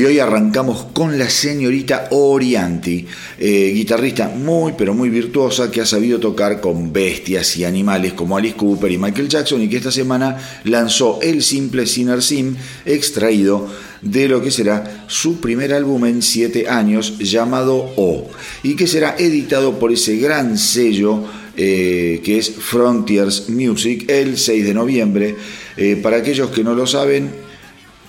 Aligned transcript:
Y 0.00 0.04
hoy 0.06 0.18
arrancamos 0.18 0.86
con 0.94 1.18
la 1.18 1.28
señorita 1.28 2.08
Orianti, 2.12 3.04
eh, 3.38 3.70
guitarrista 3.74 4.30
muy 4.30 4.72
pero 4.72 4.94
muy 4.94 5.10
virtuosa 5.10 5.70
que 5.70 5.82
ha 5.82 5.84
sabido 5.84 6.18
tocar 6.18 6.62
con 6.62 6.90
bestias 6.90 7.58
y 7.58 7.66
animales 7.66 8.14
como 8.14 8.34
Alice 8.34 8.56
Cooper 8.56 8.90
y 8.90 8.96
Michael 8.96 9.28
Jackson 9.28 9.60
y 9.60 9.68
que 9.68 9.76
esta 9.76 9.92
semana 9.92 10.38
lanzó 10.64 11.18
el 11.20 11.42
simple 11.42 11.86
Sinner 11.86 12.22
Sim 12.22 12.56
extraído 12.86 13.68
de 14.00 14.26
lo 14.26 14.40
que 14.40 14.50
será 14.50 15.04
su 15.06 15.38
primer 15.38 15.74
álbum 15.74 16.06
en 16.06 16.22
siete 16.22 16.66
años 16.66 17.18
llamado 17.18 17.92
O 17.96 18.26
y 18.62 18.76
que 18.76 18.86
será 18.86 19.16
editado 19.18 19.78
por 19.78 19.92
ese 19.92 20.16
gran 20.16 20.56
sello 20.56 21.24
eh, 21.58 22.22
que 22.24 22.38
es 22.38 22.50
Frontiers 22.50 23.50
Music 23.50 24.06
el 24.08 24.38
6 24.38 24.64
de 24.64 24.72
noviembre. 24.72 25.36
Eh, 25.76 25.96
para 26.02 26.16
aquellos 26.16 26.48
que 26.52 26.64
no 26.64 26.74
lo 26.74 26.86
saben, 26.86 27.49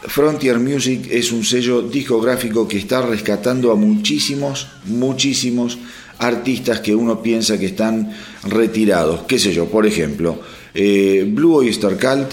Frontier 0.08 0.60
Music 0.60 1.08
es 1.12 1.32
un 1.32 1.44
sello 1.44 1.82
discográfico 1.82 2.68
que 2.68 2.78
está 2.78 3.02
rescatando 3.02 3.72
a 3.72 3.76
muchísimos, 3.76 4.68
muchísimos 4.86 5.78
artistas 6.18 6.80
que 6.80 6.96
uno 6.96 7.22
piensa 7.22 7.60
que 7.60 7.68
están 7.68 8.12
retirados. 8.44 9.22
¿Qué 9.28 9.38
sé 9.38 9.54
yo? 9.54 9.66
Por 9.66 9.86
ejemplo, 9.86 10.40
eh, 10.74 11.26
Blue 11.28 11.56
Oyster 11.56 11.98
Cult 11.98 12.32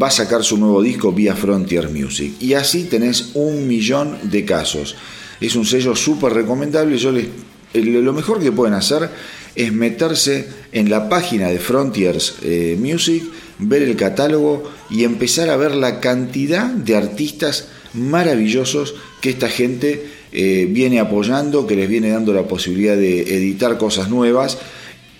va 0.00 0.08
a 0.08 0.12
sacar 0.12 0.44
su 0.44 0.56
nuevo 0.56 0.80
disco 0.82 1.12
vía 1.12 1.34
Frontier 1.34 1.90
Music. 1.90 2.34
Y 2.40 2.54
así 2.54 2.84
tenés 2.84 3.30
un 3.34 3.66
millón 3.66 4.18
de 4.22 4.44
casos. 4.44 4.96
Es 5.40 5.56
un 5.56 5.66
sello 5.66 5.94
súper 5.94 6.32
recomendable. 6.32 6.98
Yo 6.98 7.12
les 7.12 7.26
lo 7.74 8.12
mejor 8.12 8.40
que 8.40 8.52
pueden 8.52 8.74
hacer 8.74 9.10
es 9.56 9.72
meterse 9.72 10.46
en 10.72 10.90
la 10.90 11.08
página 11.08 11.48
de 11.48 11.58
Frontiers 11.58 12.34
eh, 12.42 12.76
Music, 12.78 13.24
ver 13.58 13.82
el 13.82 13.96
catálogo 13.96 14.70
y 14.90 15.04
empezar 15.04 15.48
a 15.48 15.56
ver 15.56 15.74
la 15.74 16.00
cantidad 16.00 16.66
de 16.66 16.94
artistas 16.94 17.68
maravillosos 17.94 18.94
que 19.20 19.30
esta 19.30 19.48
gente 19.48 20.06
eh, 20.32 20.68
viene 20.70 21.00
apoyando, 21.00 21.66
que 21.66 21.76
les 21.76 21.88
viene 21.88 22.10
dando 22.10 22.34
la 22.34 22.46
posibilidad 22.46 22.96
de 22.96 23.22
editar 23.22 23.78
cosas 23.78 24.10
nuevas. 24.10 24.58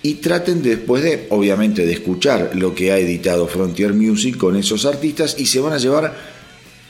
Y 0.03 0.15
traten 0.15 0.61
después 0.61 1.03
de, 1.03 1.25
obviamente, 1.31 1.85
de 1.85 1.91
escuchar 1.91 2.51
lo 2.53 2.75
que 2.75 2.91
ha 2.91 2.99
editado 2.99 3.47
Frontier 3.47 3.93
Music 3.93 4.37
con 4.37 4.55
esos 4.55 4.85
artistas 4.85 5.35
y 5.39 5.47
se 5.47 5.59
van 5.59 5.73
a 5.73 5.79
llevar 5.79 6.15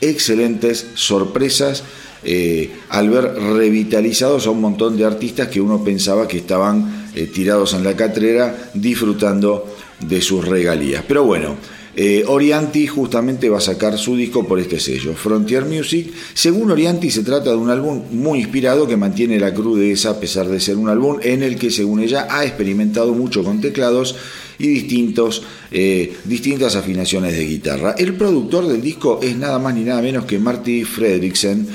excelentes 0.00 0.86
sorpresas 0.94 1.82
eh, 2.22 2.70
al 2.90 3.10
ver 3.10 3.32
revitalizados 3.34 4.46
a 4.46 4.50
un 4.50 4.60
montón 4.60 4.96
de 4.96 5.04
artistas 5.04 5.48
que 5.48 5.60
uno 5.60 5.82
pensaba 5.82 6.28
que 6.28 6.38
estaban 6.38 7.07
eh, 7.18 7.26
tirados 7.26 7.74
en 7.74 7.82
la 7.82 7.96
catrera 7.96 8.70
disfrutando 8.74 9.66
de 9.98 10.20
sus 10.20 10.46
regalías. 10.46 11.02
Pero 11.06 11.24
bueno, 11.24 11.56
eh, 11.96 12.22
Orianti 12.28 12.86
justamente 12.86 13.48
va 13.48 13.58
a 13.58 13.60
sacar 13.60 13.98
su 13.98 14.14
disco 14.14 14.46
por 14.46 14.60
este 14.60 14.78
sello, 14.78 15.14
Frontier 15.14 15.64
Music. 15.64 16.12
Según 16.32 16.70
Orianti 16.70 17.10
se 17.10 17.24
trata 17.24 17.50
de 17.50 17.56
un 17.56 17.70
álbum 17.70 18.04
muy 18.12 18.38
inspirado 18.38 18.86
que 18.86 18.96
mantiene 18.96 19.40
la 19.40 19.52
crudeza 19.52 20.10
a 20.10 20.20
pesar 20.20 20.46
de 20.46 20.60
ser 20.60 20.76
un 20.76 20.88
álbum 20.88 21.18
en 21.20 21.42
el 21.42 21.58
que 21.58 21.72
según 21.72 21.98
ella 21.98 22.28
ha 22.30 22.44
experimentado 22.44 23.14
mucho 23.14 23.42
con 23.42 23.60
teclados 23.60 24.14
y 24.60 24.68
distintos, 24.68 25.42
eh, 25.72 26.16
distintas 26.22 26.76
afinaciones 26.76 27.32
de 27.32 27.44
guitarra. 27.44 27.96
El 27.98 28.14
productor 28.14 28.68
del 28.68 28.80
disco 28.80 29.18
es 29.20 29.36
nada 29.36 29.58
más 29.58 29.74
ni 29.74 29.82
nada 29.82 30.00
menos 30.00 30.24
que 30.24 30.38
Marty 30.38 30.84
Fredricksen, 30.84 31.66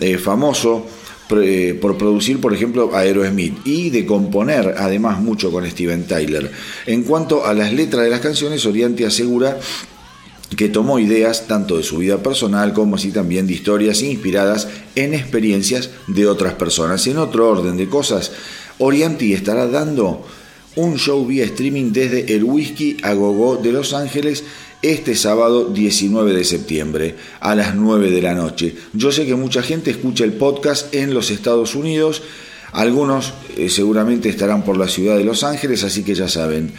eh, 0.00 0.18
famoso 0.18 0.84
por 1.80 1.96
producir, 1.96 2.40
por 2.40 2.52
ejemplo, 2.52 2.94
Aerosmith 2.94 3.58
y 3.64 3.90
de 3.90 4.04
componer 4.04 4.74
además 4.76 5.20
mucho 5.20 5.50
con 5.50 5.68
Steven 5.68 6.06
Tyler. 6.06 6.50
En 6.86 7.04
cuanto 7.04 7.46
a 7.46 7.54
las 7.54 7.72
letras 7.72 8.04
de 8.04 8.10
las 8.10 8.20
canciones, 8.20 8.66
Oriente 8.66 9.06
asegura 9.06 9.58
que 10.56 10.68
tomó 10.68 10.98
ideas 10.98 11.46
tanto 11.46 11.76
de 11.76 11.82
su 11.82 11.98
vida 11.98 12.22
personal 12.22 12.72
como 12.72 12.96
así 12.96 13.12
también 13.12 13.46
de 13.46 13.54
historias 13.54 14.02
inspiradas 14.02 14.68
en 14.96 15.14
experiencias 15.14 15.90
de 16.08 16.26
otras 16.26 16.54
personas. 16.54 17.06
En 17.06 17.18
otro 17.18 17.48
orden 17.48 17.76
de 17.76 17.88
cosas, 17.88 18.32
Orianti 18.78 19.32
estará 19.32 19.66
dando 19.68 20.24
un 20.76 20.96
show 20.96 21.24
vía 21.26 21.44
streaming 21.44 21.92
desde 21.92 22.34
el 22.34 22.44
Whisky 22.44 22.96
a 23.02 23.12
Gogo 23.14 23.56
de 23.56 23.72
Los 23.72 23.92
Ángeles 23.92 24.44
este 24.82 25.14
sábado 25.14 25.66
19 25.66 26.32
de 26.32 26.44
septiembre 26.44 27.14
a 27.40 27.54
las 27.54 27.74
9 27.74 28.10
de 28.10 28.22
la 28.22 28.34
noche. 28.34 28.74
Yo 28.92 29.12
sé 29.12 29.26
que 29.26 29.34
mucha 29.34 29.62
gente 29.62 29.90
escucha 29.90 30.24
el 30.24 30.32
podcast 30.32 30.94
en 30.94 31.12
los 31.12 31.30
Estados 31.30 31.74
Unidos, 31.74 32.22
algunos 32.72 33.34
eh, 33.56 33.68
seguramente 33.68 34.28
estarán 34.28 34.64
por 34.64 34.76
la 34.76 34.88
ciudad 34.88 35.16
de 35.16 35.24
Los 35.24 35.42
Ángeles, 35.42 35.82
así 35.84 36.02
que 36.02 36.14
ya 36.14 36.28
saben, 36.28 36.72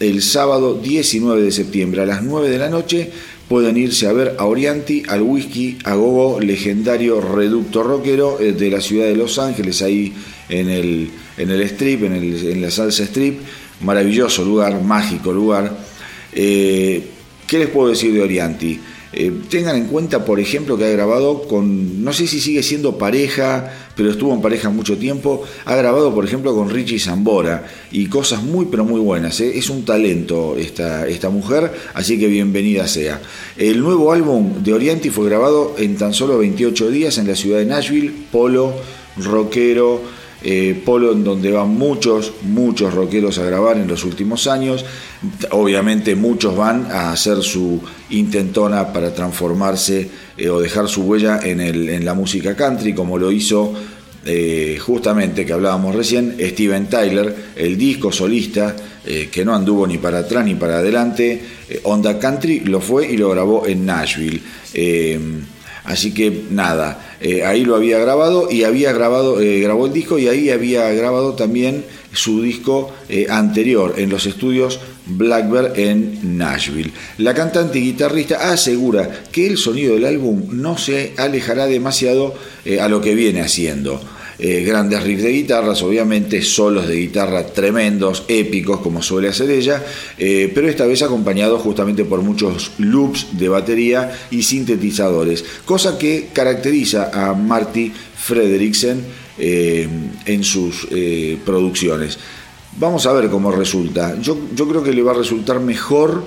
el 0.00 0.22
sábado 0.22 0.74
19 0.74 1.42
de 1.42 1.52
septiembre 1.52 2.02
a 2.02 2.06
las 2.06 2.22
9 2.22 2.48
de 2.48 2.58
la 2.58 2.68
noche 2.68 3.10
pueden 3.48 3.76
irse 3.76 4.06
a 4.06 4.12
ver 4.12 4.36
a 4.38 4.46
Orianti, 4.46 5.02
al 5.08 5.22
whisky, 5.22 5.78
a 5.84 5.94
Gogo, 5.94 6.40
legendario 6.40 7.20
reducto 7.20 7.82
rockero 7.82 8.40
eh, 8.40 8.52
de 8.52 8.70
la 8.70 8.80
ciudad 8.80 9.06
de 9.06 9.16
Los 9.16 9.38
Ángeles, 9.38 9.82
ahí 9.82 10.12
en 10.48 10.70
el, 10.70 11.10
en 11.36 11.50
el 11.50 11.60
strip, 11.62 12.04
en, 12.04 12.14
el, 12.14 12.46
en 12.46 12.62
la 12.62 12.70
salsa 12.70 13.02
strip, 13.04 13.40
maravilloso 13.82 14.44
lugar, 14.44 14.82
mágico 14.82 15.32
lugar. 15.32 15.76
Eh, 16.32 17.11
¿Qué 17.52 17.58
les 17.58 17.68
puedo 17.68 17.90
decir 17.90 18.14
de 18.14 18.22
Orianti? 18.22 18.80
Eh, 19.12 19.30
tengan 19.50 19.76
en 19.76 19.84
cuenta, 19.84 20.24
por 20.24 20.40
ejemplo, 20.40 20.78
que 20.78 20.86
ha 20.86 20.88
grabado 20.88 21.42
con, 21.42 22.02
no 22.02 22.14
sé 22.14 22.26
si 22.26 22.40
sigue 22.40 22.62
siendo 22.62 22.96
pareja, 22.96 23.70
pero 23.94 24.10
estuvo 24.10 24.32
en 24.32 24.40
pareja 24.40 24.70
mucho 24.70 24.96
tiempo, 24.96 25.42
ha 25.66 25.76
grabado, 25.76 26.14
por 26.14 26.24
ejemplo, 26.24 26.54
con 26.54 26.70
Richie 26.70 26.98
Zambora 26.98 27.66
y 27.90 28.06
cosas 28.06 28.42
muy, 28.42 28.68
pero 28.70 28.86
muy 28.86 29.00
buenas. 29.00 29.38
¿eh? 29.42 29.52
Es 29.54 29.68
un 29.68 29.84
talento 29.84 30.56
esta, 30.56 31.06
esta 31.06 31.28
mujer, 31.28 31.70
así 31.92 32.18
que 32.18 32.26
bienvenida 32.26 32.88
sea. 32.88 33.20
El 33.58 33.82
nuevo 33.82 34.14
álbum 34.14 34.62
de 34.62 34.72
Orianti 34.72 35.10
fue 35.10 35.26
grabado 35.26 35.74
en 35.76 35.98
tan 35.98 36.14
solo 36.14 36.38
28 36.38 36.88
días 36.88 37.18
en 37.18 37.28
la 37.28 37.36
ciudad 37.36 37.58
de 37.58 37.66
Nashville, 37.66 38.14
polo, 38.32 38.72
rockero, 39.18 40.00
eh, 40.44 40.80
polo 40.84 41.12
en 41.12 41.22
donde 41.22 41.52
van 41.52 41.68
muchos, 41.68 42.32
muchos 42.42 42.92
rockeros 42.94 43.38
a 43.38 43.44
grabar 43.44 43.76
en 43.76 43.86
los 43.86 44.04
últimos 44.04 44.48
años. 44.48 44.84
Obviamente 45.50 46.16
muchos 46.16 46.56
van 46.56 46.86
a 46.90 47.12
hacer 47.12 47.42
su 47.42 47.80
intentona 48.10 48.92
para 48.92 49.14
transformarse 49.14 50.08
eh, 50.36 50.48
o 50.48 50.60
dejar 50.60 50.88
su 50.88 51.02
huella 51.02 51.38
en, 51.42 51.60
el, 51.60 51.88
en, 51.88 52.04
la 52.04 52.14
música 52.14 52.56
country, 52.56 52.92
como 52.92 53.18
lo 53.18 53.30
hizo 53.30 53.72
eh, 54.24 54.78
justamente 54.80 55.46
que 55.46 55.52
hablábamos 55.52 55.94
recién, 55.94 56.36
Steven 56.40 56.88
Tyler, 56.88 57.34
el 57.54 57.78
disco 57.78 58.10
solista 58.10 58.74
que 59.04 59.44
no 59.44 59.52
anduvo 59.52 59.84
ni 59.84 59.98
para 59.98 60.18
atrás 60.18 60.44
ni 60.44 60.54
para 60.54 60.78
adelante. 60.78 61.42
Onda 61.82 62.20
Country 62.20 62.60
lo 62.60 62.80
fue 62.80 63.10
y 63.10 63.16
lo 63.16 63.30
grabó 63.30 63.66
en 63.66 63.84
Nashville. 63.84 64.40
Así 65.84 66.14
que 66.14 66.44
nada, 66.50 67.16
eh, 67.20 67.44
ahí 67.44 67.64
lo 67.64 67.74
había 67.74 67.98
grabado 67.98 68.48
y 68.50 68.62
había 68.62 68.92
grabado, 68.92 69.40
eh, 69.40 69.60
grabó 69.60 69.86
el 69.86 69.92
disco 69.92 70.18
y 70.18 70.28
ahí 70.28 70.50
había 70.50 70.88
grabado 70.92 71.34
también 71.34 71.84
su 72.12 72.40
disco 72.40 72.94
eh, 73.08 73.26
anterior 73.28 73.94
en 73.96 74.10
los 74.10 74.26
estudios 74.26 74.78
Blackbird 75.06 75.76
en 75.76 76.38
Nashville. 76.38 76.92
La 77.18 77.34
cantante 77.34 77.80
y 77.80 77.82
guitarrista 77.82 78.52
asegura 78.52 79.24
que 79.32 79.48
el 79.48 79.58
sonido 79.58 79.94
del 79.94 80.04
álbum 80.04 80.44
no 80.50 80.78
se 80.78 81.14
alejará 81.18 81.66
demasiado 81.66 82.34
a 82.80 82.88
lo 82.88 83.00
que 83.00 83.16
viene 83.16 83.40
haciendo. 83.40 84.00
Eh, 84.38 84.64
grandes 84.64 85.02
riffs 85.02 85.22
de 85.22 85.30
guitarras, 85.30 85.82
obviamente 85.82 86.40
solos 86.42 86.88
de 86.88 86.96
guitarra 86.96 87.46
tremendos, 87.46 88.24
épicos, 88.28 88.80
como 88.80 89.02
suele 89.02 89.28
hacer 89.28 89.50
ella, 89.50 89.84
eh, 90.18 90.50
pero 90.54 90.68
esta 90.68 90.86
vez 90.86 91.02
acompañado 91.02 91.58
justamente 91.58 92.04
por 92.04 92.22
muchos 92.22 92.72
loops 92.78 93.38
de 93.38 93.48
batería 93.48 94.10
y 94.30 94.42
sintetizadores, 94.42 95.44
cosa 95.64 95.98
que 95.98 96.30
caracteriza 96.32 97.10
a 97.12 97.34
Marty 97.34 97.92
Frederiksen 98.16 99.04
eh, 99.38 99.86
en 100.24 100.44
sus 100.44 100.88
producciones. 101.44 102.18
Vamos 102.78 103.06
a 103.06 103.12
ver 103.12 103.28
cómo 103.28 103.52
resulta. 103.52 104.18
Yo, 104.20 104.36
creo 104.56 104.82
que 104.82 104.94
le 104.94 105.02
va 105.02 105.12
a 105.12 105.16
resultar 105.16 105.60
mejor 105.60 106.24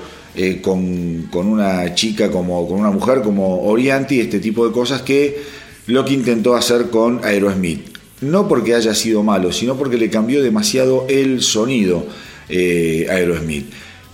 con, 0.62 1.28
con, 1.32 1.48
una 1.48 1.96
chica 1.96 2.30
como 2.30 2.68
con 2.68 2.80
una 2.80 2.92
mujer 2.92 3.22
como 3.24 3.64
Orianti, 3.64 4.20
este 4.20 4.40
tipo 4.40 4.68
de 4.68 4.74
cosas 4.74 5.02
que 5.02 5.42
lo 5.88 6.04
que 6.06 6.14
intentó 6.14 6.56
hacer 6.56 6.90
con 6.90 7.24
Aerosmith 7.24 7.95
no 8.26 8.48
porque 8.48 8.76
haya 8.76 8.94
sido 8.94 9.24
malo, 9.24 9.52
sino 9.52 9.78
porque 9.78 9.98
le 9.98 10.10
cambió 10.10 10.42
demasiado 10.42 11.06
el 11.10 11.42
sonido 11.42 12.06
eh, 12.50 13.08
a 13.10 13.14
Aerosmith. 13.14 13.66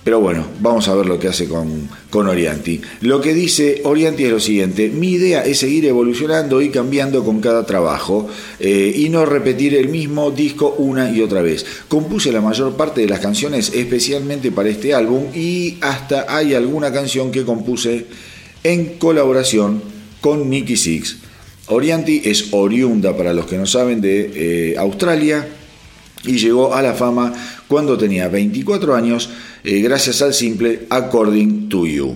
Pero 0.04 0.20
bueno, 0.20 0.48
vamos 0.60 0.88
a 0.88 0.96
ver 0.96 1.06
lo 1.06 1.20
que 1.20 1.28
hace 1.28 1.48
con, 1.48 1.88
con 2.10 2.28
Orianti. 2.28 2.82
Lo 3.02 3.22
que 3.22 3.36
dice 3.36 3.82
Orianti 3.84 4.26
es 4.26 4.32
lo 4.32 4.40
siguiente, 4.40 4.90
mi 4.90 5.12
idea 5.12 5.46
es 5.46 5.60
seguir 5.60 5.86
evolucionando 5.86 6.60
y 6.60 6.70
cambiando 6.70 7.24
con 7.24 7.40
cada 7.40 7.68
trabajo 7.68 8.28
eh, 8.60 8.94
y 8.96 9.10
no 9.10 9.26
repetir 9.28 9.76
el 9.76 9.90
mismo 9.90 10.32
disco 10.32 10.74
una 10.80 11.12
y 11.12 11.22
otra 11.22 11.44
vez. 11.44 11.66
Compuse 11.88 12.32
la 12.32 12.42
mayor 12.42 12.76
parte 12.76 13.02
de 13.02 13.08
las 13.08 13.20
canciones 13.20 13.72
especialmente 13.76 14.52
para 14.52 14.70
este 14.70 14.96
álbum 14.96 15.26
y 15.36 15.78
hasta 15.82 16.26
hay 16.28 16.56
alguna 16.56 16.92
canción 16.92 17.32
que 17.32 17.46
compuse 17.46 18.08
en 18.64 18.98
colaboración 18.98 19.84
con 20.20 20.50
Nicky 20.50 20.78
Six 20.78 21.18
Orianti 21.68 22.22
es 22.26 22.50
oriunda, 22.52 23.16
para 23.16 23.34
los 23.34 23.46
que 23.46 23.58
no 23.58 23.66
saben, 23.66 24.02
de 24.02 24.72
eh, 24.72 24.78
Australia 24.78 25.48
y 26.24 26.38
llegó 26.38 26.74
a 26.74 26.82
la 26.82 26.94
fama 26.94 27.34
cuando 27.68 27.98
tenía 27.98 28.28
24 28.28 28.96
años 28.96 29.30
eh, 29.64 29.80
gracias 29.82 30.22
al 30.22 30.34
simple 30.34 30.88
According 30.90 31.70
to 31.70 31.86
You. 31.86 32.16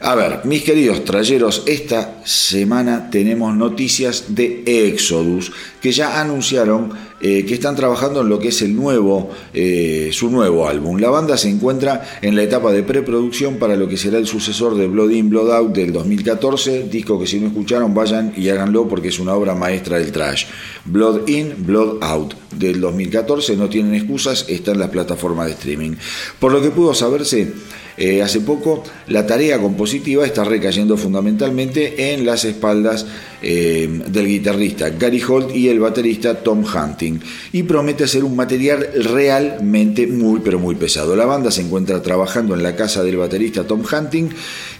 A 0.00 0.16
ver, 0.16 0.40
mis 0.44 0.64
queridos 0.64 1.04
trayeros, 1.04 1.62
esta 1.66 2.22
semana 2.24 3.08
tenemos 3.08 3.54
noticias 3.54 4.34
de 4.34 4.64
Exodus 4.66 5.52
que 5.80 5.92
ya 5.92 6.20
anunciaron 6.20 6.92
eh, 7.24 7.44
que 7.46 7.54
están 7.54 7.76
trabajando 7.76 8.22
en 8.22 8.28
lo 8.28 8.40
que 8.40 8.48
es 8.48 8.62
el 8.62 8.74
nuevo, 8.74 9.30
eh, 9.54 10.10
su 10.12 10.28
nuevo 10.28 10.66
álbum. 10.66 10.98
La 10.98 11.08
banda 11.08 11.36
se 11.36 11.48
encuentra 11.48 12.04
en 12.20 12.34
la 12.34 12.42
etapa 12.42 12.72
de 12.72 12.82
preproducción 12.82 13.58
para 13.58 13.76
lo 13.76 13.86
que 13.86 13.96
será 13.96 14.18
el 14.18 14.26
sucesor 14.26 14.74
de 14.74 14.88
Blood 14.88 15.10
In, 15.10 15.30
Blood 15.30 15.52
Out 15.52 15.72
del 15.72 15.92
2014, 15.92 16.88
disco 16.90 17.20
que 17.20 17.28
si 17.28 17.38
no 17.38 17.46
escucharon 17.46 17.94
vayan 17.94 18.32
y 18.36 18.48
háganlo 18.48 18.88
porque 18.88 19.08
es 19.08 19.20
una 19.20 19.34
obra 19.34 19.54
maestra 19.54 20.00
del 20.00 20.10
trash. 20.10 20.46
Blood 20.84 21.28
In, 21.28 21.64
Blood 21.64 22.02
Out 22.02 22.34
del 22.58 22.80
2014, 22.80 23.56
no 23.56 23.68
tienen 23.68 23.94
excusas, 23.94 24.44
está 24.48 24.72
en 24.72 24.80
las 24.80 24.90
plataformas 24.90 25.46
de 25.46 25.52
streaming. 25.52 25.92
Por 26.40 26.50
lo 26.50 26.60
que 26.60 26.70
pudo 26.70 26.92
saberse, 26.92 27.52
eh, 27.98 28.20
hace 28.20 28.40
poco, 28.40 28.82
la 29.06 29.28
tarea 29.28 29.60
compositiva 29.60 30.26
está 30.26 30.42
recayendo 30.42 30.96
fundamentalmente 30.96 32.12
en 32.14 32.26
las 32.26 32.44
espaldas 32.44 33.06
del 33.42 34.26
guitarrista 34.28 34.90
Gary 34.90 35.20
Holt 35.20 35.52
y 35.52 35.68
el 35.68 35.80
baterista 35.80 36.44
Tom 36.44 36.64
Hunting 36.64 37.11
y 37.52 37.62
promete 37.64 38.04
hacer 38.04 38.24
un 38.24 38.36
material 38.36 38.88
realmente 38.94 40.06
muy 40.06 40.40
pero 40.40 40.58
muy 40.58 40.74
pesado. 40.74 41.16
La 41.16 41.26
banda 41.26 41.50
se 41.50 41.62
encuentra 41.62 42.02
trabajando 42.02 42.54
en 42.54 42.62
la 42.62 42.76
casa 42.76 43.02
del 43.02 43.16
baterista 43.16 43.66
Tom 43.66 43.82
Hunting 43.82 44.28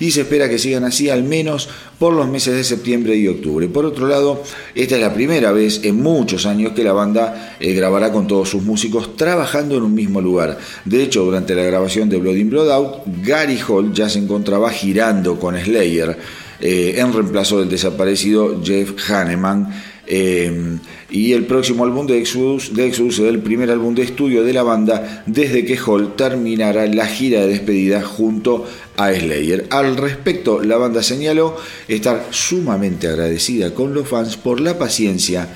y 0.01 0.11
se 0.11 0.23
espera 0.23 0.49
que 0.49 0.59
sigan 0.59 0.85
así 0.85 1.09
al 1.09 1.25
menos 1.25 1.69
por 1.99 2.13
los 2.13 2.29
meses 2.29 2.55
de 2.55 2.65
septiembre 2.65 3.17
y 3.17 3.29
octubre. 3.29 3.69
Por 3.69 3.87
otro 3.87 4.09
lado, 4.09 4.43
esta 4.75 4.97
es 4.97 5.01
la 5.01 5.15
primera 5.15 5.53
vez 5.53 5.81
en 5.85 6.03
muchos 6.03 6.47
años 6.47 6.73
que 6.73 6.85
la 6.85 6.93
banda 6.93 7.57
eh, 7.61 7.75
grabará 7.75 8.13
con 8.13 8.27
todos 8.27 8.49
sus 8.49 8.63
músicos 8.63 9.17
trabajando 9.17 9.77
en 9.77 9.83
un 9.83 9.95
mismo 9.95 10.21
lugar. 10.21 10.59
De 10.85 11.03
hecho, 11.03 11.25
durante 11.25 11.55
la 11.55 11.63
grabación 11.63 12.09
de 12.09 12.19
Blood 12.19 12.37
in 12.37 12.51
Blood 12.51 12.71
Out, 12.71 13.03
Gary 13.23 13.59
Hall 13.69 13.93
ya 13.93 14.09
se 14.09 14.19
encontraba 14.19 14.71
girando 14.71 15.39
con 15.39 15.57
Slayer 15.57 16.19
eh, 16.61 16.95
en 16.97 17.13
reemplazo 17.13 17.59
del 17.59 17.69
desaparecido 17.69 18.61
Jeff 18.63 18.93
Hanneman. 19.11 19.92
Eh, 20.07 20.79
y 21.11 21.33
el 21.33 21.47
próximo 21.47 21.85
álbum 21.85 22.07
de 22.07 22.19
Exodus, 22.19 22.73
Exodus 22.77 23.17
será 23.17 23.29
el 23.29 23.39
primer 23.41 23.71
álbum 23.71 23.95
de 23.95 24.03
estudio 24.03 24.43
de 24.43 24.53
la 24.53 24.63
banda 24.63 25.23
desde 25.27 25.65
que 25.65 25.79
Hall 25.79 26.17
terminara 26.17 26.87
la 26.87 27.07
gira 27.07 27.43
de 27.43 27.49
despedida 27.49 28.03
junto 28.03 28.67
a 28.97 29.13
Slayer. 29.13 29.67
Al 29.71 29.97
respecto, 29.97 30.63
la 30.63 30.77
banda 30.77 31.03
señaló 31.03 31.57
estar 31.87 32.27
sumamente 32.31 33.09
agradecida 33.09 33.75
con 33.75 33.95
los 33.95 34.09
fans 34.09 34.37
por 34.37 34.61
la 34.61 34.79
paciencia 34.79 35.49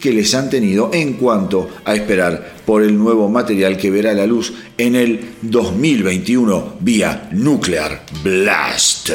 que 0.00 0.12
les 0.12 0.34
han 0.34 0.48
tenido 0.48 0.90
en 0.94 1.14
cuanto 1.14 1.68
a 1.84 1.94
esperar 1.94 2.56
por 2.64 2.82
el 2.82 2.96
nuevo 2.96 3.28
material 3.28 3.76
que 3.76 3.90
verá 3.90 4.14
la 4.14 4.26
luz 4.26 4.54
en 4.78 4.94
el 4.94 5.20
2021 5.42 6.76
vía 6.80 7.28
Nuclear 7.32 8.04
Blast. 8.24 9.10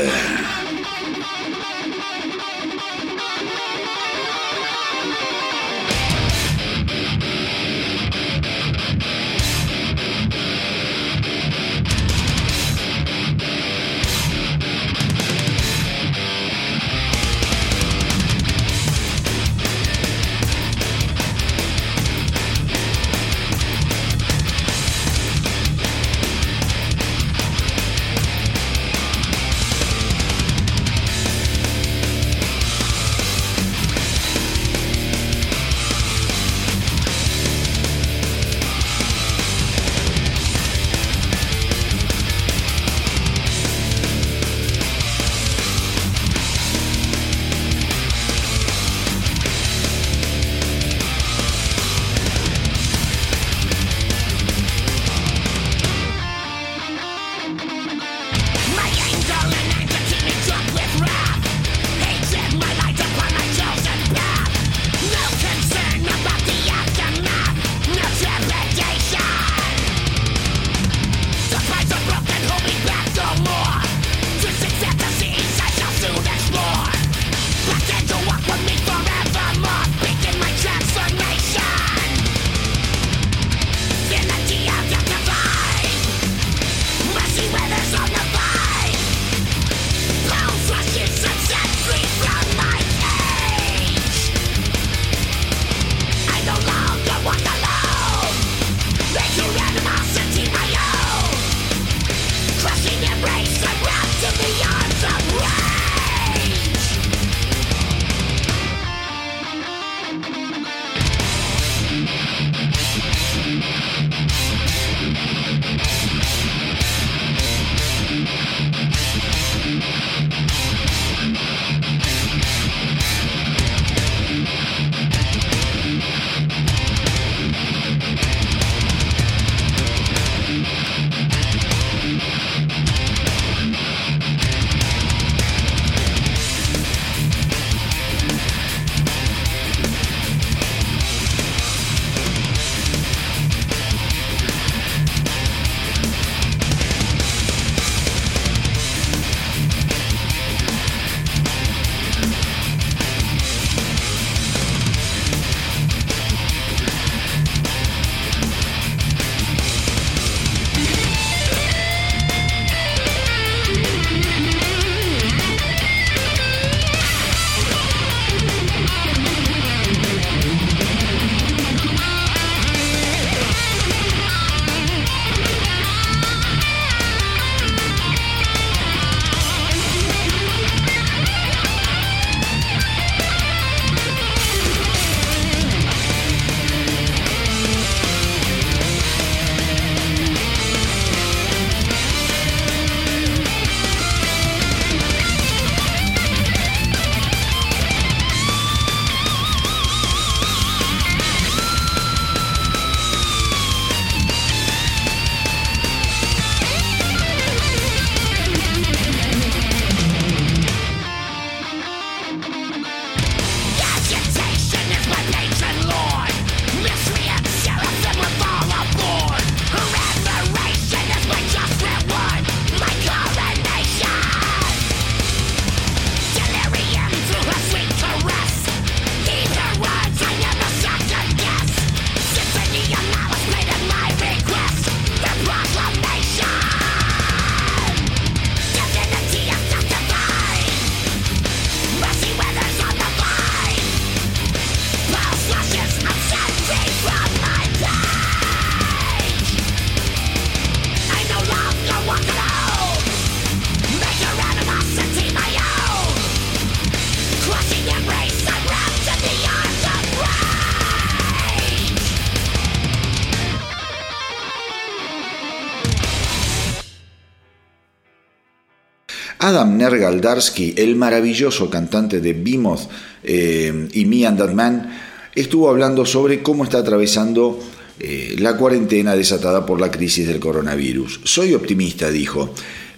Adam 269.46 269.78
Nergaldarsky, 269.78 270.74
el 270.76 270.96
maravilloso 270.96 271.70
cantante 271.70 272.20
de 272.20 272.34
Behemoth 272.34 272.90
eh, 273.24 273.90
y 273.94 274.06
Me 274.06 274.26
and 274.26 274.40
That 274.40 274.54
Man, 274.54 274.90
estuvo 275.36 275.70
hablando 275.70 276.04
sobre 276.04 276.42
cómo 276.42 276.64
está 276.64 276.80
atravesando 276.80 277.60
eh, 278.00 278.38
la 278.40 278.58
cuarentena 278.58 279.16
desatada 279.16 279.64
por 279.64 279.80
la 279.80 279.92
crisis 279.92 280.28
del 280.28 280.40
coronavirus. 280.40 281.22
Soy 281.26 281.54
optimista, 281.54 282.10
dijo 282.10 282.56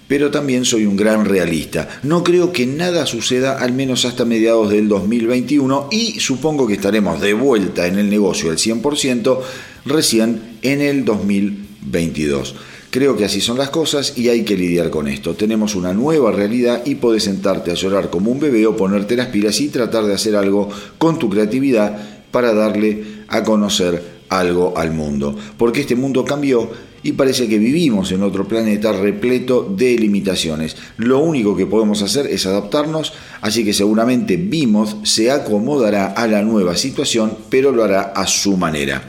pero 0.07 0.31
también 0.31 0.63
soy 0.63 0.85
un 0.85 0.95
gran 0.95 1.25
realista. 1.25 1.99
No 2.03 2.23
creo 2.23 2.53
que 2.53 2.65
nada 2.65 3.05
suceda 3.05 3.57
al 3.59 3.73
menos 3.73 4.05
hasta 4.05 4.23
mediados 4.23 4.69
del 4.69 4.87
2021 4.87 5.89
y 5.91 6.21
supongo 6.21 6.65
que 6.65 6.75
estaremos 6.75 7.19
de 7.19 7.33
vuelta 7.33 7.87
en 7.87 7.97
el 7.99 8.09
negocio 8.09 8.51
al 8.51 8.55
100% 8.55 9.39
recién 9.83 10.59
en 10.61 10.79
el 10.79 11.03
2022. 11.03 12.55
Creo 12.89 13.17
que 13.17 13.25
así 13.25 13.41
son 13.41 13.57
las 13.57 13.69
cosas 13.69 14.17
y 14.17 14.29
hay 14.29 14.43
que 14.43 14.55
lidiar 14.55 14.89
con 14.89 15.07
esto. 15.09 15.35
Tenemos 15.35 15.75
una 15.75 15.93
nueva 15.93 16.31
realidad 16.31 16.83
y 16.85 16.95
puedes 16.95 17.23
sentarte 17.23 17.71
a 17.71 17.75
llorar 17.75 18.09
como 18.09 18.31
un 18.31 18.39
bebé 18.39 18.65
o 18.65 18.77
ponerte 18.77 19.17
las 19.17 19.27
pilas 19.27 19.59
y 19.59 19.67
tratar 19.67 20.05
de 20.05 20.13
hacer 20.13 20.35
algo 20.35 20.69
con 20.97 21.19
tu 21.19 21.29
creatividad 21.29 21.97
para 22.31 22.53
darle 22.53 23.03
a 23.27 23.43
conocer 23.43 24.17
algo 24.29 24.77
al 24.77 24.91
mundo. 24.91 25.35
Porque 25.57 25.81
este 25.81 25.97
mundo 25.97 26.23
cambió 26.23 26.69
y 27.03 27.11
parece 27.11 27.47
que 27.47 27.59
vivimos 27.59 28.11
en 28.11 28.23
otro 28.23 28.47
planeta 28.47 28.93
repleto 28.93 29.63
de 29.63 29.97
limitaciones. 29.97 30.77
Lo 30.97 31.19
único 31.19 31.55
que 31.55 31.65
podemos 31.65 32.01
hacer 32.01 32.27
es 32.27 32.45
adaptarnos, 32.45 33.13
así 33.41 33.65
que 33.65 33.73
seguramente 33.73 34.37
Vimos 34.37 34.97
se 35.03 35.29
acomodará 35.29 36.07
a 36.07 36.25
la 36.27 36.41
nueva 36.41 36.75
situación, 36.77 37.37
pero 37.49 37.71
lo 37.71 37.83
hará 37.83 38.01
a 38.01 38.25
su 38.27 38.55
manera. 38.55 39.03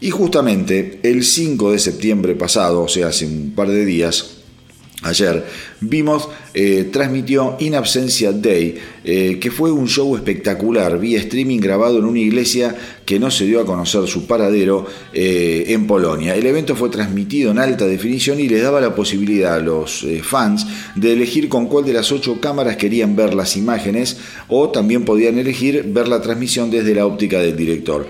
Y 0.00 0.10
justamente 0.10 1.00
el 1.02 1.24
5 1.24 1.72
de 1.72 1.78
septiembre 1.78 2.34
pasado, 2.34 2.82
o 2.82 2.88
sea, 2.88 3.08
hace 3.08 3.26
un 3.26 3.52
par 3.54 3.68
de 3.68 3.84
días, 3.84 4.34
Ayer 5.04 5.44
vimos, 5.82 6.30
eh, 6.54 6.88
transmitió 6.90 7.56
In 7.60 7.74
Absentia 7.74 8.32
Day, 8.32 8.74
eh, 9.04 9.38
que 9.38 9.50
fue 9.50 9.70
un 9.70 9.86
show 9.86 10.16
espectacular, 10.16 10.98
vía 10.98 11.18
streaming 11.18 11.58
grabado 11.58 11.98
en 11.98 12.06
una 12.06 12.20
iglesia 12.20 12.74
que 13.04 13.18
no 13.18 13.30
se 13.30 13.44
dio 13.44 13.60
a 13.60 13.66
conocer 13.66 14.06
su 14.06 14.26
paradero 14.26 14.86
eh, 15.12 15.64
en 15.68 15.86
Polonia. 15.86 16.34
El 16.34 16.46
evento 16.46 16.74
fue 16.74 16.88
transmitido 16.88 17.50
en 17.50 17.58
alta 17.58 17.86
definición 17.86 18.40
y 18.40 18.48
les 18.48 18.62
daba 18.62 18.80
la 18.80 18.94
posibilidad 18.94 19.56
a 19.56 19.60
los 19.60 20.06
fans 20.22 20.66
de 20.94 21.12
elegir 21.12 21.50
con 21.50 21.66
cuál 21.66 21.84
de 21.84 21.92
las 21.92 22.10
ocho 22.10 22.40
cámaras 22.40 22.78
querían 22.78 23.14
ver 23.14 23.34
las 23.34 23.58
imágenes 23.58 24.16
o 24.48 24.70
también 24.70 25.04
podían 25.04 25.38
elegir 25.38 25.84
ver 25.88 26.08
la 26.08 26.22
transmisión 26.22 26.70
desde 26.70 26.94
la 26.94 27.04
óptica 27.04 27.40
del 27.40 27.56
director. 27.58 28.06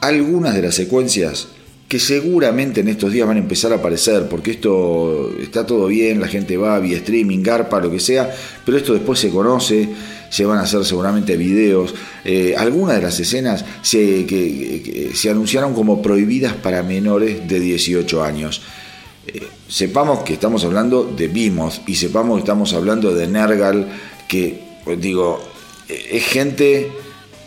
Algunas 0.00 0.54
de 0.54 0.62
las 0.62 0.74
secuencias 0.74 1.48
que 1.88 1.98
seguramente 1.98 2.82
en 2.82 2.88
estos 2.88 3.12
días 3.12 3.26
van 3.26 3.38
a 3.38 3.40
empezar 3.40 3.72
a 3.72 3.76
aparecer, 3.76 4.28
porque 4.28 4.50
esto 4.50 5.34
está 5.40 5.66
todo 5.66 5.86
bien, 5.86 6.20
la 6.20 6.28
gente 6.28 6.58
va 6.58 6.78
vía 6.80 6.98
streaming, 6.98 7.42
garpa, 7.42 7.80
lo 7.80 7.90
que 7.90 7.98
sea, 7.98 8.30
pero 8.64 8.76
esto 8.76 8.92
después 8.92 9.18
se 9.18 9.30
conoce, 9.30 9.88
se 10.28 10.44
van 10.44 10.58
a 10.58 10.62
hacer 10.62 10.84
seguramente 10.84 11.38
videos. 11.38 11.94
Eh, 12.26 12.54
algunas 12.58 12.96
de 12.96 13.02
las 13.02 13.18
escenas 13.18 13.64
se, 13.80 14.26
que, 14.26 15.12
se 15.14 15.30
anunciaron 15.30 15.72
como 15.72 16.02
prohibidas 16.02 16.52
para 16.52 16.82
menores 16.82 17.48
de 17.48 17.58
18 17.58 18.22
años. 18.22 18.60
Eh, 19.26 19.42
sepamos 19.66 20.24
que 20.24 20.34
estamos 20.34 20.64
hablando 20.64 21.04
de 21.04 21.28
Vimos 21.28 21.80
y 21.86 21.94
sepamos 21.94 22.36
que 22.36 22.40
estamos 22.40 22.74
hablando 22.74 23.14
de 23.14 23.26
Nergal, 23.26 23.88
que, 24.28 24.60
digo, 25.00 25.42
es 25.88 26.24
gente 26.26 26.90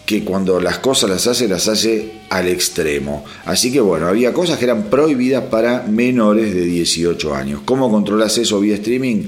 que 0.06 0.24
cuando 0.24 0.60
las 0.60 0.80
cosas 0.80 1.10
las 1.10 1.28
hace, 1.28 1.48
las 1.48 1.68
hace 1.68 2.12
al 2.30 2.48
extremo. 2.48 3.24
Así 3.46 3.72
que 3.72 3.80
bueno, 3.80 4.08
había 4.08 4.34
cosas 4.34 4.58
que 4.58 4.66
eran 4.66 4.84
prohibidas 4.84 5.46
para 5.46 5.84
menores 5.84 6.54
de 6.54 6.66
18 6.66 7.36
años. 7.36 7.62
¿Cómo 7.66 7.90
controlas 7.90 8.38
eso 8.38 8.60
vía 8.60 8.76
streaming? 8.76 9.24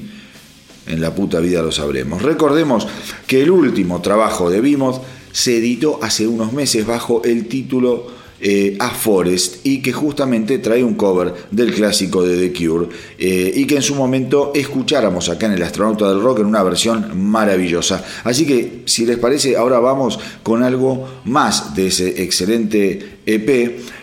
En 0.86 1.00
la 1.00 1.16
puta 1.16 1.40
vida 1.40 1.62
lo 1.62 1.72
sabremos. 1.72 2.22
Recordemos 2.22 2.88
que 3.26 3.44
el 3.44 3.52
último 3.52 4.02
trabajo 4.02 4.50
de 4.50 4.60
Vimos 4.60 5.00
se 5.32 5.58
editó 5.58 6.00
hace 6.02 6.28
unos 6.28 6.54
meses 6.54 6.86
bajo 6.86 7.24
el 7.24 7.48
título 7.48 8.23
eh, 8.46 8.76
a 8.78 8.90
Forest 8.90 9.66
y 9.66 9.82
que 9.82 9.94
justamente 9.94 10.60
trae 10.60 10.84
un 10.84 10.96
cover 10.96 11.34
del 11.50 11.74
clásico 11.74 12.24
de 12.24 12.36
The 12.36 12.52
Cure 12.52 12.90
eh, 13.18 13.54
y 13.56 13.66
que 13.66 13.78
en 13.78 13.82
su 13.82 13.96
momento 13.96 14.52
escucháramos 14.54 15.30
acá 15.30 15.46
en 15.46 15.54
el 15.54 15.64
Astronauta 15.64 16.10
del 16.10 16.20
Rock 16.20 16.40
en 16.40 16.48
una 16.48 16.62
versión 16.62 17.18
maravillosa. 17.18 18.04
Así 18.26 18.46
que 18.46 18.82
si 18.84 19.06
les 19.06 19.18
parece, 19.18 19.56
ahora 19.56 19.80
vamos 19.80 20.20
con 20.44 20.62
algo 20.62 21.22
más 21.24 21.74
de 21.74 21.88
ese 21.88 22.22
excelente 22.22 23.20
EP 23.26 23.50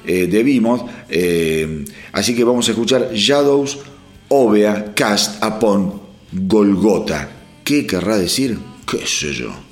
eh, 0.06 0.26
de 0.26 0.42
Vimos. 0.42 0.84
así 2.12 2.34
que 2.34 2.42
vamos 2.42 2.66
a 2.66 2.70
escuchar 2.70 3.10
Shadows 3.12 3.78
Ovea 4.28 4.94
Cast 4.94 5.44
Upon 5.44 6.00
Golgota. 6.32 7.28
¿Qué 7.62 7.86
querrá 7.86 8.16
decir? 8.16 8.58
¿Qué 8.86 9.06
sé 9.06 9.34
yo? 9.34 9.69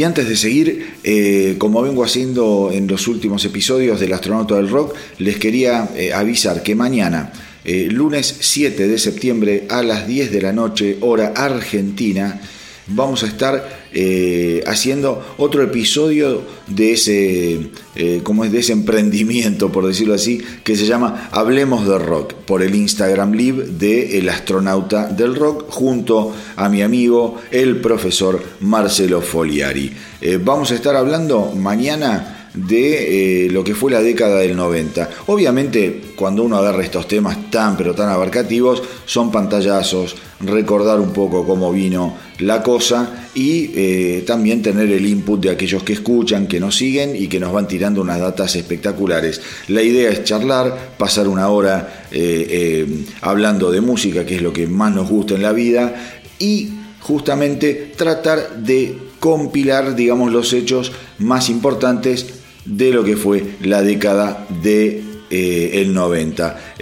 Y 0.00 0.04
antes 0.04 0.26
de 0.30 0.36
seguir, 0.36 0.94
eh, 1.04 1.56
como 1.58 1.82
vengo 1.82 2.02
haciendo 2.02 2.70
en 2.72 2.86
los 2.86 3.06
últimos 3.06 3.44
episodios 3.44 4.00
del 4.00 4.14
Astronauta 4.14 4.54
del 4.54 4.70
Rock, 4.70 4.94
les 5.18 5.36
quería 5.36 5.90
eh, 5.94 6.14
avisar 6.14 6.62
que 6.62 6.74
mañana, 6.74 7.34
eh, 7.66 7.86
lunes 7.90 8.34
7 8.40 8.88
de 8.88 8.98
septiembre 8.98 9.66
a 9.68 9.82
las 9.82 10.08
10 10.08 10.32
de 10.32 10.40
la 10.40 10.54
noche, 10.54 10.96
hora 11.02 11.34
argentina, 11.36 12.40
vamos 12.86 13.24
a 13.24 13.26
estar 13.26 13.79
eh, 13.92 14.62
haciendo 14.68 15.34
otro 15.36 15.64
episodio 15.64 16.42
de 16.68 16.92
ese, 16.92 17.70
eh, 17.96 18.22
es 18.44 18.52
de 18.52 18.58
ese 18.60 18.72
emprendimiento, 18.72 19.72
por 19.72 19.84
decirlo 19.84 20.14
así, 20.14 20.40
que 20.62 20.76
se 20.76 20.86
llama 20.86 21.28
Hablemos 21.32 21.86
de 21.88 21.98
Rock, 21.98 22.34
por 22.34 22.62
el 22.62 22.76
Instagram 22.76 23.32
Live 23.32 23.64
de 23.66 24.18
El 24.18 24.28
Astronauta 24.28 25.06
del 25.06 25.34
Rock, 25.34 25.64
junto 25.70 26.32
a 26.54 26.68
mi 26.68 26.82
amigo, 26.82 27.40
el 27.50 27.80
profesor 27.80 28.40
Marcelo 28.60 29.22
Foliari. 29.22 29.92
Eh, 30.20 30.38
vamos 30.40 30.70
a 30.70 30.76
estar 30.76 30.94
hablando 30.94 31.52
mañana 31.56 32.36
de 32.54 33.48
lo 33.50 33.62
que 33.62 33.74
fue 33.74 33.92
la 33.92 34.02
década 34.02 34.38
del 34.40 34.56
90. 34.56 35.08
Obviamente, 35.26 36.00
cuando 36.16 36.42
uno 36.42 36.56
agarra 36.56 36.82
estos 36.82 37.06
temas 37.06 37.50
tan 37.50 37.76
pero 37.76 37.94
tan 37.94 38.08
abarcativos, 38.08 38.82
son 39.04 39.30
pantallazos, 39.30 40.16
recordar 40.40 41.00
un 41.00 41.12
poco 41.12 41.46
cómo 41.46 41.72
vino 41.72 42.16
la 42.38 42.62
cosa 42.62 43.19
y 43.34 43.70
eh, 43.74 44.24
también 44.26 44.62
tener 44.62 44.90
el 44.90 45.06
input 45.06 45.40
de 45.40 45.50
aquellos 45.50 45.82
que 45.82 45.92
escuchan, 45.92 46.46
que 46.46 46.58
nos 46.58 46.76
siguen 46.76 47.14
y 47.14 47.28
que 47.28 47.38
nos 47.38 47.52
van 47.52 47.68
tirando 47.68 48.00
unas 48.00 48.18
datas 48.18 48.56
espectaculares. 48.56 49.40
La 49.68 49.82
idea 49.82 50.10
es 50.10 50.24
charlar, 50.24 50.96
pasar 50.98 51.28
una 51.28 51.48
hora 51.48 52.06
eh, 52.10 52.46
eh, 52.50 53.04
hablando 53.20 53.70
de 53.70 53.80
música, 53.80 54.26
que 54.26 54.36
es 54.36 54.42
lo 54.42 54.52
que 54.52 54.66
más 54.66 54.94
nos 54.94 55.08
gusta 55.08 55.34
en 55.34 55.42
la 55.42 55.52
vida, 55.52 55.94
y 56.38 56.70
justamente 57.00 57.92
tratar 57.96 58.56
de 58.56 58.98
compilar, 59.20 59.94
digamos, 59.94 60.32
los 60.32 60.52
hechos 60.52 60.92
más 61.18 61.50
importantes 61.50 62.26
de 62.64 62.90
lo 62.90 63.04
que 63.04 63.16
fue 63.16 63.44
la 63.62 63.82
década 63.82 64.46
de 64.62 65.04
el 65.30 65.94
90. 65.94 66.74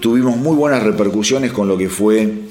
tuvimos 0.00 0.36
muy 0.36 0.56
buenas 0.56 0.82
repercusiones 0.82 1.52
con 1.52 1.68
lo 1.68 1.78
que 1.78 1.88
fue 1.88 2.47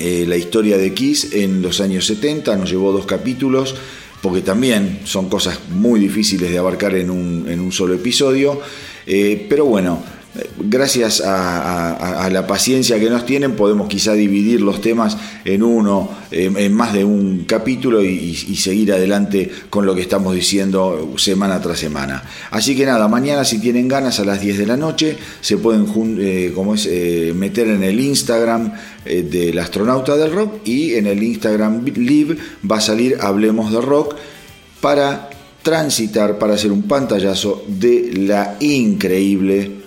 eh, 0.00 0.24
la 0.26 0.36
historia 0.36 0.78
de 0.78 0.94
Kiss 0.94 1.32
en 1.32 1.62
los 1.62 1.80
años 1.80 2.06
70, 2.06 2.56
nos 2.56 2.70
llevó 2.70 2.92
dos 2.92 3.06
capítulos, 3.06 3.74
porque 4.22 4.40
también 4.40 5.00
son 5.04 5.28
cosas 5.28 5.60
muy 5.70 6.00
difíciles 6.00 6.50
de 6.50 6.58
abarcar 6.58 6.94
en 6.94 7.10
un, 7.10 7.46
en 7.48 7.60
un 7.60 7.72
solo 7.72 7.94
episodio, 7.94 8.60
eh, 9.06 9.46
pero 9.48 9.64
bueno, 9.64 10.02
gracias 10.58 11.22
a, 11.24 12.28
la 12.30 12.46
paciencia 12.46 12.98
que 12.98 13.08
nos 13.08 13.24
tienen, 13.24 13.56
podemos 13.56 13.88
quizá 13.88 14.12
dividir 14.12 14.60
los 14.60 14.80
temas 14.80 15.16
en 15.44 15.62
uno, 15.62 16.10
en 16.30 16.72
más 16.74 16.92
de 16.92 17.04
un 17.04 17.44
capítulo 17.44 18.02
y, 18.04 18.34
seguir 18.56 18.92
adelante 18.92 19.50
con 19.70 19.86
lo 19.86 19.94
que 19.94 20.02
estamos 20.02 20.34
diciendo 20.34 21.14
semana 21.16 21.60
tras 21.60 21.78
semana. 21.78 22.22
Así 22.50 22.76
que 22.76 22.84
nada, 22.84 23.08
mañana 23.08 23.44
si 23.44 23.58
tienen 23.60 23.88
ganas 23.88 24.20
a 24.20 24.24
las 24.24 24.40
10 24.40 24.58
de 24.58 24.66
la 24.66 24.76
noche, 24.76 25.16
se 25.40 25.56
pueden 25.58 25.86
eh, 26.20 26.52
como 26.54 26.74
es, 26.74 26.86
eh, 26.86 27.32
meter 27.34 27.68
en 27.68 27.82
el 27.82 28.00
Instagram 28.00 28.72
eh, 29.04 29.22
del 29.22 29.58
astronauta 29.58 30.16
del 30.16 30.32
rock 30.32 30.66
y 30.66 30.94
en 30.94 31.06
el 31.06 31.22
Instagram 31.22 31.84
Live 31.84 32.36
va 32.70 32.76
a 32.76 32.80
salir 32.80 33.16
Hablemos 33.20 33.72
de 33.72 33.80
Rock 33.80 34.16
para 34.80 35.30
transitar, 35.62 36.38
para 36.38 36.54
hacer 36.54 36.72
un 36.72 36.82
pantallazo 36.82 37.64
de 37.66 38.12
la 38.14 38.56
increíble 38.60 39.77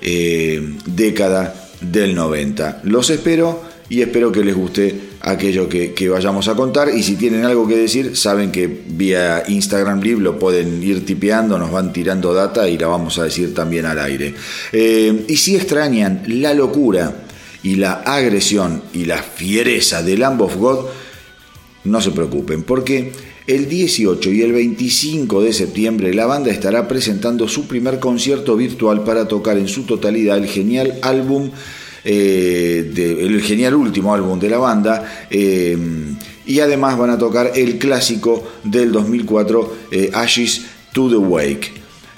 eh, 0.00 0.76
década 0.86 1.68
del 1.80 2.14
90. 2.14 2.82
Los 2.84 3.10
espero 3.10 3.62
y 3.88 4.02
espero 4.02 4.32
que 4.32 4.44
les 4.44 4.54
guste 4.54 5.00
aquello 5.20 5.68
que, 5.68 6.08
vayamos 6.08 6.48
a 6.48 6.54
contar 6.54 6.88
y 6.94 7.02
si 7.02 7.16
tienen 7.16 7.44
algo 7.44 7.66
que 7.66 7.76
decir 7.76 8.16
saben 8.16 8.50
que 8.52 8.66
vía 8.66 9.44
Instagram 9.46 10.00
Live 10.00 10.20
lo 10.20 10.38
pueden 10.38 10.82
ir 10.82 11.04
tipeando, 11.04 11.58
nos 11.58 11.70
van 11.70 11.92
tirando 11.92 12.34
data 12.34 12.68
y 12.68 12.78
la 12.78 12.86
vamos 12.86 13.18
a 13.18 13.24
decir 13.24 13.54
también 13.54 13.86
al 13.86 13.98
aire. 13.98 14.34
Eh, 14.72 15.24
y 15.28 15.36
si 15.36 15.56
extrañan 15.56 16.22
la 16.26 16.54
locura 16.54 17.24
y 17.62 17.76
la 17.76 18.02
agresión 18.04 18.82
y 18.92 19.04
la 19.04 19.22
fiereza 19.22 20.02
de 20.02 20.16
Lamb 20.16 20.42
of 20.42 20.56
God, 20.56 20.86
no 21.84 22.00
se 22.00 22.10
preocupen 22.10 22.62
porque 22.62 23.12
el 23.46 23.68
18 23.68 24.32
y 24.32 24.42
el 24.42 24.52
25 24.52 25.42
de 25.42 25.52
septiembre 25.52 26.12
la 26.12 26.26
banda 26.26 26.50
estará 26.50 26.88
presentando 26.88 27.46
su 27.46 27.66
primer 27.68 28.00
concierto 28.00 28.56
virtual 28.56 29.04
para 29.04 29.28
tocar 29.28 29.56
en 29.56 29.68
su 29.68 29.84
totalidad 29.84 30.38
el 30.38 30.46
genial 30.46 30.98
álbum, 31.02 31.50
eh, 32.04 32.92
el 33.20 33.40
genial 33.42 33.74
último 33.74 34.12
álbum 34.14 34.38
de 34.40 34.50
la 34.50 34.58
banda. 34.58 35.26
Eh, 35.30 35.76
y 36.44 36.60
además 36.60 36.98
van 36.98 37.10
a 37.10 37.18
tocar 37.18 37.52
el 37.54 37.78
clásico 37.78 38.42
del 38.64 38.90
2004, 38.92 39.76
eh, 39.92 40.10
Ashes 40.12 40.62
to 40.92 41.08
the 41.08 41.16
Wake. 41.16 41.72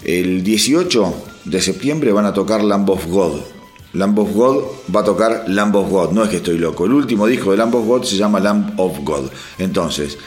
El 0.04 0.42
18 0.42 1.14
de 1.44 1.60
septiembre 1.60 2.12
van 2.12 2.24
a 2.24 2.32
tocar 2.32 2.62
Lamb 2.64 2.88
of 2.88 3.06
God. 3.06 3.40
Lamb 3.94 4.18
of 4.18 4.32
God 4.32 4.64
va 4.94 5.00
a 5.00 5.04
tocar 5.04 5.44
Lamb 5.48 5.74
of 5.76 5.90
God, 5.90 6.12
no 6.12 6.22
es 6.22 6.30
que 6.30 6.36
estoy 6.36 6.58
loco. 6.58 6.86
El 6.86 6.92
último 6.92 7.26
disco 7.26 7.50
de 7.50 7.58
Lamb 7.58 7.74
of 7.74 7.86
God 7.86 8.02
se 8.04 8.16
llama 8.16 8.38
Lamb 8.38 8.78
of 8.78 8.98
God. 9.02 9.30
Entonces, 9.58 10.18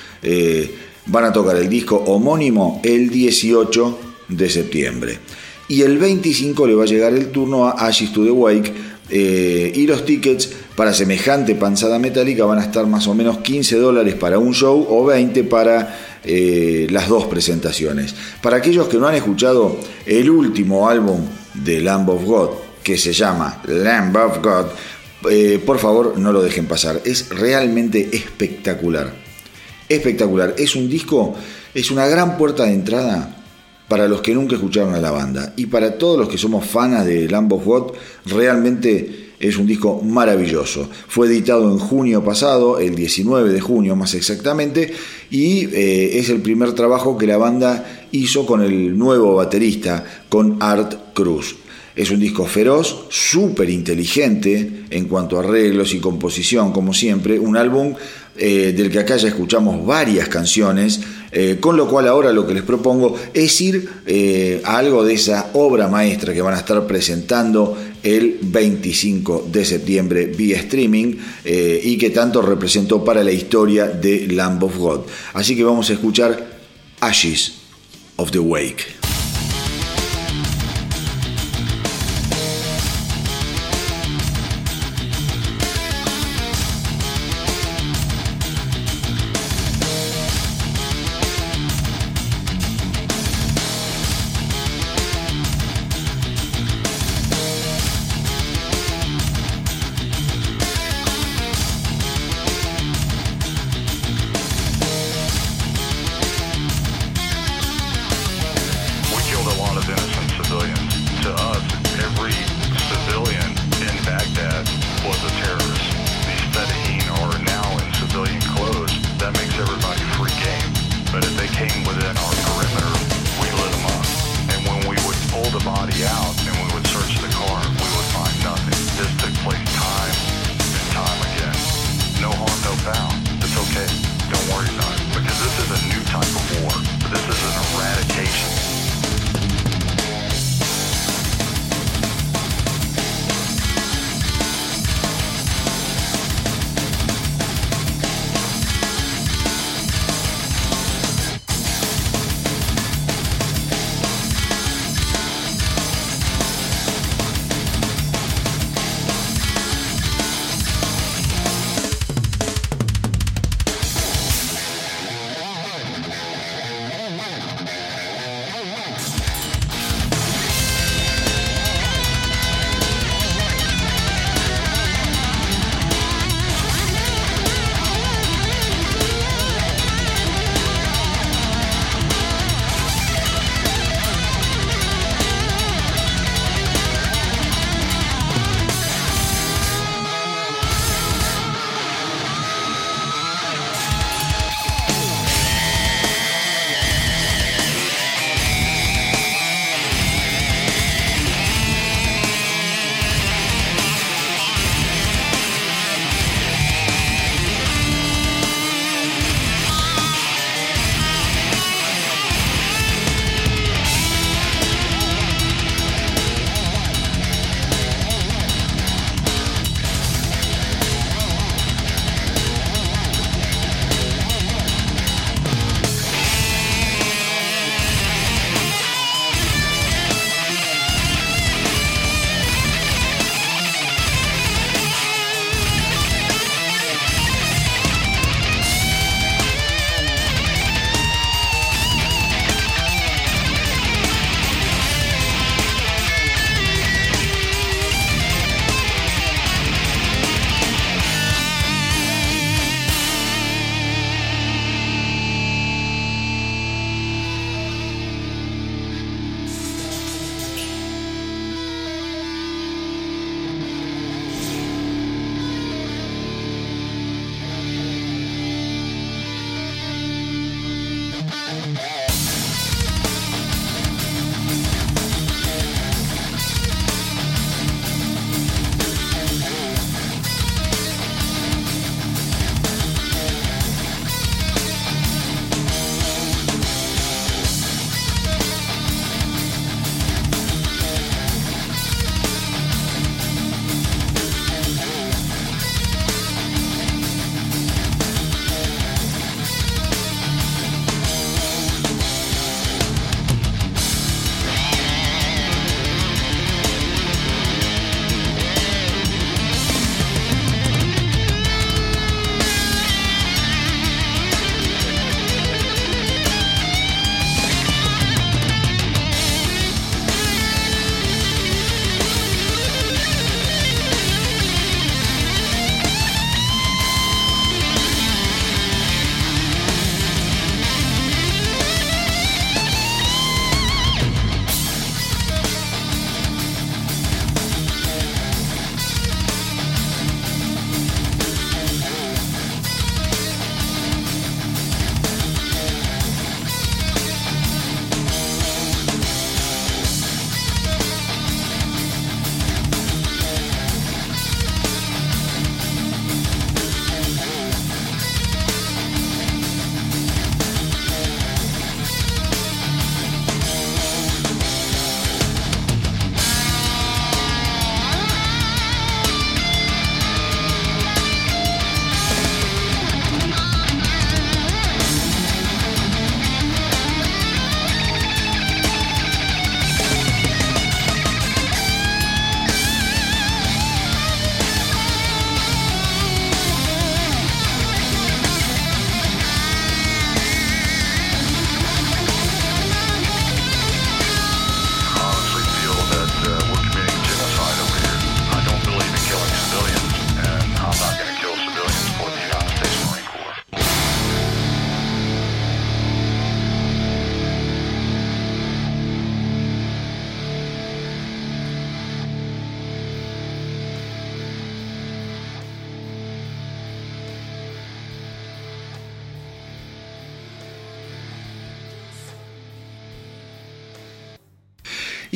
van 1.06 1.26
a 1.26 1.34
tocar 1.34 1.56
el 1.56 1.70
disco 1.70 1.98
homónimo 2.08 2.82
el 2.84 3.10
18 3.10 4.00
de 4.30 4.50
septiembre. 4.50 5.20
Y 5.68 5.84
el 5.84 5.98
25 5.98 6.68
le 6.68 6.76
va 6.76 6.84
a 6.84 6.88
llegar 6.88 7.14
el 7.14 7.28
turno 7.28 7.68
a 7.68 7.72
Ashes 7.72 8.12
to 8.12 8.24
the 8.24 8.32
Wake 8.32 8.74
eh, 9.10 9.72
y 9.76 9.88
los 9.88 10.06
tickets 10.06 10.50
para 10.76 10.94
semejante 10.94 11.56
panzada 11.56 12.00
metálica 12.00 12.46
van 12.46 12.60
a 12.60 12.64
estar 12.64 12.88
más 12.88 13.08
o 13.08 13.14
menos 13.14 13.40
15 13.40 13.78
dólares 13.78 14.16
para 14.16 14.40
un 14.40 14.54
show 14.54 14.86
o 14.90 15.06
20 15.06 15.44
para 15.46 16.20
eh, 16.24 16.88
las 16.90 17.10
dos 17.10 17.26
presentaciones. 17.26 18.16
Para 18.42 18.58
aquellos 18.58 18.88
que 18.88 18.98
no 18.98 19.08
han 19.08 19.16
escuchado 19.16 19.78
el 20.06 20.30
último 20.30 20.90
álbum 20.90 21.22
de 21.54 21.82
Lamb 21.82 22.10
of 22.10 22.24
God, 22.24 22.50
que 22.84 22.98
se 22.98 23.12
llama 23.12 23.62
Lamb 23.68 24.16
of 24.16 24.38
God, 24.42 24.66
eh, 25.30 25.62
por 25.66 25.78
favor 25.78 26.18
no 26.18 26.32
lo 26.32 26.42
dejen 26.42 26.66
pasar. 26.66 27.02
Es 27.04 27.30
realmente 27.30 28.10
espectacular 28.14 29.21
espectacular. 29.96 30.56
Es 30.58 30.76
un 30.76 30.90
disco, 30.90 31.34
es 31.74 31.92
una 31.92 32.08
gran 32.08 32.38
puerta 32.38 32.66
de 32.66 32.74
entrada 32.74 33.38
para 33.88 34.08
los 34.08 34.22
que 34.22 34.34
nunca 34.34 34.56
escucharon 34.56 34.96
a 34.96 35.02
la 35.02 35.12
banda. 35.12 35.54
Y 35.58 35.66
para 35.66 35.98
todos 35.98 36.18
los 36.18 36.30
que 36.30 36.38
somos 36.38 36.66
fanas 36.66 37.06
de 37.06 37.28
Lamb 37.28 37.52
of 37.52 37.66
God, 37.66 37.92
realmente 38.26 39.32
es 39.38 39.58
un 39.58 39.68
disco 39.68 40.02
maravilloso. 40.02 40.88
Fue 41.08 41.28
editado 41.28 41.70
en 41.70 41.78
junio 41.78 42.24
pasado, 42.24 42.80
el 42.80 42.96
19 42.96 43.52
de 43.52 43.60
junio 43.60 43.96
más 43.96 44.14
exactamente, 44.14 44.94
y 45.30 45.66
eh, 45.74 46.20
es 46.20 46.30
el 46.30 46.42
primer 46.42 46.74
trabajo 46.74 47.18
que 47.18 47.28
la 47.28 47.38
banda 47.38 48.08
hizo 48.12 48.46
con 48.46 48.62
el 48.62 48.98
nuevo 48.98 49.36
baterista, 49.36 50.06
con 50.30 50.58
Art 50.62 51.14
Cruz. 51.14 51.58
Es 51.94 52.10
un 52.10 52.22
disco 52.22 52.46
feroz, 52.46 53.08
súper 53.10 53.70
inteligente 53.70 54.86
en 54.90 55.06
cuanto 55.06 55.38
a 55.38 55.44
arreglos 55.44 55.94
y 55.94 56.00
composición, 56.00 56.72
como 56.72 56.94
siempre. 56.94 57.38
Un 57.38 57.58
álbum 57.58 57.96
eh, 58.44 58.74
del 58.76 58.90
que 58.90 58.98
acá 58.98 59.18
ya 59.18 59.28
escuchamos 59.28 59.86
varias 59.86 60.28
canciones, 60.28 61.00
eh, 61.32 61.58
con 61.60 61.78
lo 61.78 61.88
cual 61.88 62.08
ahora 62.08 62.34
lo 62.34 62.48
que 62.48 62.56
les 62.56 62.64
propongo 62.64 63.16
es 63.36 63.62
ir 63.62 63.88
eh, 64.08 64.64
a 64.66 64.80
algo 64.80 65.04
de 65.04 65.14
esa 65.14 65.52
obra 65.54 65.88
maestra 65.88 66.34
que 66.34 66.42
van 66.42 66.56
a 66.56 66.58
estar 66.58 66.88
presentando 66.88 67.78
el 68.02 68.40
25 68.42 69.48
de 69.52 69.64
septiembre 69.64 70.26
vía 70.26 70.58
streaming 70.58 71.18
y 71.46 71.98
que 72.00 72.10
tanto 72.10 72.42
representó 72.42 73.06
para 73.06 73.24
la 73.24 73.32
historia 73.32 73.86
de 73.86 74.26
Lamb 74.26 74.64
of 74.64 74.76
God. 74.76 75.02
Así 75.34 75.56
que 75.56 75.64
vamos 75.64 75.92
a 75.92 75.94
escuchar 75.94 76.44
Ashes 77.00 77.54
of 78.16 78.32
the 78.32 78.40
Wake. 78.40 79.01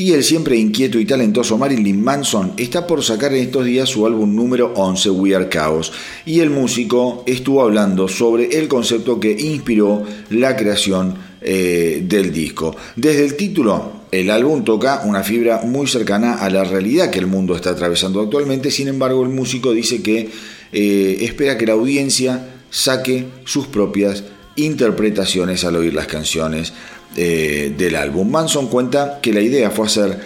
Y 0.05 0.13
el 0.13 0.23
siempre 0.23 0.55
inquieto 0.55 0.99
y 0.99 1.05
talentoso 1.05 1.57
Marilyn 1.57 1.99
Manson 1.99 2.53
está 2.57 2.85
por 2.85 3.03
sacar 3.03 3.33
en 3.33 3.41
estos 3.41 3.65
días 3.65 3.89
su 3.89 4.05
álbum 4.05 4.35
número 4.35 4.71
11, 4.75 5.09
We 5.09 5.35
Are 5.35 5.49
Chaos. 5.49 5.91
Y 6.27 6.41
el 6.41 6.51
músico 6.51 7.23
estuvo 7.25 7.63
hablando 7.63 8.07
sobre 8.07 8.55
el 8.55 8.67
concepto 8.67 9.19
que 9.19 9.31
inspiró 9.31 10.03
la 10.29 10.55
creación 10.55 11.15
eh, 11.41 12.03
del 12.07 12.31
disco. 12.31 12.75
Desde 12.95 13.25
el 13.25 13.35
título, 13.35 14.03
el 14.11 14.29
álbum 14.29 14.63
toca 14.63 15.01
una 15.05 15.23
fibra 15.23 15.61
muy 15.63 15.87
cercana 15.87 16.35
a 16.35 16.51
la 16.51 16.63
realidad 16.63 17.09
que 17.09 17.17
el 17.17 17.25
mundo 17.25 17.55
está 17.55 17.71
atravesando 17.71 18.21
actualmente. 18.21 18.69
Sin 18.69 18.87
embargo, 18.87 19.23
el 19.23 19.29
músico 19.29 19.73
dice 19.73 20.03
que 20.03 20.29
eh, 20.71 21.17
espera 21.21 21.57
que 21.57 21.65
la 21.65 21.73
audiencia 21.73 22.47
saque 22.69 23.25
sus 23.43 23.65
propias 23.65 24.23
interpretaciones 24.55 25.63
al 25.65 25.77
oír 25.77 25.95
las 25.95 26.07
canciones 26.07 26.73
eh, 27.15 27.73
del 27.77 27.95
álbum. 27.95 28.29
Manson 28.29 28.67
cuenta 28.67 29.19
que 29.21 29.33
la 29.33 29.41
idea 29.41 29.71
fue 29.71 29.85
hacer 29.85 30.19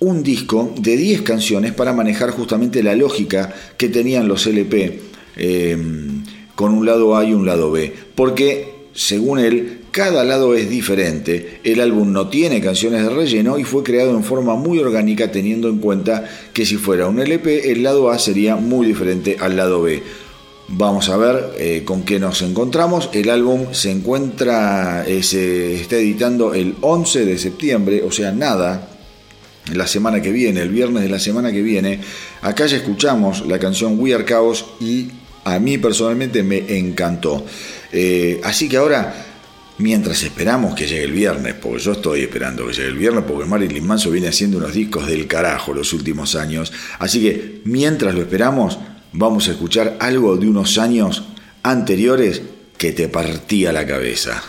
un 0.00 0.22
disco 0.22 0.74
de 0.78 0.96
10 0.96 1.22
canciones 1.22 1.72
para 1.72 1.92
manejar 1.92 2.30
justamente 2.30 2.82
la 2.82 2.96
lógica 2.96 3.54
que 3.76 3.88
tenían 3.88 4.26
los 4.26 4.46
LP 4.46 5.00
eh, 5.36 5.76
con 6.54 6.74
un 6.74 6.84
lado 6.86 7.16
A 7.16 7.24
y 7.24 7.32
un 7.32 7.46
lado 7.46 7.70
B, 7.70 7.92
porque 8.14 8.72
según 8.94 9.38
él 9.38 9.78
cada 9.92 10.24
lado 10.24 10.54
es 10.54 10.70
diferente, 10.70 11.60
el 11.64 11.80
álbum 11.80 12.12
no 12.12 12.28
tiene 12.28 12.62
canciones 12.62 13.02
de 13.02 13.10
relleno 13.10 13.58
y 13.58 13.64
fue 13.64 13.82
creado 13.82 14.16
en 14.16 14.24
forma 14.24 14.54
muy 14.54 14.78
orgánica 14.78 15.30
teniendo 15.30 15.68
en 15.68 15.78
cuenta 15.78 16.28
que 16.54 16.64
si 16.64 16.76
fuera 16.76 17.08
un 17.08 17.20
LP 17.20 17.72
el 17.72 17.82
lado 17.82 18.10
A 18.10 18.18
sería 18.18 18.56
muy 18.56 18.86
diferente 18.86 19.36
al 19.38 19.56
lado 19.56 19.82
B. 19.82 20.02
Vamos 20.74 21.10
a 21.10 21.18
ver 21.18 21.52
eh, 21.58 21.82
con 21.84 22.02
qué 22.02 22.18
nos 22.18 22.40
encontramos. 22.40 23.10
El 23.12 23.28
álbum 23.28 23.74
se 23.74 23.90
encuentra, 23.90 25.04
eh, 25.06 25.22
se 25.22 25.74
está 25.74 25.96
editando 25.96 26.54
el 26.54 26.76
11 26.80 27.26
de 27.26 27.36
septiembre, 27.36 28.02
o 28.02 28.10
sea, 28.10 28.32
nada, 28.32 28.88
la 29.74 29.86
semana 29.86 30.22
que 30.22 30.32
viene, 30.32 30.62
el 30.62 30.70
viernes 30.70 31.02
de 31.02 31.10
la 31.10 31.18
semana 31.18 31.52
que 31.52 31.60
viene. 31.60 32.00
Acá 32.40 32.64
ya 32.64 32.78
escuchamos 32.78 33.46
la 33.46 33.58
canción 33.58 34.00
We 34.00 34.14
Are 34.14 34.24
Chaos 34.24 34.64
y 34.80 35.08
a 35.44 35.58
mí 35.58 35.76
personalmente 35.76 36.42
me 36.42 36.78
encantó. 36.78 37.44
Eh, 37.92 38.40
así 38.42 38.66
que 38.66 38.78
ahora, 38.78 39.14
mientras 39.76 40.22
esperamos 40.22 40.74
que 40.74 40.86
llegue 40.86 41.04
el 41.04 41.12
viernes, 41.12 41.52
porque 41.52 41.82
yo 41.82 41.92
estoy 41.92 42.22
esperando 42.22 42.66
que 42.66 42.72
llegue 42.72 42.88
el 42.88 42.96
viernes, 42.96 43.24
porque 43.28 43.44
Marilyn 43.44 43.86
Manson 43.86 44.10
viene 44.10 44.28
haciendo 44.28 44.56
unos 44.56 44.72
discos 44.72 45.06
del 45.06 45.26
carajo 45.26 45.74
los 45.74 45.92
últimos 45.92 46.34
años. 46.34 46.72
Así 46.98 47.20
que 47.20 47.60
mientras 47.64 48.14
lo 48.14 48.22
esperamos, 48.22 48.78
vamos 49.12 49.48
a 49.48 49.52
escuchar 49.52 49.96
algo 50.00 50.36
de 50.36 50.48
unos 50.48 50.78
años 50.78 51.24
anteriores 51.62 52.42
que 52.76 52.92
te 52.92 53.08
partía 53.08 53.72
la 53.72 53.86
cabeza. 53.86 54.42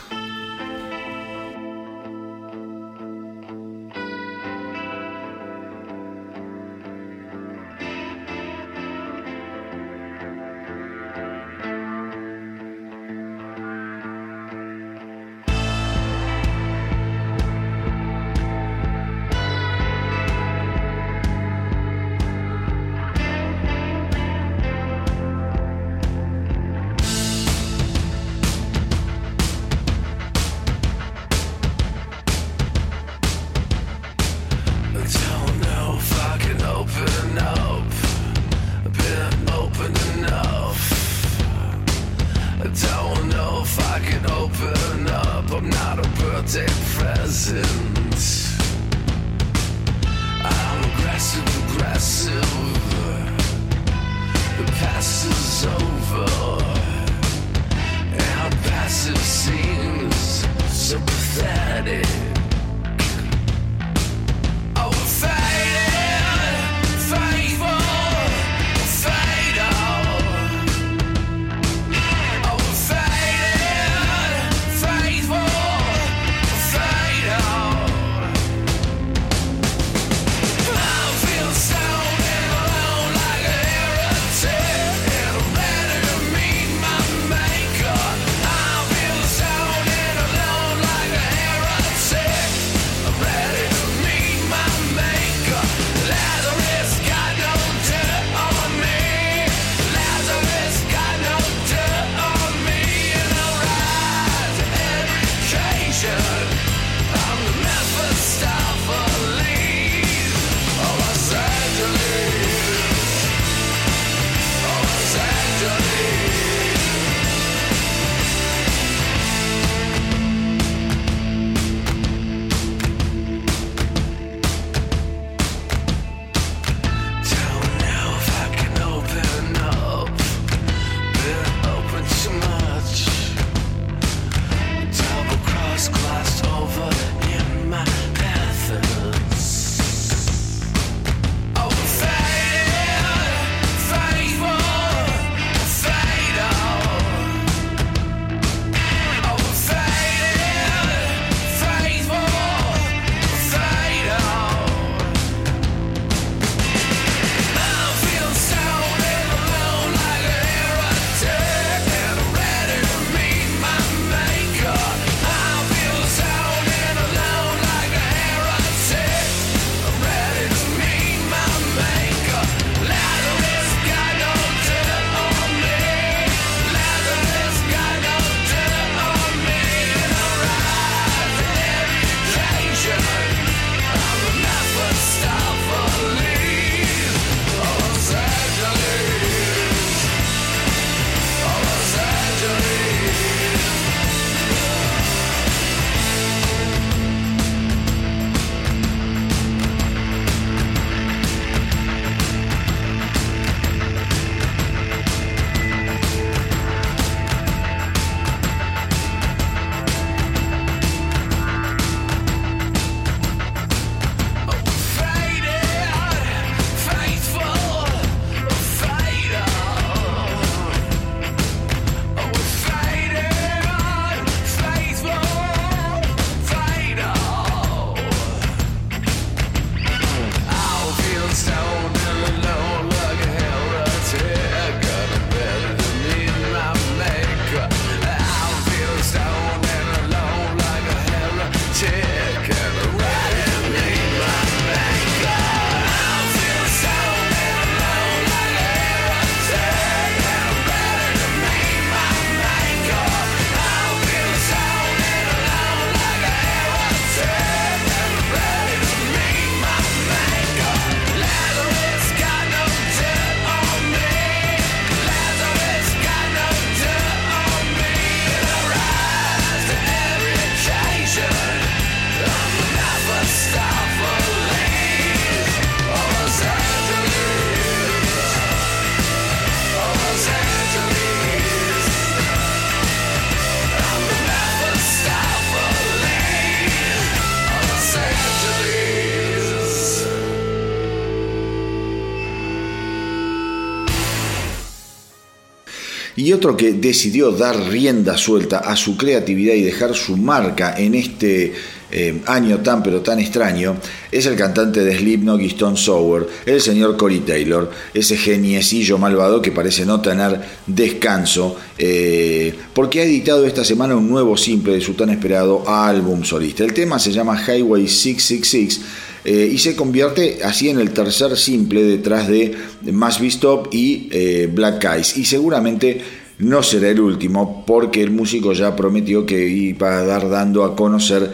Otro 296.33 296.57
que 296.57 296.73
decidió 296.73 297.31
dar 297.31 297.69
rienda 297.69 298.17
suelta 298.17 298.57
a 298.57 298.75
su 298.75 298.97
creatividad 298.97 299.53
y 299.53 299.61
dejar 299.61 299.93
su 299.93 300.17
marca 300.17 300.73
en 300.75 300.95
este 300.95 301.53
eh, 301.91 302.21
año 302.25 302.57
tan 302.57 302.81
pero 302.81 303.01
tan 303.01 303.19
extraño 303.19 303.77
es 304.11 304.25
el 304.25 304.35
cantante 304.35 304.83
de 304.83 304.97
Slipknot 304.97 305.39
y 305.41 305.45
Stone 305.45 305.77
Sour, 305.77 306.27
el 306.47 306.59
señor 306.59 306.97
Corey 306.97 307.19
Taylor, 307.19 307.69
ese 307.93 308.17
geniecillo 308.17 308.97
malvado 308.97 309.43
que 309.43 309.51
parece 309.51 309.85
no 309.85 310.01
tener 310.01 310.41
descanso, 310.65 311.55
eh, 311.77 312.55
porque 312.73 313.01
ha 313.01 313.03
editado 313.03 313.45
esta 313.45 313.63
semana 313.63 313.95
un 313.95 314.09
nuevo 314.09 314.35
simple 314.35 314.73
de 314.73 314.81
su 314.81 314.95
tan 314.95 315.11
esperado 315.11 315.69
álbum 315.69 316.23
solista. 316.23 316.63
El 316.63 316.73
tema 316.73 316.97
se 316.97 317.11
llama 317.11 317.39
Highway 317.39 317.87
666 317.87 318.81
eh, 319.25 319.51
y 319.53 319.59
se 319.59 319.75
convierte 319.75 320.39
así 320.43 320.69
en 320.69 320.79
el 320.79 320.89
tercer 320.89 321.37
simple 321.37 321.83
detrás 321.83 322.27
de 322.27 322.57
Must 322.91 323.19
Be 323.19 323.27
Stop 323.27 323.69
y 323.71 324.47
Black 324.47 324.83
Eyes 324.83 325.15
y 325.15 325.25
seguramente 325.25 326.22
no 326.43 326.63
será 326.63 326.89
el 326.89 326.99
último 326.99 327.63
porque 327.65 328.01
el 328.01 328.11
músico 328.11 328.53
ya 328.53 328.75
prometió 328.75 329.25
que 329.25 329.47
iba 329.47 329.97
a 329.97 330.03
dar 330.03 330.29
dando 330.29 330.63
a 330.63 330.75
conocer 330.75 331.33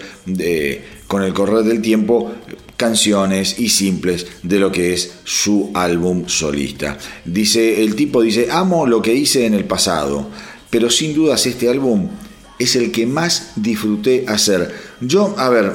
con 1.07 1.24
el 1.24 1.34
correr 1.34 1.64
del 1.64 1.82
tiempo 1.82 2.32
canciones 2.78 3.60
y 3.60 3.70
simples 3.70 4.26
de 4.41 4.57
lo 4.57 4.72
que 4.72 4.93
es 4.93 5.20
su 5.26 5.70
álbum 5.74 6.28
solista. 6.28 6.97
Dice, 7.26 7.84
el 7.84 7.93
tipo 7.95 8.22
dice, 8.22 8.47
amo 8.49 8.88
lo 8.88 9.01
que 9.01 9.14
hice 9.14 9.45
en 9.45 9.53
el 9.53 9.66
pasado, 9.66 10.30
pero 10.70 10.89
sin 10.89 11.14
dudas 11.14 11.45
este 11.45 11.70
álbum 11.70 12.07
es 12.57 12.76
el 12.76 12.91
que 12.91 13.05
más 13.05 13.53
disfruté 13.55 14.26
hacer. 14.28 14.74
Yo, 15.01 15.34
a 15.38 15.49
ver, 15.49 15.74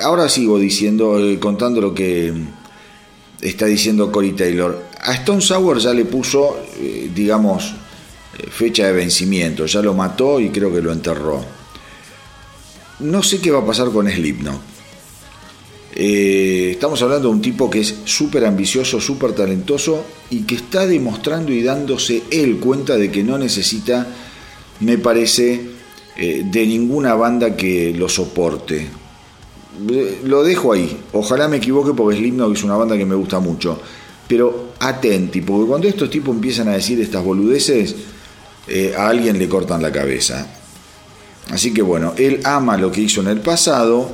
ahora 0.00 0.28
sigo 0.28 0.58
diciendo, 0.58 1.18
eh, 1.18 1.38
contando 1.40 1.80
lo 1.80 1.94
que 1.94 2.32
está 3.40 3.66
diciendo 3.66 4.12
Cory 4.12 4.32
Taylor. 4.32 4.84
A 5.00 5.14
Stone 5.14 5.40
Sour 5.40 5.78
ya 5.78 5.92
le 5.92 6.04
puso, 6.04 6.58
eh, 6.80 7.10
digamos, 7.14 7.74
eh, 7.74 7.85
fecha 8.50 8.86
de 8.86 8.92
vencimiento, 8.92 9.66
ya 9.66 9.82
lo 9.82 9.94
mató 9.94 10.40
y 10.40 10.50
creo 10.50 10.72
que 10.72 10.82
lo 10.82 10.92
enterró. 10.92 11.44
No 13.00 13.22
sé 13.22 13.40
qué 13.40 13.50
va 13.50 13.60
a 13.60 13.66
pasar 13.66 13.90
con 13.90 14.10
Slipknot. 14.10 14.76
Eh, 15.98 16.72
estamos 16.72 17.00
hablando 17.00 17.28
de 17.28 17.34
un 17.34 17.40
tipo 17.40 17.70
que 17.70 17.80
es 17.80 17.94
súper 18.04 18.44
ambicioso, 18.44 19.00
súper 19.00 19.32
talentoso 19.32 20.04
y 20.28 20.42
que 20.42 20.56
está 20.56 20.86
demostrando 20.86 21.52
y 21.52 21.62
dándose 21.62 22.22
él 22.30 22.58
cuenta 22.58 22.98
de 22.98 23.10
que 23.10 23.24
no 23.24 23.38
necesita, 23.38 24.06
me 24.80 24.98
parece, 24.98 25.58
eh, 26.18 26.42
de 26.44 26.66
ninguna 26.66 27.14
banda 27.14 27.56
que 27.56 27.94
lo 27.96 28.10
soporte. 28.10 28.86
Lo 30.24 30.42
dejo 30.42 30.72
ahí. 30.72 30.98
Ojalá 31.12 31.48
me 31.48 31.58
equivoque 31.58 31.92
porque 31.94 32.18
Slipknot 32.18 32.54
es 32.54 32.62
una 32.62 32.76
banda 32.76 32.96
que 32.96 33.06
me 33.06 33.14
gusta 33.14 33.40
mucho. 33.40 33.80
Pero 34.28 34.72
atenti, 34.80 35.40
porque 35.40 35.66
cuando 35.66 35.88
estos 35.88 36.10
tipos 36.10 36.34
empiezan 36.34 36.68
a 36.68 36.72
decir 36.72 37.00
estas 37.00 37.24
boludeces, 37.24 37.94
eh, 38.68 38.94
a 38.96 39.08
alguien 39.08 39.38
le 39.38 39.48
cortan 39.48 39.82
la 39.82 39.92
cabeza. 39.92 40.46
Así 41.50 41.72
que 41.72 41.82
bueno, 41.82 42.14
él 42.16 42.40
ama 42.44 42.76
lo 42.76 42.90
que 42.90 43.02
hizo 43.02 43.20
en 43.20 43.28
el 43.28 43.40
pasado, 43.40 44.10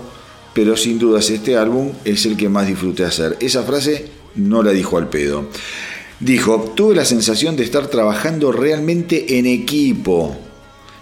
pero 0.55 0.77
sin 0.77 0.99
dudas 0.99 1.31
este 1.31 1.57
álbum 1.57 1.93
es 2.05 2.27
el 2.27 2.37
que 2.37 2.49
más 2.49 2.67
disfruté 2.67 3.05
hacer. 3.05 3.37
Esa 3.41 3.63
frase 3.63 4.11
no 4.35 4.63
la 4.63 4.73
dijo 4.73 4.99
al 4.99 5.09
pedo. 5.09 5.49
Dijo, 6.21 6.73
tuve 6.77 6.95
la 6.95 7.05
sensación 7.05 7.57
de 7.57 7.65
estar 7.65 7.89
trabajando 7.89 8.53
realmente 8.53 9.39
en 9.39 9.47
equipo. 9.47 10.37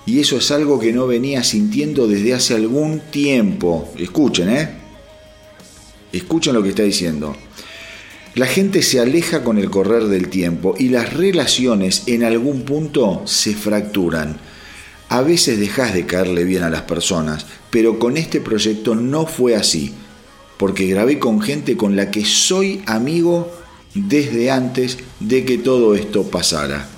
Y 0.07 0.21
eso 0.21 0.39
es 0.39 0.51
algo 0.51 0.79
que 0.81 0.93
no 0.93 1.07
venía 1.07 1.45
sintiendo 1.45 2.07
desde 2.07 2.33
hace 2.33 2.55
algún 2.55 3.01
tiempo. 3.11 3.93
Escuchen, 3.99 4.49
¿eh? 4.49 4.71
Escuchen 6.13 6.55
lo 6.55 6.63
que 6.63 6.71
está 6.71 6.83
diciendo. 6.83 7.37
La 8.41 8.47
gente 8.47 8.81
se 8.81 8.99
aleja 8.99 9.45
con 9.45 9.59
el 9.59 9.69
correr 9.69 10.05
del 10.05 10.31
tiempo 10.31 10.75
y 10.79 10.89
las 10.89 11.13
relaciones 11.13 12.05
en 12.07 12.25
algún 12.25 12.63
punto 12.63 13.21
se 13.27 13.55
fracturan. 13.55 14.39
A 15.11 15.21
veces 15.21 15.61
dejas 15.61 15.93
de 15.93 16.07
caerle 16.07 16.45
bien 16.45 16.63
a 16.63 16.71
las 16.71 16.81
personas, 16.81 17.45
pero 17.69 17.99
con 17.99 18.17
este 18.17 18.41
proyecto 18.41 18.95
no 18.95 19.27
fue 19.27 19.57
así, 19.57 19.93
porque 20.57 20.87
grabé 20.87 21.19
con 21.19 21.43
gente 21.43 21.77
con 21.77 21.97
la 21.97 22.11
que 22.11 22.25
soy 22.25 22.81
amigo 22.87 23.53
desde 23.93 24.51
antes 24.51 24.97
de 25.21 25.45
que 25.45 25.59
todo 25.59 25.95
esto 25.95 26.23
pasara. 26.23 26.89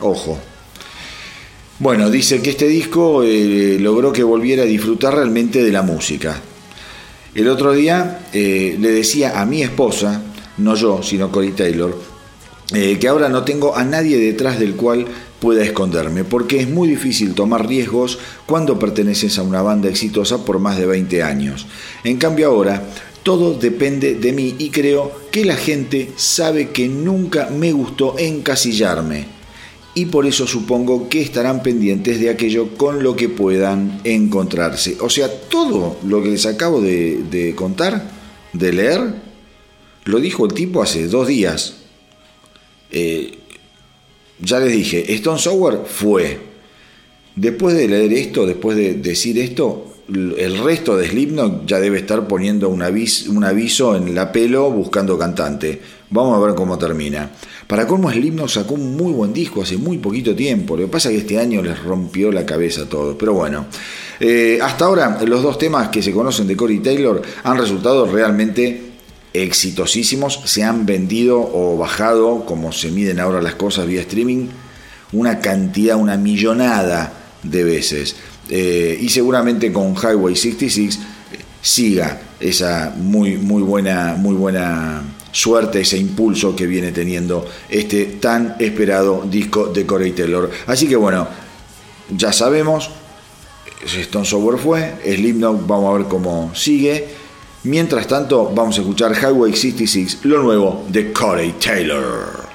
Ojo. 0.00 0.38
Bueno, 1.78 2.10
dice 2.10 2.42
que 2.42 2.50
este 2.50 2.68
disco 2.68 3.22
eh, 3.22 3.78
logró 3.80 4.12
que 4.12 4.22
volviera 4.22 4.64
a 4.64 4.66
disfrutar 4.66 5.14
realmente 5.14 5.64
de 5.64 5.72
la 5.72 5.80
música. 5.80 6.42
El 7.36 7.48
otro 7.48 7.74
día 7.74 8.20
eh, 8.32 8.78
le 8.80 8.90
decía 8.90 9.42
a 9.42 9.44
mi 9.44 9.62
esposa, 9.62 10.22
no 10.56 10.74
yo, 10.74 11.02
sino 11.02 11.30
Cory 11.30 11.50
Taylor, 11.52 11.94
eh, 12.72 12.96
que 12.98 13.08
ahora 13.08 13.28
no 13.28 13.44
tengo 13.44 13.76
a 13.76 13.84
nadie 13.84 14.16
detrás 14.16 14.58
del 14.58 14.74
cual 14.74 15.04
pueda 15.38 15.62
esconderme, 15.62 16.24
porque 16.24 16.60
es 16.60 16.66
muy 16.70 16.88
difícil 16.88 17.34
tomar 17.34 17.68
riesgos 17.68 18.18
cuando 18.46 18.78
perteneces 18.78 19.38
a 19.38 19.42
una 19.42 19.60
banda 19.60 19.90
exitosa 19.90 20.46
por 20.46 20.60
más 20.60 20.78
de 20.78 20.86
20 20.86 21.22
años. 21.22 21.66
En 22.04 22.16
cambio 22.16 22.48
ahora, 22.48 22.82
todo 23.22 23.52
depende 23.52 24.14
de 24.14 24.32
mí 24.32 24.54
y 24.58 24.70
creo 24.70 25.12
que 25.30 25.44
la 25.44 25.56
gente 25.56 26.12
sabe 26.16 26.70
que 26.70 26.88
nunca 26.88 27.50
me 27.50 27.70
gustó 27.70 28.18
encasillarme 28.18 29.35
y 29.96 30.04
por 30.04 30.26
eso 30.26 30.46
supongo 30.46 31.08
que 31.08 31.22
estarán 31.22 31.62
pendientes 31.62 32.20
de 32.20 32.28
aquello 32.28 32.76
con 32.76 33.02
lo 33.02 33.16
que 33.16 33.30
puedan 33.30 33.98
encontrarse. 34.04 34.98
O 35.00 35.08
sea, 35.08 35.26
todo 35.48 35.96
lo 36.04 36.22
que 36.22 36.28
les 36.28 36.44
acabo 36.44 36.82
de, 36.82 37.54
contar, 37.56 38.10
de 38.52 38.72
leer, 38.74 39.00
lo 40.04 40.20
dijo 40.20 40.44
el 40.44 40.52
tipo 40.52 40.82
hace 40.82 41.08
dos 41.08 41.26
días. 41.26 41.76
Eh, 42.90 43.38
ya 44.38 44.60
les 44.60 44.72
dije, 44.72 45.14
Stone 45.14 45.38
Sour 45.38 45.86
fue. 45.88 46.40
Después 47.34 47.74
de 47.74 47.88
leer 47.88 48.12
esto, 48.12 48.44
después 48.46 48.76
de 48.76 48.94
decir 48.96 49.38
esto, 49.38 49.94
el 50.08 50.58
resto 50.58 50.98
de 50.98 51.08
Slipknot 51.08 51.66
ya 51.66 51.80
debe 51.80 51.98
estar 51.98 52.28
poniendo 52.28 52.68
un 52.68 52.82
aviso, 52.82 53.32
un 53.32 53.44
aviso 53.44 53.96
en 53.96 54.14
la 54.14 54.30
pelo 54.30 54.70
buscando 54.70 55.18
cantante. 55.18 55.80
Vamos 56.10 56.36
a 56.36 56.46
ver 56.46 56.54
cómo 56.54 56.78
termina. 56.78 57.30
Para 57.66 57.86
colmo 57.86 58.10
Slipknot 58.10 58.48
sacó 58.48 58.74
un 58.74 58.96
muy 58.96 59.12
buen 59.12 59.32
disco 59.32 59.62
hace 59.62 59.76
muy 59.76 59.98
poquito 59.98 60.36
tiempo. 60.36 60.76
Lo 60.76 60.84
que 60.84 60.92
pasa 60.92 61.08
es 61.08 61.14
que 61.14 61.20
este 61.22 61.38
año 61.38 61.62
les 61.62 61.82
rompió 61.82 62.30
la 62.30 62.46
cabeza 62.46 62.82
a 62.82 62.86
todos. 62.86 63.16
Pero 63.18 63.34
bueno, 63.34 63.66
eh, 64.20 64.58
hasta 64.62 64.84
ahora 64.84 65.18
los 65.26 65.42
dos 65.42 65.58
temas 65.58 65.88
que 65.88 66.02
se 66.02 66.12
conocen 66.12 66.46
de 66.46 66.56
Corey 66.56 66.78
Taylor 66.78 67.22
han 67.42 67.58
resultado 67.58 68.06
realmente 68.06 68.92
exitosísimos. 69.32 70.42
Se 70.44 70.62
han 70.62 70.86
vendido 70.86 71.40
o 71.40 71.76
bajado, 71.76 72.46
como 72.46 72.70
se 72.70 72.92
miden 72.92 73.18
ahora 73.18 73.42
las 73.42 73.56
cosas 73.56 73.88
vía 73.88 74.02
streaming, 74.02 74.46
una 75.12 75.40
cantidad, 75.40 75.96
una 75.96 76.16
millonada 76.16 77.12
de 77.42 77.64
veces. 77.64 78.14
Eh, 78.48 78.96
y 79.00 79.08
seguramente 79.08 79.72
con 79.72 79.96
Highway 79.96 80.36
66 80.36 81.00
siga 81.60 82.20
esa 82.38 82.94
muy, 82.96 83.36
muy 83.38 83.62
buena, 83.62 84.14
muy 84.16 84.36
buena 84.36 85.02
suerte, 85.32 85.80
ese 85.80 85.98
impulso 85.98 86.54
que 86.54 86.66
viene 86.66 86.92
teniendo 86.92 87.46
este 87.68 88.04
tan 88.20 88.56
esperado 88.58 89.24
disco 89.28 89.66
de 89.66 89.84
Corey 89.84 90.12
Taylor. 90.12 90.50
Así 90.66 90.88
que 90.88 90.96
bueno, 90.96 91.26
ya 92.10 92.32
sabemos, 92.32 92.90
Stone 93.84 94.24
Software 94.24 94.58
fue, 94.58 94.94
Slipknot, 95.04 95.66
vamos 95.66 95.94
a 95.94 95.98
ver 95.98 96.08
cómo 96.08 96.54
sigue. 96.54 97.08
Mientras 97.64 98.06
tanto, 98.06 98.52
vamos 98.54 98.78
a 98.78 98.82
escuchar 98.82 99.12
Highway 99.12 99.52
66, 99.52 100.20
lo 100.22 100.42
nuevo 100.42 100.84
de 100.88 101.12
Corey 101.12 101.54
Taylor. 101.58 102.45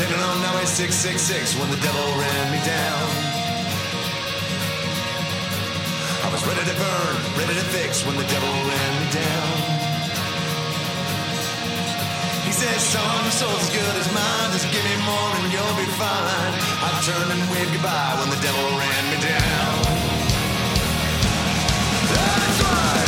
Standing 0.00 0.24
on 0.24 0.40
Highway 0.40 0.64
666 0.64 1.60
when 1.60 1.68
the 1.68 1.76
devil 1.76 2.08
ran 2.16 2.44
me 2.48 2.56
down. 2.64 3.04
I 6.24 6.28
was 6.32 6.40
ready 6.48 6.64
to 6.64 6.72
burn, 6.72 7.14
ready 7.36 7.52
to 7.52 7.66
fix 7.68 8.00
when 8.08 8.16
the 8.16 8.24
devil 8.24 8.48
ran 8.48 8.92
me 8.96 9.08
down. 9.12 9.52
He 12.48 12.52
said, 12.56 12.80
son, 12.80 13.28
your 13.28 13.36
soul's 13.44 13.60
as 13.60 13.68
good 13.76 13.96
as 14.00 14.08
mine. 14.08 14.48
Just 14.56 14.72
give 14.72 14.80
me 14.88 14.96
more 15.04 15.36
and 15.36 15.52
you'll 15.52 15.76
be 15.76 15.84
fine. 16.00 16.52
I 16.80 16.88
turned 17.04 17.36
and 17.36 17.44
waved 17.52 17.68
goodbye 17.76 18.16
when 18.24 18.32
the 18.32 18.40
devil 18.40 18.72
ran 18.80 19.04
me 19.12 19.20
down. 19.20 19.84
That's 22.08 22.58
right. 22.64 22.99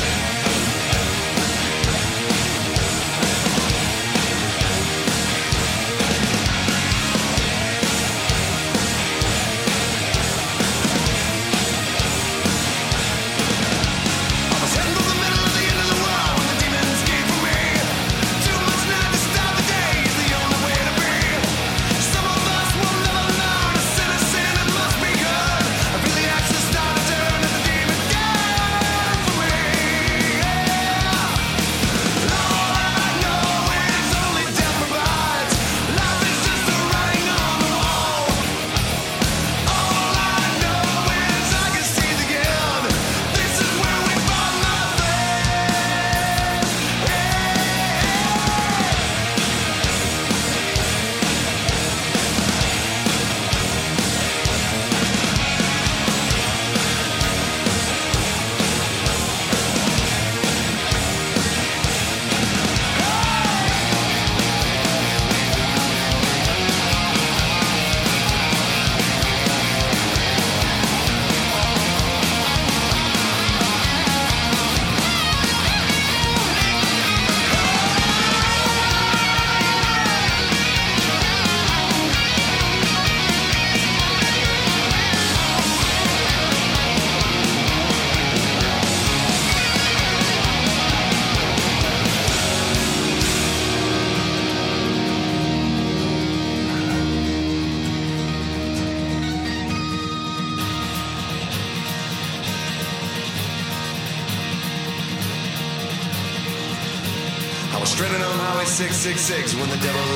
666 109.18 109.60
when 109.60 109.68
the 109.68 109.76
devil 109.84 110.11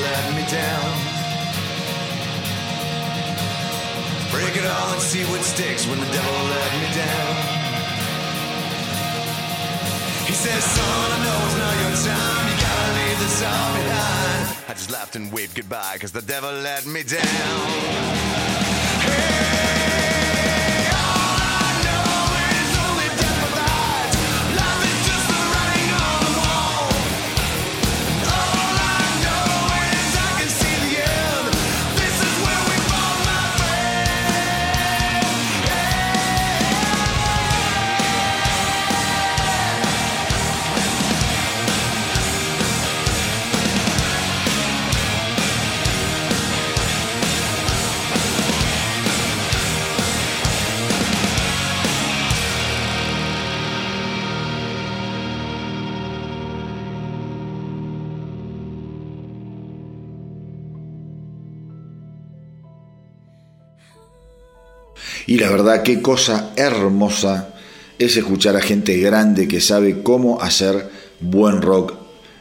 Y 65.27 65.37
la 65.37 65.51
verdad, 65.51 65.83
qué 65.83 66.01
cosa 66.01 66.53
hermosa 66.55 67.53
es 67.99 68.15
escuchar 68.15 68.55
a 68.55 68.61
gente 68.61 68.97
grande 68.97 69.47
que 69.47 69.59
sabe 69.59 70.01
cómo 70.01 70.41
hacer 70.41 70.89
buen 71.19 71.61
rock 71.61 71.93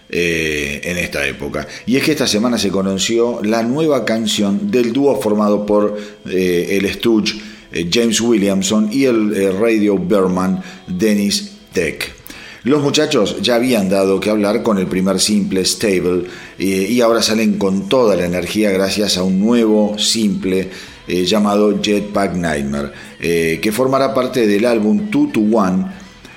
eh, 0.09 0.81
en 0.85 0.97
esta 0.99 1.27
época. 1.27 1.67
Y 1.85 1.97
es 1.97 2.05
que 2.05 2.13
esta 2.13 2.29
semana 2.29 2.59
se 2.59 2.71
conoció 2.71 3.41
la 3.43 3.65
nueva 3.65 4.05
canción 4.05 4.71
del 4.71 4.93
dúo 4.93 5.21
formado 5.21 5.67
por 5.67 5.99
eh, 6.29 6.79
el 6.81 6.89
Stooge 6.93 7.35
eh, 7.73 7.91
James 7.93 8.21
Williamson 8.21 8.89
y 8.93 9.05
el 9.05 9.59
Radio 9.59 9.99
Berman 9.99 10.63
Dennis 10.87 11.55
Tech. 11.73 12.15
Los 12.63 12.83
muchachos 12.83 13.39
ya 13.43 13.57
habían 13.57 13.89
dado 13.89 14.21
que 14.21 14.31
hablar 14.31 14.63
con 14.63 14.79
el 14.79 14.87
primer 14.87 15.19
simple 15.21 15.65
Stable 15.65 16.25
y 16.59 17.01
ahora 17.01 17.23
salen 17.23 17.59
con 17.59 17.89
toda 17.89 18.17
la 18.17 18.27
energía 18.27 18.73
gracias 18.73 19.17
a 19.17 19.23
un 19.23 19.39
nuevo 19.39 19.97
simple 19.99 20.71
eh, 21.09 21.25
llamado 21.25 21.81
Jetpack 21.83 22.35
Nightmare, 22.35 22.91
eh, 23.21 23.59
que 23.63 23.73
formará 23.73 24.13
parte 24.13 24.47
del 24.47 24.65
álbum 24.65 25.11
2 25.11 25.33
to 25.33 25.41
One 25.41 25.87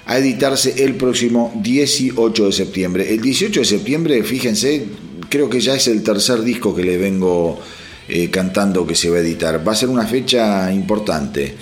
a 0.06 0.18
editarse 0.18 0.84
el 0.84 0.96
próximo 0.96 1.52
18 1.62 2.46
de 2.48 2.52
septiembre. 2.52 3.14
El 3.14 3.22
18 3.22 3.60
de 3.60 3.66
septiembre, 3.66 4.24
fíjense, 4.24 4.86
creo 5.30 5.50
que 5.50 5.60
ya 5.60 5.76
es 5.76 5.88
el 5.88 6.02
tercer 6.04 6.42
disco 6.42 6.76
que 6.76 6.84
le 6.84 6.98
vengo 6.98 7.60
eh, 8.08 8.32
cantando 8.32 8.88
que 8.88 8.96
se 8.96 9.10
va 9.10 9.18
a 9.18 9.20
editar. 9.20 9.66
Va 9.68 9.74
a 9.74 9.76
ser 9.76 9.90
una 9.90 10.08
fecha 10.08 10.74
importante. 10.74 11.56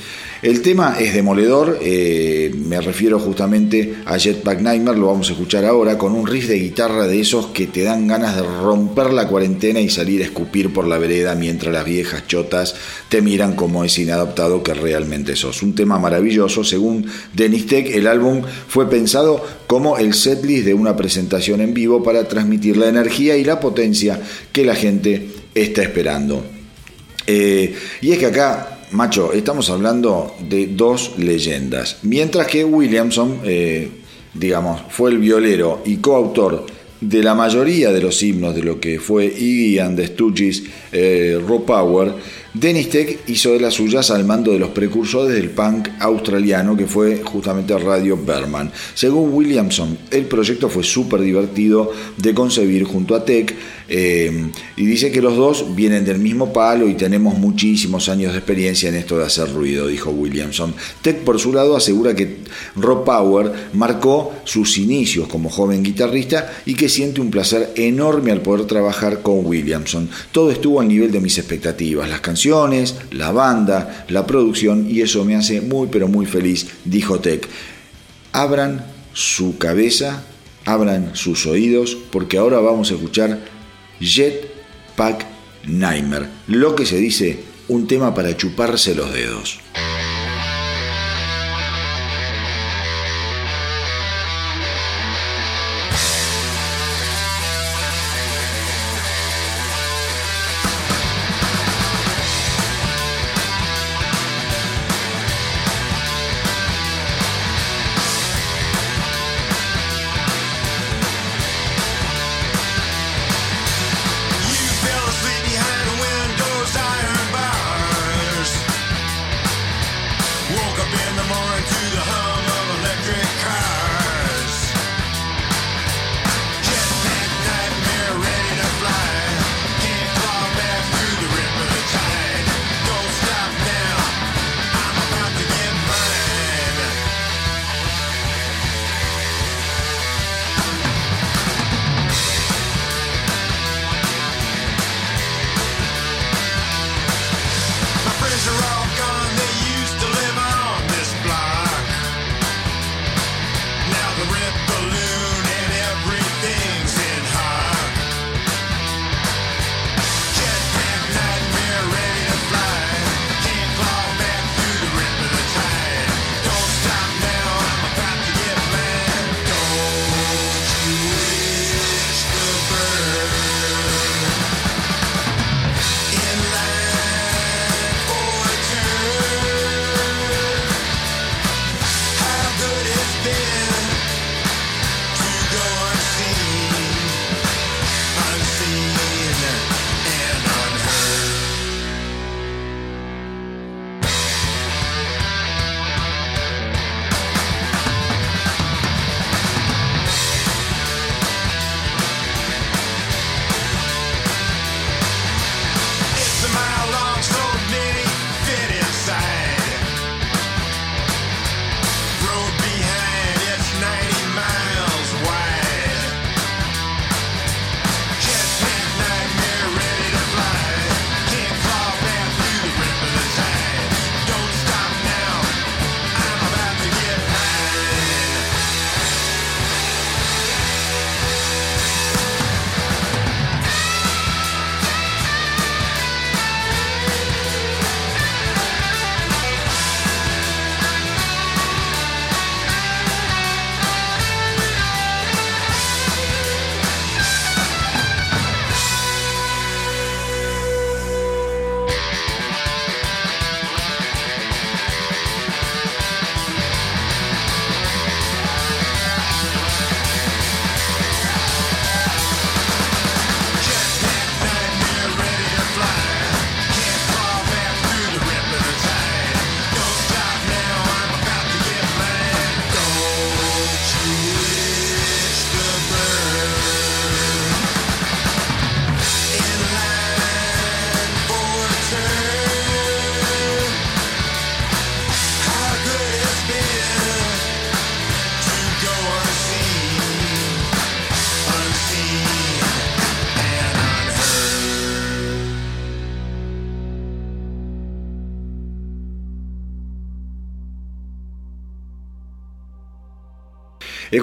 El 0.44 0.62
tema 0.62 0.98
es 1.00 1.16
demoledor, 1.16 1.80
eh, 1.82 2.54
me 2.56 2.80
refiero 2.80 3.18
justamente 3.18 3.96
a 4.06 4.20
Jetpack 4.20 4.62
Nightmare, 4.62 5.00
lo 5.00 5.08
vamos 5.08 5.30
a 5.30 5.32
escuchar 5.32 5.66
ahora 5.66 5.98
con 5.98 6.14
un 6.14 6.28
riff 6.28 6.48
de 6.48 6.60
guitarra 6.60 7.08
de 7.08 7.20
esos 7.20 7.48
que 7.48 7.66
te 7.66 7.82
dan 7.82 8.06
ganas 8.06 8.36
de 8.36 8.44
romper 8.44 9.14
la 9.14 9.28
cuarentena 9.28 9.80
y 9.80 9.90
salir 9.90 10.22
a 10.22 10.26
escupir 10.26 10.72
por 10.72 10.86
la 10.86 11.00
vereda 11.00 11.34
mientras 11.34 11.74
las 11.74 11.86
viejas 11.86 12.28
chotas 12.28 12.76
te 13.10 13.24
miran 13.24 13.56
como 13.56 13.84
es 13.84 13.98
inadaptado 13.98 14.62
que 14.62 14.76
realmente 14.76 15.36
sos. 15.36 15.64
Un 15.64 15.74
tema 15.74 15.98
maravilloso, 15.98 16.64
según 16.64 17.08
Denis 17.34 17.66
Tech, 17.66 17.88
el 17.96 18.06
álbum 18.06 18.44
fue 18.68 18.88
pensado 18.88 19.44
como 19.66 19.98
el 19.98 20.14
setlist 20.14 20.66
de 20.66 20.76
una 20.76 20.96
presentación 20.96 21.62
en 21.62 21.74
vivo 21.74 22.04
para 22.04 22.28
transmitir 22.28 22.78
la 22.78 22.90
energía 22.90 23.38
y 23.38 23.44
la 23.44 23.60
potencia 23.60 24.22
que 24.52 24.64
la 24.64 24.76
gente 24.76 25.30
está 25.56 25.82
esperando. 25.82 26.46
Eh, 27.26 27.74
y 28.02 28.12
es 28.12 28.20
que 28.20 28.28
acá 28.28 28.77
macho, 28.92 29.34
estamos 29.34 29.70
hablando 29.70 30.36
de 30.40 30.68
dos 30.68 31.14
leyendas. 31.18 31.98
Mientras 32.04 32.48
que 32.48 32.64
Williamson, 32.64 33.42
eh, 33.44 33.90
digamos, 34.34 34.82
fue 34.90 35.12
el 35.12 35.18
violero 35.20 35.82
y 35.86 35.98
coautor 35.98 36.66
de 37.02 37.22
la 37.22 37.36
mayoría 37.36 37.92
de 37.92 38.02
los 38.02 38.24
himnos 38.24 38.56
de 38.56 38.64
lo 38.64 38.80
que 38.80 39.00
fue 39.00 39.26
Iggy 39.26 39.80
and 39.80 39.98
the 39.98 40.08
Stooges, 40.08 40.64
eh, 40.92 41.40
Power, 41.66 42.14
Dennis 42.54 42.90
Tech 42.90 43.20
hizo 43.28 43.54
de 43.54 43.60
las 43.60 43.76
suyas 43.76 44.10
al 44.10 44.26
mando 44.26 44.52
de 44.52 44.58
los 44.58 44.70
precursores 44.70 45.36
del 45.36 45.52
punk 45.52 45.90
australiano 46.00 46.76
que 46.76 46.88
fue 46.88 47.22
justamente 47.24 47.78
Radio 47.78 48.18
Berman. 48.18 48.72
Según 48.96 49.32
Williamson, 49.32 49.96
el 50.10 50.26
proyecto 50.26 50.68
fue 50.70 50.84
súper 50.84 51.22
divertido 51.22 51.92
de 52.18 52.34
concebir 52.34 52.84
junto 52.84 53.16
a 53.16 53.24
Tech 53.24 53.54
eh, 53.90 54.52
y 54.76 54.86
dice 54.86 55.12
que 55.12 55.22
los 55.22 55.38
dos 55.38 55.76
vienen 55.76 56.04
del 56.04 56.20
mismo 56.20 56.52
palo 56.52 56.90
y 56.90 56.96
tenemos 56.96 57.38
muchísimos 57.38 58.10
años 58.10 58.34
de 58.34 58.40
experiencia 58.40 58.90
en 58.90 58.96
esto 58.96 59.18
de 59.18 59.26
hacer 59.26 59.54
ruido, 59.54 59.88
dijo 59.88 60.10
Williamson. 60.12 60.74
Tech 61.02 61.20
por 61.20 61.40
su 61.40 61.54
lado 61.54 61.76
asegura 61.76 62.14
que 62.16 62.38
Rob 62.76 63.06
Power 63.06 63.52
marcó 63.74 64.34
sus 64.44 64.78
inicios 64.78 65.28
como 65.28 65.50
joven 65.50 65.84
guitarrista 65.84 66.54
y 66.66 66.76
que 66.76 66.90
siente 66.90 67.22
un 67.22 67.32
placer 67.32 67.72
enorme 67.76 68.32
al 68.32 68.42
poder 68.42 68.66
trabajar 68.66 69.22
con 69.22 69.46
Williamson. 69.46 70.10
Todo 70.32 70.52
estuvo 70.52 70.82
al 70.82 70.88
nivel 70.88 71.12
de 71.12 71.22
mis 71.22 71.38
expectativas, 71.38 72.10
las 72.10 72.22
canciones, 72.22 72.96
la 73.12 73.32
banda, 73.32 74.06
la 74.10 74.26
producción 74.26 74.88
y 74.90 75.02
eso 75.02 75.24
me 75.24 75.36
hace 75.36 75.62
muy 75.62 75.88
pero 75.90 76.08
muy 76.08 76.26
feliz, 76.26 76.68
dijo 76.84 77.20
Tech. 77.20 77.48
Abran 78.34 78.86
su 79.14 79.58
cabeza, 79.58 80.24
abran 80.66 81.16
sus 81.16 81.46
oídos 81.46 81.98
porque 82.12 82.38
ahora 82.38 82.60
vamos 82.60 82.92
a 82.92 82.96
escuchar 82.96 83.57
Jetpack 84.00 85.26
Nightmare, 85.66 86.28
lo 86.48 86.76
que 86.76 86.86
se 86.86 86.98
dice 86.98 87.44
un 87.68 87.88
tema 87.88 88.14
para 88.14 88.36
chuparse 88.36 88.96
los 88.96 89.12
dedos. 89.14 89.60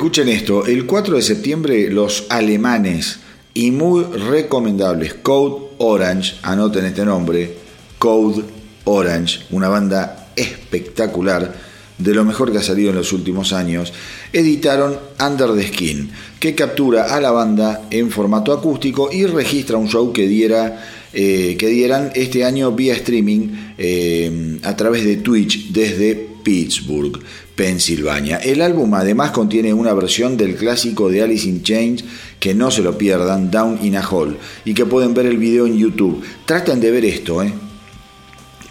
Escuchen 0.04 0.28
esto, 0.28 0.66
el 0.66 0.84
4 0.84 1.16
de 1.16 1.22
septiembre 1.22 1.88
los 1.88 2.26
alemanes 2.28 3.20
y 3.54 3.70
muy 3.70 4.04
recomendables 4.04 5.14
Code 5.14 5.68
Orange, 5.78 6.34
anoten 6.42 6.84
este 6.84 7.06
nombre, 7.06 7.54
Code 7.98 8.42
Orange, 8.84 9.46
una 9.50 9.70
banda 9.70 10.28
espectacular, 10.36 11.54
de 11.96 12.14
lo 12.14 12.22
mejor 12.22 12.52
que 12.52 12.58
ha 12.58 12.62
salido 12.62 12.90
en 12.90 12.96
los 12.96 13.14
últimos 13.14 13.54
años, 13.54 13.94
editaron 14.30 14.98
Under 15.26 15.54
the 15.54 15.68
Skin, 15.68 16.10
que 16.38 16.54
captura 16.54 17.16
a 17.16 17.18
la 17.18 17.30
banda 17.30 17.88
en 17.90 18.10
formato 18.10 18.52
acústico 18.52 19.08
y 19.10 19.24
registra 19.24 19.78
un 19.78 19.88
show 19.88 20.12
que 20.12 20.28
diera 20.28 20.84
eh, 21.14 21.56
que 21.58 21.68
dieran 21.68 22.10
este 22.14 22.44
año 22.44 22.72
vía 22.72 22.92
streaming 22.92 23.48
eh, 23.78 24.58
a 24.64 24.76
través 24.76 25.02
de 25.06 25.16
Twitch 25.16 25.72
desde 25.72 26.14
Pittsburgh. 26.42 27.20
Pensilvania. 27.54 28.38
El 28.38 28.60
álbum 28.62 28.94
además 28.94 29.30
contiene 29.30 29.72
una 29.72 29.92
versión 29.92 30.36
del 30.36 30.56
clásico 30.56 31.08
de 31.08 31.22
Alice 31.22 31.48
in 31.48 31.62
Chains 31.62 32.04
que 32.40 32.54
no 32.54 32.70
se 32.70 32.82
lo 32.82 32.98
pierdan, 32.98 33.50
Down 33.50 33.78
in 33.82 33.96
a 33.96 34.08
Hole, 34.08 34.36
y 34.64 34.74
que 34.74 34.86
pueden 34.86 35.14
ver 35.14 35.26
el 35.26 35.38
video 35.38 35.66
en 35.66 35.78
YouTube. 35.78 36.22
Traten 36.46 36.80
de 36.80 36.90
ver 36.90 37.04
esto, 37.04 37.42
¿eh? 37.42 37.52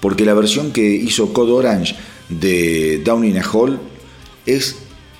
porque 0.03 0.25
la 0.25 0.34
versión 0.34 0.73
que 0.73 0.84
hizo 0.84 1.31
Code 1.31 1.53
Orange 1.53 1.95
de 2.27 3.01
Down 3.05 3.23
in 3.23 3.38
a 3.38 3.49
Hole 3.49 3.77
es 4.45 4.75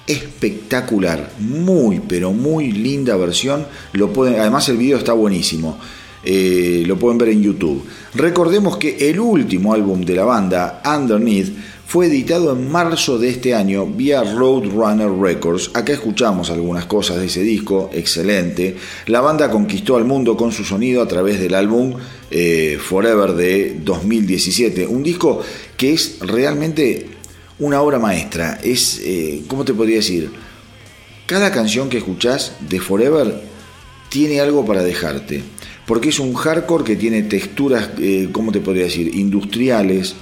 espectacular, 0.06 1.32
muy 1.40 2.02
pero 2.02 2.34
muy 2.34 2.74
linda 2.74 3.16
versión. 3.16 3.66
Lo 3.94 4.12
pueden, 4.12 4.42
además 4.42 4.68
el 4.68 4.76
video 4.76 4.98
está 4.98 5.14
buenísimo. 5.14 5.80
Eh, 6.26 6.84
lo 6.86 6.98
pueden 6.98 7.18
ver 7.18 7.30
en 7.30 7.42
YouTube. 7.42 7.86
Recordemos 8.16 8.78
que 8.78 9.10
el 9.10 9.20
último 9.22 9.74
álbum 9.74 10.02
de 10.02 10.16
la 10.16 10.26
banda, 10.26 10.82
Underneath, 10.86 11.54
fue 11.86 12.08
editado 12.08 12.54
en 12.54 12.72
marzo 12.72 13.20
de 13.20 13.30
este 13.30 13.54
año 13.54 13.86
vía 13.86 14.24
Roadrunner 14.24 15.12
Records. 15.12 15.72
Acá 15.74 15.94
escuchamos 15.94 16.50
algunas 16.50 16.86
cosas 16.86 17.18
de 17.18 17.28
ese 17.28 17.42
disco, 17.42 17.90
excelente. 17.94 18.76
La 19.08 19.22
banda 19.22 19.52
conquistó 19.52 19.96
al 19.96 20.06
mundo 20.06 20.36
con 20.36 20.52
su 20.52 20.64
sonido 20.64 21.02
a 21.02 21.08
través 21.08 21.40
del 21.40 21.54
álbum 21.54 21.94
eh, 22.32 22.80
Forever 22.82 23.34
de 23.34 23.80
2017. 23.84 24.88
Un 24.88 25.04
disco 25.04 25.42
que 25.78 25.94
es 25.94 26.18
realmente 26.22 27.08
una 27.60 27.82
obra 27.82 28.00
maestra. 28.00 28.60
Es, 28.64 29.00
eh, 29.04 29.44
¿cómo 29.48 29.64
te 29.64 29.74
podría 29.74 29.98
decir? 29.98 30.32
Cada 31.28 31.52
canción 31.52 31.90
que 31.90 32.00
escuchás 32.00 32.54
de 32.70 32.80
Forever 32.80 33.42
tiene 34.10 34.40
algo 34.40 34.66
para 34.66 34.84
dejarte. 34.84 35.44
Porque 35.86 36.10
es 36.10 36.20
un 36.20 36.34
hardcore 36.34 36.84
que 36.84 36.96
tiene 36.96 37.24
texturas, 37.24 37.90
eh, 38.00 38.30
¿cómo 38.32 38.52
te 38.52 38.62
podría 38.62 38.86
decir? 38.86 39.14
Industriales. 39.16 40.16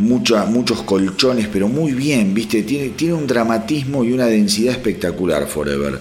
Muchos 0.00 0.82
colchones, 0.82 1.48
pero 1.52 1.68
muy 1.68 1.92
bien, 1.92 2.34
¿viste? 2.34 2.62
Tiene, 2.62 2.90
tiene 2.90 3.14
un 3.14 3.26
dramatismo 3.26 4.04
y 4.04 4.12
una 4.12 4.26
densidad 4.26 4.72
espectacular 4.72 5.46
Forever. 5.46 5.98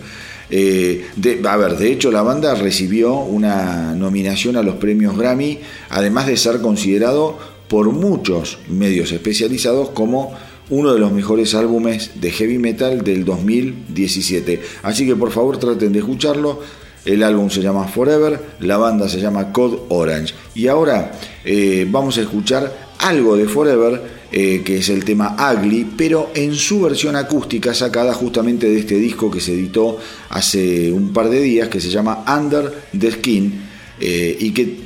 Eh, 0.52 1.06
de, 1.16 1.41
a 1.47 1.58
ver, 1.58 1.78
de 1.78 1.91
hecho 1.91 2.12
la 2.12 2.24
banda 2.24 2.56
recibió 2.56 3.20
una 3.20 3.93
nominación 3.93 4.56
a 4.56 4.64
los 4.64 4.76
premios 4.76 5.16
Grammy, 5.16 5.60
además 5.89 6.26
de 6.26 6.38
ser 6.38 6.60
considerado 6.60 7.38
por 7.68 7.91
muchos 7.91 8.58
medios 8.68 9.12
especializados 9.12 9.89
como 9.89 10.34
uno 10.72 10.93
de 10.93 11.00
los 11.00 11.12
mejores 11.12 11.54
álbumes 11.54 12.12
de 12.22 12.32
heavy 12.32 12.58
metal 12.58 13.04
del 13.04 13.26
2017. 13.26 14.62
Así 14.84 15.06
que 15.06 15.16
por 15.16 15.32
favor 15.32 15.58
traten 15.58 15.91
de 15.93 16.00
escucharlo. 16.00 16.62
El 17.06 17.24
álbum 17.24 17.50
se 17.50 17.62
llama 17.62 17.88
Forever, 17.88 18.39
la 18.60 18.78
banda 18.78 19.08
se 19.08 19.22
llama 19.22 19.52
Code 19.54 19.78
Orange. 19.89 20.34
Y 20.54 20.68
ahora 20.68 21.14
eh, 21.45 21.88
vamos 21.89 22.18
a 22.18 22.22
escuchar 22.22 22.88
algo 23.00 23.36
de 23.36 23.47
Forever, 23.47 24.20
eh, 24.32 24.62
que 24.64 24.78
es 24.78 24.89
el 24.89 25.04
tema 25.04 25.36
Ugly, 25.54 25.93
pero 25.97 26.32
en 26.36 26.54
su 26.54 26.82
versión 26.82 27.16
acústica 27.16 27.74
sacada 27.74 28.14
justamente 28.14 28.70
de 28.70 28.80
este 28.80 28.95
disco 28.95 29.32
que 29.32 29.41
se 29.41 29.54
editó 29.54 29.97
hace 30.30 30.91
un 30.91 31.12
par 31.12 31.30
de 31.30 31.41
días, 31.41 31.70
que 31.70 31.82
se 31.82 31.89
llama 31.89 32.24
Under 32.28 32.72
the 32.97 33.12
Skin, 33.12 33.62
eh, 34.00 34.38
y 34.39 34.52
que 34.52 34.78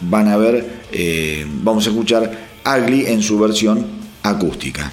van 0.00 0.28
a 0.28 0.36
ver, 0.36 0.82
eh, 0.92 1.46
vamos 1.62 1.86
a 1.86 1.90
escuchar 1.90 2.48
Ugly 2.64 3.06
en 3.06 3.22
su 3.22 3.38
versión 3.38 3.86
acústica. 4.22 4.92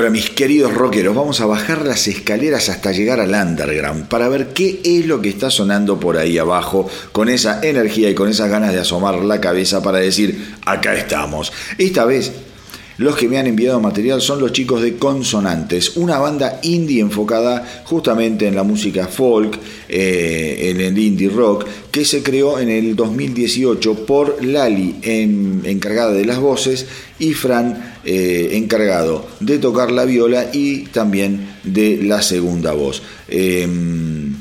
Ahora, 0.00 0.10
mis 0.10 0.30
queridos 0.30 0.72
rockeros, 0.72 1.14
vamos 1.14 1.42
a 1.42 1.46
bajar 1.46 1.84
las 1.84 2.08
escaleras 2.08 2.70
hasta 2.70 2.90
llegar 2.90 3.20
al 3.20 3.34
underground 3.34 4.08
para 4.08 4.30
ver 4.30 4.54
qué 4.54 4.80
es 4.82 5.04
lo 5.04 5.20
que 5.20 5.28
está 5.28 5.50
sonando 5.50 6.00
por 6.00 6.16
ahí 6.16 6.38
abajo, 6.38 6.88
con 7.12 7.28
esa 7.28 7.60
energía 7.62 8.08
y 8.08 8.14
con 8.14 8.26
esas 8.30 8.48
ganas 8.48 8.72
de 8.72 8.80
asomar 8.80 9.16
la 9.16 9.42
cabeza 9.42 9.82
para 9.82 9.98
decir, 9.98 10.54
acá 10.64 10.94
estamos. 10.94 11.52
Esta 11.76 12.06
vez 12.06 12.32
los 13.00 13.16
que 13.16 13.28
me 13.28 13.38
han 13.38 13.46
enviado 13.46 13.80
material 13.80 14.20
son 14.20 14.40
los 14.40 14.52
chicos 14.52 14.82
de 14.82 14.96
Consonantes, 14.96 15.96
una 15.96 16.18
banda 16.18 16.60
indie 16.62 17.00
enfocada 17.00 17.82
justamente 17.84 18.46
en 18.46 18.54
la 18.54 18.62
música 18.62 19.06
folk, 19.06 19.58
eh, 19.88 20.68
en 20.68 20.82
el 20.82 20.98
indie 20.98 21.30
rock, 21.30 21.64
que 21.90 22.04
se 22.04 22.22
creó 22.22 22.58
en 22.58 22.68
el 22.68 22.94
2018 22.94 24.04
por 24.04 24.44
Lali, 24.44 24.96
encargada 25.02 26.12
de 26.12 26.26
las 26.26 26.40
voces, 26.40 26.84
y 27.18 27.32
Fran, 27.32 27.94
eh, 28.04 28.50
encargado 28.52 29.26
de 29.40 29.56
tocar 29.56 29.90
la 29.90 30.04
viola 30.04 30.50
y 30.52 30.80
también 30.88 31.54
de 31.64 32.02
la 32.02 32.20
segunda 32.20 32.74
voz. 32.74 33.02
Em, 33.28 34.34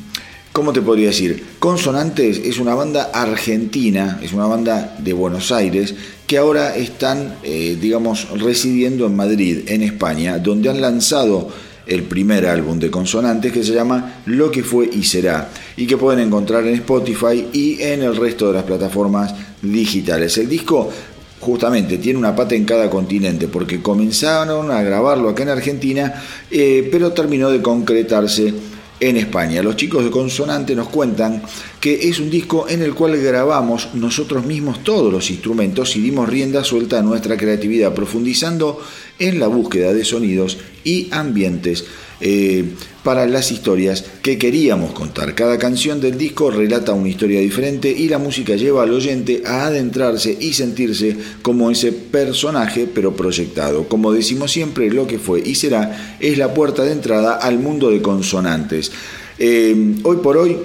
¿Cómo 0.51 0.73
te 0.73 0.81
podría 0.81 1.07
decir? 1.07 1.41
Consonantes 1.59 2.41
es 2.43 2.59
una 2.59 2.75
banda 2.75 3.11
argentina, 3.13 4.19
es 4.21 4.33
una 4.33 4.47
banda 4.47 4.97
de 4.99 5.13
Buenos 5.13 5.53
Aires, 5.53 5.95
que 6.29 6.37
ahora 6.37 6.75
están, 6.75 7.37
eh, 7.41 7.75
digamos, 7.81 8.29
residiendo 8.39 9.07
en 9.07 9.15
Madrid, 9.15 9.61
en 9.65 9.81
España, 9.81 10.37
donde 10.37 10.69
han 10.69 10.79
lanzado 10.79 11.49
el 11.87 12.03
primer 12.03 12.45
álbum 12.45 12.77
de 12.77 12.91
Consonantes 12.91 13.51
que 13.51 13.63
se 13.63 13.73
llama 13.73 14.21
Lo 14.27 14.51
que 14.51 14.61
fue 14.61 14.87
y 14.93 15.01
será, 15.05 15.49
y 15.75 15.87
que 15.87 15.97
pueden 15.97 16.19
encontrar 16.19 16.67
en 16.67 16.75
Spotify 16.75 17.47
y 17.51 17.81
en 17.81 18.03
el 18.03 18.15
resto 18.15 18.45
de 18.45 18.53
las 18.53 18.63
plataformas 18.63 19.33
digitales. 19.63 20.37
El 20.37 20.47
disco 20.47 20.91
justamente 21.39 21.97
tiene 21.97 22.19
una 22.19 22.35
pata 22.35 22.53
en 22.53 22.65
cada 22.65 22.91
continente, 22.91 23.47
porque 23.47 23.81
comenzaron 23.81 24.69
a 24.69 24.83
grabarlo 24.83 25.29
acá 25.29 25.41
en 25.41 25.49
Argentina, 25.49 26.13
eh, 26.51 26.87
pero 26.91 27.11
terminó 27.11 27.49
de 27.49 27.63
concretarse 27.63 28.53
en 28.99 29.17
España. 29.17 29.63
Los 29.63 29.75
chicos 29.75 30.03
de 30.03 30.11
Consonante 30.11 30.75
nos 30.75 30.89
cuentan 30.89 31.41
que 31.79 32.09
es 32.09 32.19
un 32.19 32.29
disco 32.29 32.67
en 32.67 32.81
el 32.81 32.93
cual 32.93 33.17
grabamos 33.17 33.89
nosotros 33.93 34.45
mismos 34.45 34.83
todos 34.83 35.11
los 35.11 35.29
instrumentos 35.31 35.95
y 35.95 36.01
dimos 36.01 36.27
rienda 36.27 36.63
suelta 36.63 36.99
a 36.99 37.03
nuestra 37.03 37.37
creatividad, 37.37 37.93
profundizando 37.93 38.81
en 39.17 39.39
la 39.39 39.47
búsqueda 39.47 39.93
de 39.93 40.05
sonidos 40.05 40.57
y 40.83 41.07
ambientes 41.11 41.85
eh, 42.21 42.65
para 43.01 43.25
las 43.25 43.49
historias 43.49 44.03
que 44.21 44.37
queríamos 44.37 44.91
contar. 44.91 45.33
Cada 45.35 45.57
canción 45.57 46.01
del 46.01 46.17
disco 46.17 46.51
relata 46.51 46.91
una 46.91 47.07
historia 47.07 47.39
diferente 47.39 47.89
y 47.89 48.09
la 48.09 48.17
música 48.17 48.57
lleva 48.57 48.83
al 48.83 48.91
oyente 48.91 49.41
a 49.45 49.67
adentrarse 49.67 50.37
y 50.37 50.51
sentirse 50.51 51.15
como 51.41 51.71
ese 51.71 51.93
personaje 51.93 52.89
pero 52.93 53.15
proyectado. 53.15 53.87
Como 53.87 54.11
decimos 54.11 54.51
siempre, 54.51 54.91
lo 54.91 55.07
que 55.07 55.17
fue 55.17 55.41
y 55.45 55.55
será 55.55 56.17
es 56.19 56.37
la 56.37 56.53
puerta 56.53 56.83
de 56.83 56.91
entrada 56.91 57.35
al 57.35 57.57
mundo 57.57 57.89
de 57.89 58.01
consonantes. 58.01 58.91
Eh, 59.37 59.95
hoy 60.03 60.17
por 60.17 60.35
hoy 60.35 60.57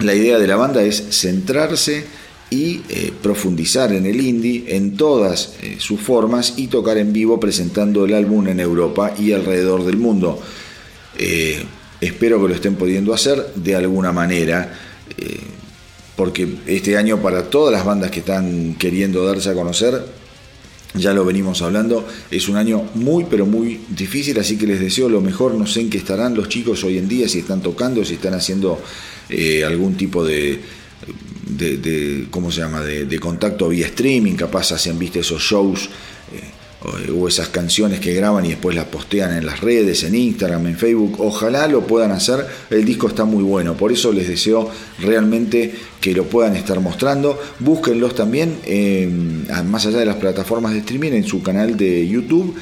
la 0.00 0.14
idea 0.14 0.38
de 0.38 0.46
la 0.46 0.56
banda 0.56 0.82
es 0.82 1.02
centrarse 1.12 2.04
y 2.50 2.82
eh, 2.90 3.10
profundizar 3.22 3.90
en 3.94 4.04
el 4.04 4.20
indie 4.20 4.64
en 4.76 4.98
todas 4.98 5.54
sus 5.78 5.98
formas 5.98 6.54
y 6.58 6.66
tocar 6.66 6.98
en 6.98 7.14
vivo 7.14 7.40
presentando 7.40 8.04
el 8.04 8.12
álbum 8.12 8.46
en 8.48 8.60
Europa 8.60 9.14
y 9.18 9.32
alrededor 9.32 9.86
del 9.86 9.96
mundo. 9.96 10.40
Eh, 11.18 11.64
espero 12.00 12.40
que 12.40 12.48
lo 12.48 12.54
estén 12.54 12.74
pudiendo 12.74 13.14
hacer 13.14 13.52
de 13.54 13.76
alguna 13.76 14.12
manera, 14.12 14.72
eh, 15.16 15.40
porque 16.16 16.48
este 16.66 16.96
año 16.96 17.20
para 17.20 17.44
todas 17.44 17.72
las 17.72 17.84
bandas 17.84 18.10
que 18.10 18.20
están 18.20 18.74
queriendo 18.74 19.24
darse 19.24 19.50
a 19.50 19.54
conocer, 19.54 20.04
ya 20.94 21.12
lo 21.12 21.24
venimos 21.24 21.60
hablando, 21.62 22.06
es 22.30 22.48
un 22.48 22.56
año 22.56 22.84
muy 22.94 23.24
pero 23.24 23.46
muy 23.46 23.80
difícil, 23.88 24.38
así 24.38 24.56
que 24.56 24.66
les 24.66 24.78
deseo 24.78 25.08
lo 25.08 25.20
mejor, 25.20 25.54
no 25.54 25.66
sé 25.66 25.80
en 25.80 25.90
qué 25.90 25.98
estarán 25.98 26.34
los 26.34 26.48
chicos 26.48 26.84
hoy 26.84 26.98
en 26.98 27.08
día, 27.08 27.28
si 27.28 27.40
están 27.40 27.62
tocando, 27.62 28.04
si 28.04 28.14
están 28.14 28.34
haciendo 28.34 28.80
eh, 29.28 29.64
algún 29.64 29.96
tipo 29.96 30.24
de, 30.24 30.60
¿cómo 32.30 32.52
se 32.52 32.60
llama?, 32.60 32.80
de, 32.82 33.18
contacto 33.18 33.68
vía 33.68 33.86
streaming, 33.86 34.34
capaz 34.34 34.78
si 34.78 34.88
han 34.88 34.98
visto 34.98 35.18
esos 35.18 35.42
shows 35.42 35.88
o 36.84 37.28
esas 37.28 37.48
canciones 37.48 38.00
que 38.00 38.12
graban 38.12 38.44
y 38.44 38.50
después 38.50 38.76
las 38.76 38.86
postean 38.86 39.36
en 39.36 39.46
las 39.46 39.60
redes, 39.60 40.04
en 40.04 40.14
Instagram, 40.14 40.66
en 40.66 40.76
Facebook. 40.76 41.16
Ojalá 41.18 41.66
lo 41.66 41.86
puedan 41.86 42.12
hacer, 42.12 42.46
el 42.70 42.84
disco 42.84 43.08
está 43.08 43.24
muy 43.24 43.42
bueno, 43.42 43.74
por 43.74 43.90
eso 43.90 44.12
les 44.12 44.28
deseo 44.28 44.70
realmente 45.00 45.74
que 46.00 46.12
lo 46.12 46.24
puedan 46.24 46.56
estar 46.56 46.80
mostrando. 46.80 47.40
Búsquenlos 47.60 48.14
también, 48.14 48.58
más 49.66 49.86
allá 49.86 49.98
de 49.98 50.06
las 50.06 50.16
plataformas 50.16 50.72
de 50.72 50.80
streaming, 50.80 51.12
en 51.12 51.24
su 51.24 51.42
canal 51.42 51.76
de 51.76 52.06
YouTube. 52.06 52.54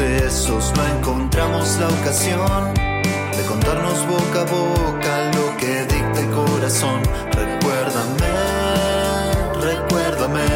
No 0.00 0.86
encontramos 0.96 1.76
la 1.80 1.88
ocasión 1.88 2.72
de 2.74 3.42
contarnos 3.48 4.06
boca 4.06 4.42
a 4.42 4.44
boca 4.44 5.30
lo 5.34 5.56
que 5.56 5.82
dicta 5.86 6.20
el 6.20 6.30
corazón. 6.30 7.02
Recuérdame, 7.32 8.30
recuérdame. 9.60 10.46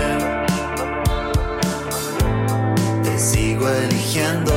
Te 3.02 3.18
sigo 3.18 3.68
eligiendo. 3.68 4.52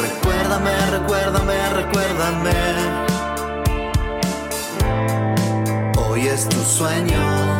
Recuérdame, 0.00 0.72
recuérdame, 0.90 1.68
recuérdame. 1.74 2.54
Hoy 5.98 6.26
es 6.26 6.48
tu 6.48 6.60
sueño. 6.62 7.58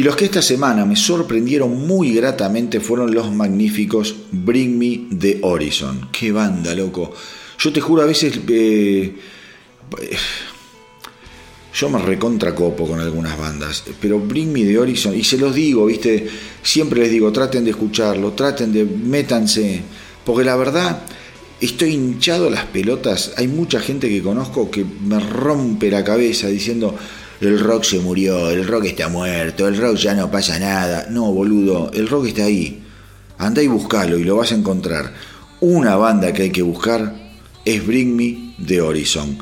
Y 0.00 0.02
los 0.02 0.16
que 0.16 0.24
esta 0.24 0.40
semana 0.40 0.86
me 0.86 0.96
sorprendieron 0.96 1.86
muy 1.86 2.14
gratamente 2.14 2.80
fueron 2.80 3.12
los 3.12 3.30
magníficos 3.30 4.14
Bring 4.32 4.78
Me 4.78 5.18
the 5.18 5.40
Horizon. 5.42 6.08
¡Qué 6.10 6.32
banda, 6.32 6.74
loco! 6.74 7.12
Yo 7.58 7.70
te 7.70 7.82
juro, 7.82 8.00
a 8.00 8.06
veces... 8.06 8.40
Eh, 8.48 9.14
yo 11.74 11.90
me 11.90 11.98
recontracopo 11.98 12.86
con 12.88 12.98
algunas 12.98 13.38
bandas, 13.38 13.84
pero 14.00 14.18
Bring 14.18 14.50
Me 14.50 14.64
the 14.64 14.78
Horizon, 14.78 15.14
y 15.14 15.22
se 15.22 15.36
los 15.36 15.54
digo, 15.54 15.84
viste, 15.84 16.26
siempre 16.62 17.02
les 17.02 17.10
digo, 17.10 17.30
traten 17.30 17.64
de 17.64 17.72
escucharlo, 17.72 18.32
traten 18.32 18.72
de, 18.72 18.86
métanse, 18.86 19.82
porque 20.24 20.44
la 20.44 20.56
verdad, 20.56 21.02
estoy 21.60 21.90
hinchado 21.90 22.48
las 22.48 22.64
pelotas, 22.64 23.34
hay 23.36 23.48
mucha 23.48 23.80
gente 23.80 24.08
que 24.08 24.22
conozco 24.22 24.70
que 24.70 24.82
me 24.82 25.20
rompe 25.20 25.90
la 25.90 26.02
cabeza 26.02 26.48
diciendo, 26.48 26.96
el 27.40 27.58
rock 27.58 27.84
se 27.84 27.98
murió, 27.98 28.50
el 28.50 28.66
rock 28.66 28.84
está 28.86 29.08
muerto, 29.08 29.66
el 29.66 29.76
rock 29.76 29.96
ya 29.96 30.14
no 30.14 30.30
pasa 30.30 30.58
nada. 30.58 31.06
No, 31.10 31.32
boludo, 31.32 31.90
el 31.94 32.06
rock 32.06 32.26
está 32.26 32.44
ahí. 32.44 32.82
Anda 33.38 33.62
y 33.62 33.68
buscalo 33.68 34.18
y 34.18 34.24
lo 34.24 34.36
vas 34.36 34.52
a 34.52 34.56
encontrar. 34.56 35.12
Una 35.60 35.96
banda 35.96 36.32
que 36.32 36.42
hay 36.42 36.50
que 36.50 36.62
buscar 36.62 37.14
es 37.64 37.86
Bring 37.86 38.14
Me 38.14 38.54
de 38.58 38.80
Horizon. 38.80 39.38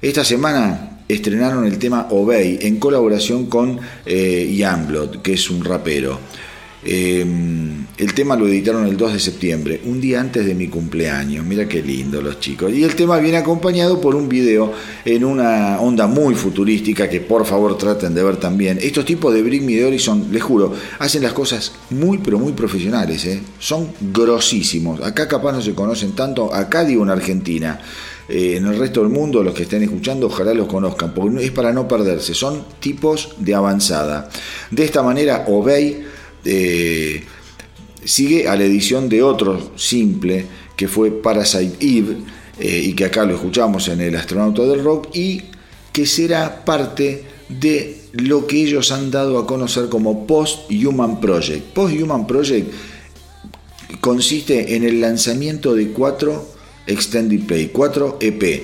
Esta 0.00 0.24
semana 0.24 1.02
estrenaron 1.08 1.66
el 1.66 1.78
tema 1.78 2.08
Obey 2.10 2.58
en 2.62 2.78
colaboración 2.78 3.46
con 3.46 3.78
eh, 4.06 4.58
que 5.22 5.32
es 5.34 5.50
un 5.50 5.64
rapero. 5.64 6.18
Em, 6.84 7.86
el 7.96 8.12
tema 8.12 8.34
lo 8.34 8.48
editaron 8.48 8.86
el 8.86 8.96
2 8.96 9.12
de 9.12 9.20
septiembre, 9.20 9.80
un 9.84 10.00
día 10.00 10.20
antes 10.20 10.44
de 10.44 10.54
mi 10.54 10.66
cumpleaños. 10.66 11.46
Mira 11.46 11.68
qué 11.68 11.80
lindo 11.80 12.20
los 12.20 12.40
chicos. 12.40 12.72
Y 12.72 12.82
el 12.82 12.96
tema 12.96 13.18
viene 13.18 13.36
acompañado 13.36 14.00
por 14.00 14.16
un 14.16 14.28
video 14.28 14.72
en 15.04 15.24
una 15.24 15.80
onda 15.80 16.08
muy 16.08 16.34
futurística 16.34 17.08
que 17.08 17.20
por 17.20 17.46
favor 17.46 17.78
traten 17.78 18.14
de 18.14 18.24
ver 18.24 18.36
también. 18.36 18.78
Estos 18.82 19.04
tipos 19.04 19.32
de 19.32 19.42
Bring 19.42 19.64
Me 19.64 19.74
the 19.74 19.84
Horizon, 19.84 20.28
les 20.32 20.42
juro, 20.42 20.72
hacen 20.98 21.22
las 21.22 21.32
cosas 21.32 21.72
muy 21.90 22.18
pero 22.18 22.38
muy 22.40 22.52
profesionales. 22.52 23.24
¿eh? 23.26 23.40
Son 23.60 23.88
grosísimos. 24.00 25.00
Acá 25.02 25.28
capaz 25.28 25.52
no 25.52 25.62
se 25.62 25.74
conocen 25.74 26.12
tanto. 26.12 26.52
Acá 26.52 26.84
digo 26.84 27.04
en 27.04 27.10
Argentina. 27.10 27.80
Eh, 28.28 28.56
en 28.56 28.66
el 28.66 28.78
resto 28.78 29.00
del 29.00 29.10
mundo, 29.10 29.42
los 29.42 29.54
que 29.54 29.64
estén 29.64 29.82
escuchando, 29.82 30.26
ojalá 30.26 30.54
los 30.54 30.66
conozcan, 30.66 31.12
porque 31.12 31.44
es 31.44 31.50
para 31.50 31.72
no 31.72 31.86
perderse. 31.86 32.34
Son 32.34 32.64
tipos 32.80 33.34
de 33.38 33.54
avanzada. 33.54 34.30
De 34.70 34.84
esta 34.84 35.02
manera, 35.02 35.44
Obey 35.48 36.11
eh, 36.44 37.22
sigue 38.04 38.48
a 38.48 38.56
la 38.56 38.64
edición 38.64 39.08
de 39.08 39.22
otro 39.22 39.72
simple 39.76 40.44
que 40.76 40.88
fue 40.88 41.10
Parasite 41.10 41.76
Eve 41.80 42.16
eh, 42.58 42.82
y 42.84 42.94
que 42.94 43.04
acá 43.04 43.24
lo 43.24 43.34
escuchamos 43.34 43.88
en 43.88 44.00
El 44.00 44.16
astronauta 44.16 44.62
del 44.62 44.82
rock 44.82 45.08
y 45.14 45.42
que 45.92 46.06
será 46.06 46.64
parte 46.64 47.24
de 47.48 48.02
lo 48.12 48.46
que 48.46 48.62
ellos 48.62 48.92
han 48.92 49.10
dado 49.10 49.38
a 49.38 49.46
conocer 49.46 49.88
como 49.88 50.26
Post 50.26 50.70
Human 50.70 51.20
Project. 51.20 51.72
Post 51.72 51.94
Human 52.00 52.26
Project 52.26 52.72
consiste 54.00 54.74
en 54.74 54.84
el 54.84 55.00
lanzamiento 55.00 55.74
de 55.74 55.88
cuatro 55.88 56.52
Extended 56.86 57.46
Play, 57.46 57.70
cuatro 57.72 58.18
EP, 58.20 58.62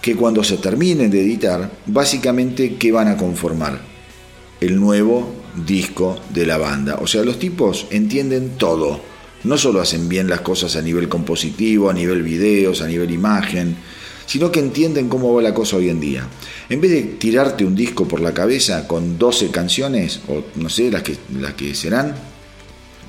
que 0.00 0.16
cuando 0.16 0.42
se 0.42 0.56
terminen 0.56 1.10
de 1.10 1.20
editar, 1.20 1.70
básicamente, 1.86 2.76
¿qué 2.76 2.92
van 2.92 3.08
a 3.08 3.16
conformar? 3.16 3.80
El 4.60 4.80
nuevo 4.80 5.37
disco 5.66 6.18
de 6.30 6.46
la 6.46 6.58
banda. 6.58 6.98
O 7.00 7.06
sea, 7.06 7.24
los 7.24 7.38
tipos 7.38 7.86
entienden 7.90 8.56
todo. 8.58 9.00
No 9.44 9.56
solo 9.56 9.80
hacen 9.80 10.08
bien 10.08 10.28
las 10.28 10.40
cosas 10.40 10.76
a 10.76 10.82
nivel 10.82 11.08
compositivo, 11.08 11.90
a 11.90 11.94
nivel 11.94 12.22
videos, 12.22 12.82
a 12.82 12.86
nivel 12.86 13.10
imagen, 13.10 13.76
sino 14.26 14.52
que 14.52 14.60
entienden 14.60 15.08
cómo 15.08 15.32
va 15.32 15.40
la 15.40 15.54
cosa 15.54 15.76
hoy 15.76 15.88
en 15.88 16.00
día. 16.00 16.26
En 16.68 16.80
vez 16.80 16.90
de 16.90 17.02
tirarte 17.02 17.64
un 17.64 17.74
disco 17.74 18.06
por 18.06 18.20
la 18.20 18.34
cabeza 18.34 18.86
con 18.86 19.18
12 19.18 19.50
canciones, 19.50 20.20
o 20.28 20.42
no 20.56 20.68
sé, 20.68 20.90
las 20.90 21.02
que, 21.02 21.16
las 21.40 21.54
que 21.54 21.74
serán, 21.74 22.14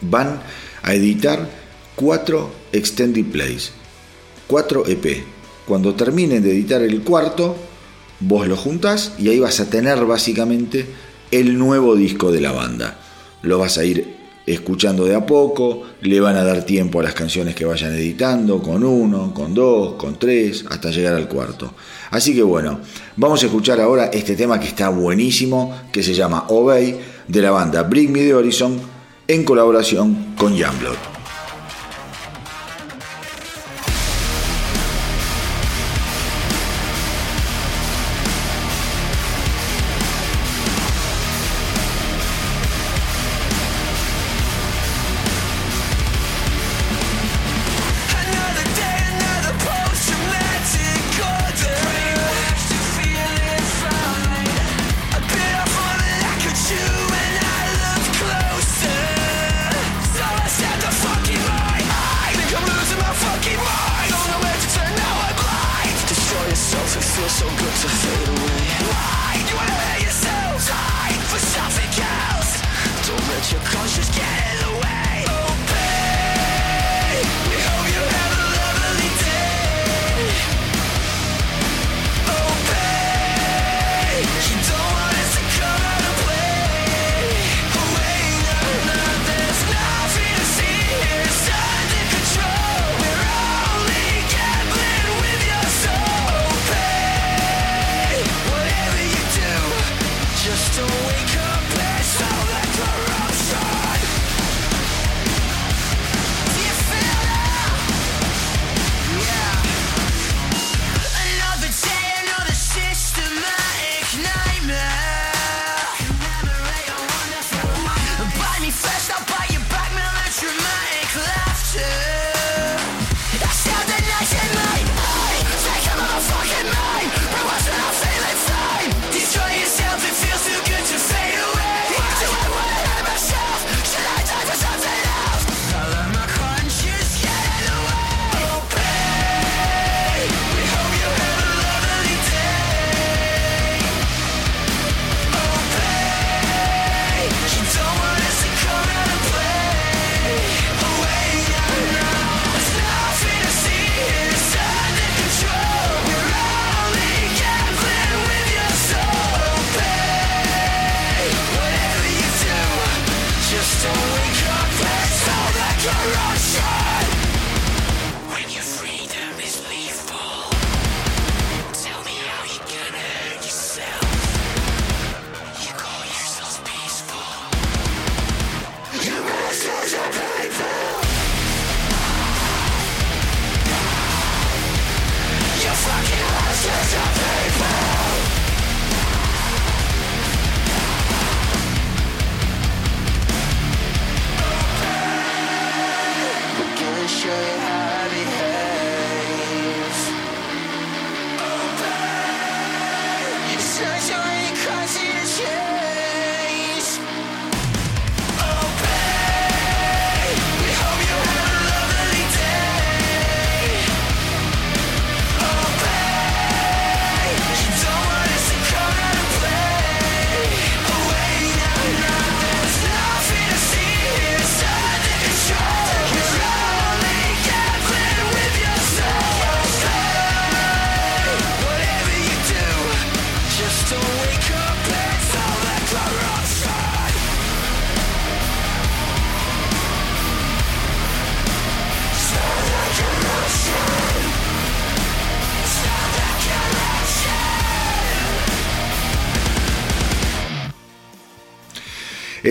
van 0.01 0.41
a 0.81 0.93
editar 0.93 1.49
4 1.95 2.51
extended 2.71 3.25
plays, 3.25 3.71
4 4.47 4.87
EP. 4.87 5.23
Cuando 5.67 5.93
terminen 5.93 6.41
de 6.41 6.51
editar 6.51 6.81
el 6.81 7.01
cuarto, 7.01 7.57
vos 8.21 8.47
lo 8.47 8.55
juntás 8.55 9.13
y 9.17 9.29
ahí 9.29 9.39
vas 9.39 9.59
a 9.59 9.69
tener 9.69 10.05
básicamente 10.05 10.85
el 11.31 11.57
nuevo 11.57 11.95
disco 11.95 12.31
de 12.31 12.41
la 12.41 12.51
banda. 12.51 12.97
Lo 13.41 13.59
vas 13.59 13.77
a 13.77 13.85
ir 13.85 14.19
escuchando 14.45 15.05
de 15.05 15.15
a 15.15 15.25
poco, 15.25 15.83
le 16.01 16.19
van 16.19 16.35
a 16.35 16.43
dar 16.43 16.63
tiempo 16.63 16.99
a 16.99 17.03
las 17.03 17.13
canciones 17.13 17.53
que 17.55 17.65
vayan 17.65 17.93
editando, 17.93 18.61
con 18.61 18.83
uno, 18.83 19.31
con 19.33 19.53
dos, 19.53 19.93
con 19.93 20.17
tres, 20.17 20.65
hasta 20.69 20.89
llegar 20.89 21.13
al 21.13 21.27
cuarto. 21.27 21.73
Así 22.09 22.33
que 22.33 22.41
bueno, 22.41 22.79
vamos 23.15 23.43
a 23.43 23.45
escuchar 23.45 23.79
ahora 23.79 24.05
este 24.05 24.35
tema 24.35 24.59
que 24.59 24.67
está 24.67 24.89
buenísimo, 24.89 25.75
que 25.91 26.01
se 26.01 26.13
llama 26.13 26.45
Obey, 26.49 26.99
de 27.27 27.41
la 27.41 27.51
banda 27.51 27.83
Bring 27.83 28.11
Me 28.11 28.21
the 28.21 28.33
Horizon, 28.33 28.79
en 29.27 29.43
colaboración 29.43 30.33
con 30.35 30.55
Youngblood. 30.55 31.18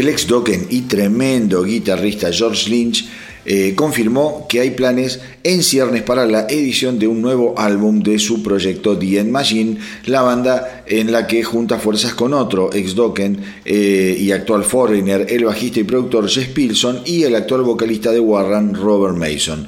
Ex 0.09 0.27
Dokken 0.27 0.67
y 0.71 0.83
tremendo 0.83 1.63
guitarrista 1.65 2.33
George 2.33 2.71
Lynch 2.71 3.07
eh, 3.45 3.75
confirmó 3.75 4.47
que 4.49 4.61
hay 4.61 4.71
planes 4.71 5.21
en 5.43 5.63
ciernes 5.63 6.03
para 6.03 6.27
la 6.27 6.47
edición 6.49 6.99
de 6.99 7.07
un 7.07 7.23
nuevo 7.23 7.55
álbum 7.59 8.03
de 8.03 8.19
su 8.19 8.43
proyecto 8.43 8.99
The 8.99 9.21
End 9.21 9.31
Machine, 9.31 9.79
la 10.07 10.23
banda 10.23 10.83
en 10.87 11.13
la 11.13 11.27
que 11.27 11.43
junta 11.43 11.79
fuerzas 11.79 12.15
con 12.15 12.35
otro 12.35 12.71
ex 12.73 12.95
Dokken 12.95 13.39
eh, 13.65 14.17
y 14.19 14.33
actual 14.33 14.65
Foreigner, 14.65 15.27
el 15.29 15.45
bajista 15.45 15.81
y 15.81 15.85
productor 15.85 16.29
Jess 16.29 16.49
Pilson 16.49 17.03
y 17.05 17.23
el 17.23 17.35
actual 17.35 17.63
vocalista 17.63 18.11
de 18.13 18.21
Warren, 18.21 18.75
Robert 18.75 19.17
Mason. 19.17 19.67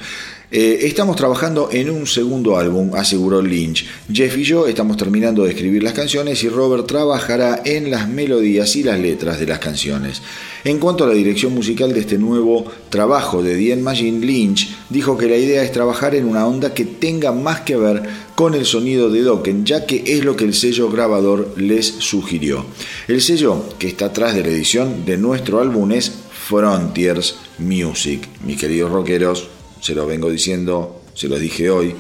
Eh, 0.53 0.81
estamos 0.89 1.15
trabajando 1.15 1.69
en 1.71 1.91
un 1.91 2.09
segundo 2.09 2.59
álbum, 2.59 2.97
aseguró 2.97 3.41
Lynch. 3.41 3.87
Jeff 4.13 4.37
y 4.37 4.43
yo 4.43 4.67
estamos 4.67 4.97
terminando 4.97 5.45
de 5.45 5.51
escribir 5.51 5.81
las 5.81 5.93
canciones 5.93 6.43
y 6.43 6.49
Robert 6.49 6.89
trabajará 6.89 7.63
en 7.65 7.89
las 7.89 8.09
melodías 8.09 8.75
y 8.75 8.83
las 8.83 8.99
letras 8.99 9.39
de 9.39 9.47
las 9.47 9.61
canciones. 9.61 10.23
En 10.65 10.81
cuanto 10.81 11.05
a 11.05 11.07
la 11.07 11.15
dirección 11.15 11.55
musical 11.55 11.93
de 11.93 12.01
este 12.01 12.19
nuevo 12.19 12.65
trabajo 12.89 13.45
de 13.45 13.57
The 13.57 13.77
Machine, 13.77 14.27
Lynch 14.27 14.75
dijo 14.89 15.17
que 15.17 15.29
la 15.29 15.37
idea 15.37 15.63
es 15.63 15.71
trabajar 15.71 16.17
en 16.17 16.25
una 16.25 16.45
onda 16.45 16.75
que 16.75 16.85
tenga 16.85 17.31
más 17.31 17.61
que 17.61 17.77
ver 17.77 18.03
con 18.35 18.55
el 18.55 18.67
sonido 18.67 19.09
de 19.09 19.23
Dokken, 19.23 19.65
ya 19.65 19.87
que 19.87 20.03
es 20.05 20.25
lo 20.25 20.35
que 20.35 20.47
el 20.47 20.55
sello 20.55 20.91
grabador 20.91 21.55
les 21.59 21.87
sugirió. 21.87 22.67
El 23.07 23.23
sello 23.23 23.67
que 23.79 23.87
está 23.87 24.07
atrás 24.07 24.35
de 24.35 24.43
la 24.43 24.49
edición 24.49 25.05
de 25.05 25.17
nuestro 25.17 25.61
álbum 25.61 25.93
es 25.93 26.13
Frontiers 26.49 27.37
Music. 27.59 28.27
Mis 28.45 28.59
queridos 28.59 28.91
rockeros, 28.91 29.50
se 29.81 29.95
lo 29.95 30.07
vengo 30.07 30.31
diciendo, 30.31 31.03
se 31.15 31.29
lo 31.29 31.39
dije 31.39 31.71
hoy. 31.71 31.95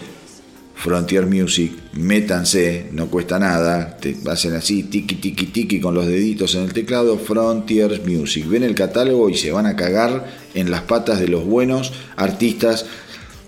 Frontier 0.74 1.26
Music, 1.26 1.72
métanse, 1.92 2.86
no 2.92 3.08
cuesta 3.08 3.38
nada, 3.38 3.98
te 3.98 4.16
hacen 4.30 4.54
así, 4.54 4.84
tiki 4.84 5.16
tiki 5.16 5.46
tiki 5.46 5.78
con 5.78 5.94
los 5.94 6.06
deditos 6.06 6.54
en 6.54 6.62
el 6.62 6.72
teclado, 6.72 7.18
Frontier 7.18 8.00
Music. 8.06 8.48
Ven 8.48 8.62
el 8.62 8.74
catálogo 8.74 9.28
y 9.28 9.36
se 9.36 9.52
van 9.52 9.66
a 9.66 9.76
cagar 9.76 10.26
en 10.54 10.70
las 10.70 10.80
patas 10.82 11.20
de 11.20 11.28
los 11.28 11.44
buenos 11.44 11.92
artistas 12.16 12.86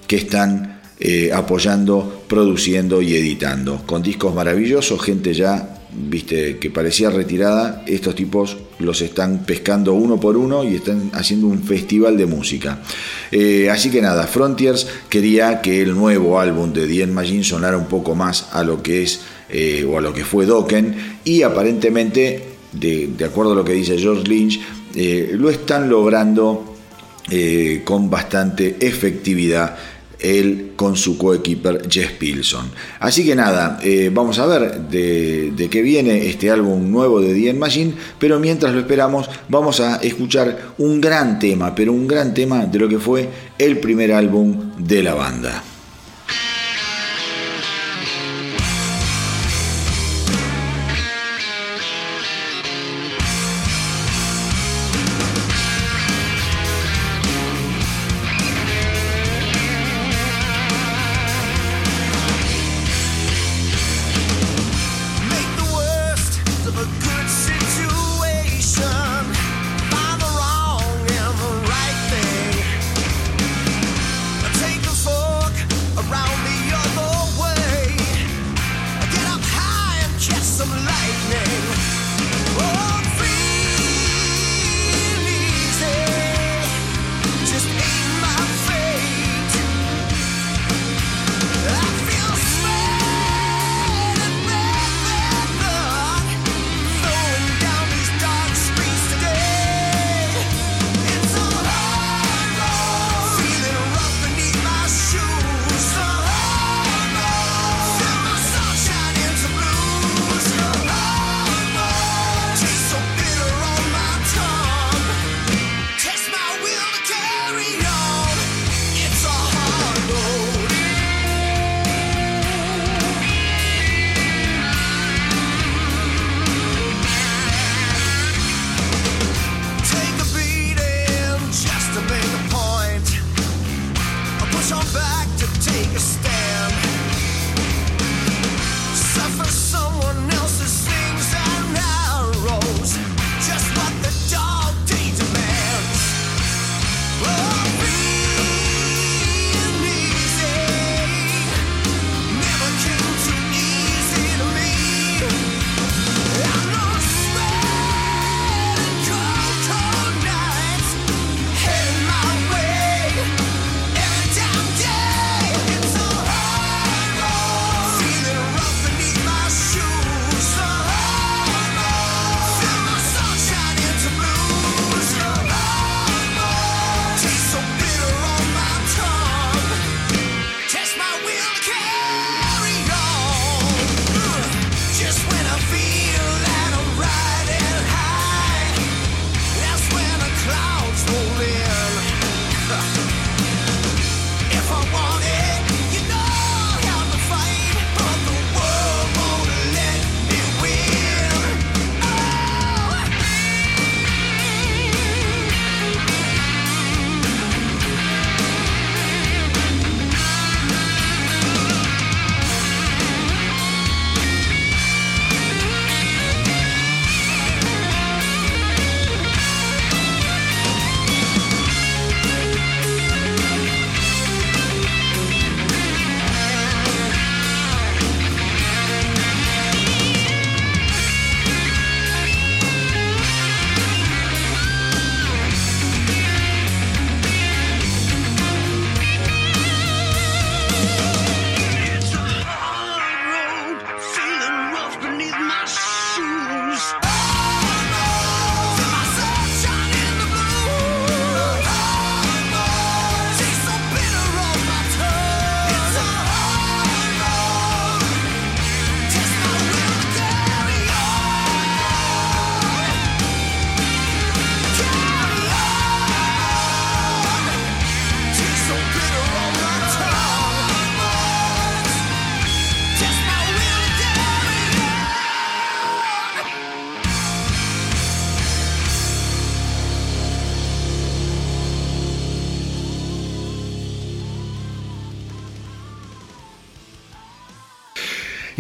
que 0.07 0.17
están 0.17 0.83
eh, 1.01 1.33
apoyando, 1.33 2.23
produciendo 2.29 3.01
y 3.01 3.17
editando. 3.17 3.83
Con 3.87 4.03
discos 4.03 4.35
maravillosos, 4.35 5.01
gente 5.01 5.33
ya 5.33 5.72
viste, 5.95 6.59
que 6.59 6.71
parecía 6.71 7.11
retirada, 7.11 7.85
estos 7.87 8.15
tipos 8.15 8.57
los 8.79 9.01
están 9.03 9.45
pescando 9.45 9.93
uno 9.93 10.19
por 10.19 10.37
uno 10.37 10.65
y 10.65 10.77
están 10.77 11.11
haciendo 11.13 11.47
un 11.47 11.63
festival 11.63 12.17
de 12.17 12.27
música. 12.27 12.81
Eh, 13.31 13.69
así 13.71 13.91
que 13.91 14.01
nada, 14.01 14.27
Frontiers 14.27 14.87
quería 15.09 15.61
que 15.61 15.83
el 15.83 15.95
nuevo 15.95 16.41
álbum 16.41 16.73
de 16.73 16.87
The 16.87 17.07
Machine 17.07 17.45
sonara 17.45 17.77
un 17.77 17.87
poco 17.87 18.15
más 18.15 18.49
a 18.53 18.63
lo 18.65 18.83
que 18.83 19.03
es 19.03 19.21
eh, 19.51 19.87
o 19.89 19.99
a 19.99 20.01
lo 20.01 20.13
que 20.15 20.25
fue 20.25 20.47
Dokken 20.47 21.19
y 21.25 21.43
aparentemente, 21.43 22.43
de, 22.73 23.13
acuerdo 23.25 23.53
a 23.53 23.57
lo 23.57 23.65
que 23.65 23.75
dice 23.75 23.99
George 23.99 24.25
Lynch, 24.27 24.61
eh, 24.95 25.33
lo 25.35 25.51
están 25.51 25.89
logrando 25.89 26.69
con 27.85 28.11
bastante 28.11 28.77
efectividad 28.81 29.77
él 30.23 30.73
con 30.77 30.97
su 30.97 31.19
coequiper 31.19 31.89
Jess 31.91 32.13
Pilson. 32.13 32.71
Así 33.01 33.25
que 33.25 33.35
nada, 33.35 33.79
eh, 33.83 34.11
vamos 34.13 34.39
a 34.39 34.47
ver 34.47 34.81
de, 34.89 35.69
qué 35.71 35.83
viene 35.83 36.27
este 36.27 36.51
álbum 36.51 36.91
nuevo 36.91 37.21
de 37.21 37.35
The 37.35 37.55
Machine, 37.55 37.95
pero 38.19 38.39
mientras 38.39 38.73
lo 38.73 38.81
esperamos 38.81 39.29
vamos 39.49 39.81
a 39.81 39.97
escuchar 39.97 40.75
un 40.79 41.01
gran 41.01 41.39
tema, 41.39 41.75
pero 41.75 41.93
un 41.93 42.07
gran 42.07 42.35
tema 42.35 42.67
de 42.67 42.79
lo 42.79 42.89
que 42.89 42.99
fue 42.99 43.29
el 43.59 43.79
primer 43.79 44.13
álbum 44.13 44.73
de 44.79 45.03
la 45.03 45.15
banda. 45.15 45.63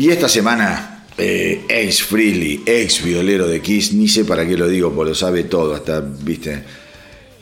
Y 0.02 0.10
esta 0.10 0.28
semana, 0.28 1.04
eh, 1.16 1.64
ex 1.68 2.02
Freely, 2.02 2.64
ex 2.66 3.04
violero 3.04 3.46
de 3.46 3.60
Kiss, 3.60 3.92
ni 3.92 4.08
sé 4.08 4.24
para 4.24 4.44
qué 4.44 4.56
lo 4.56 4.66
digo, 4.66 4.92
porque 4.92 5.10
lo 5.10 5.14
sabe 5.14 5.44
todo, 5.44 5.76
hasta, 5.76 6.00
viste, 6.00 6.64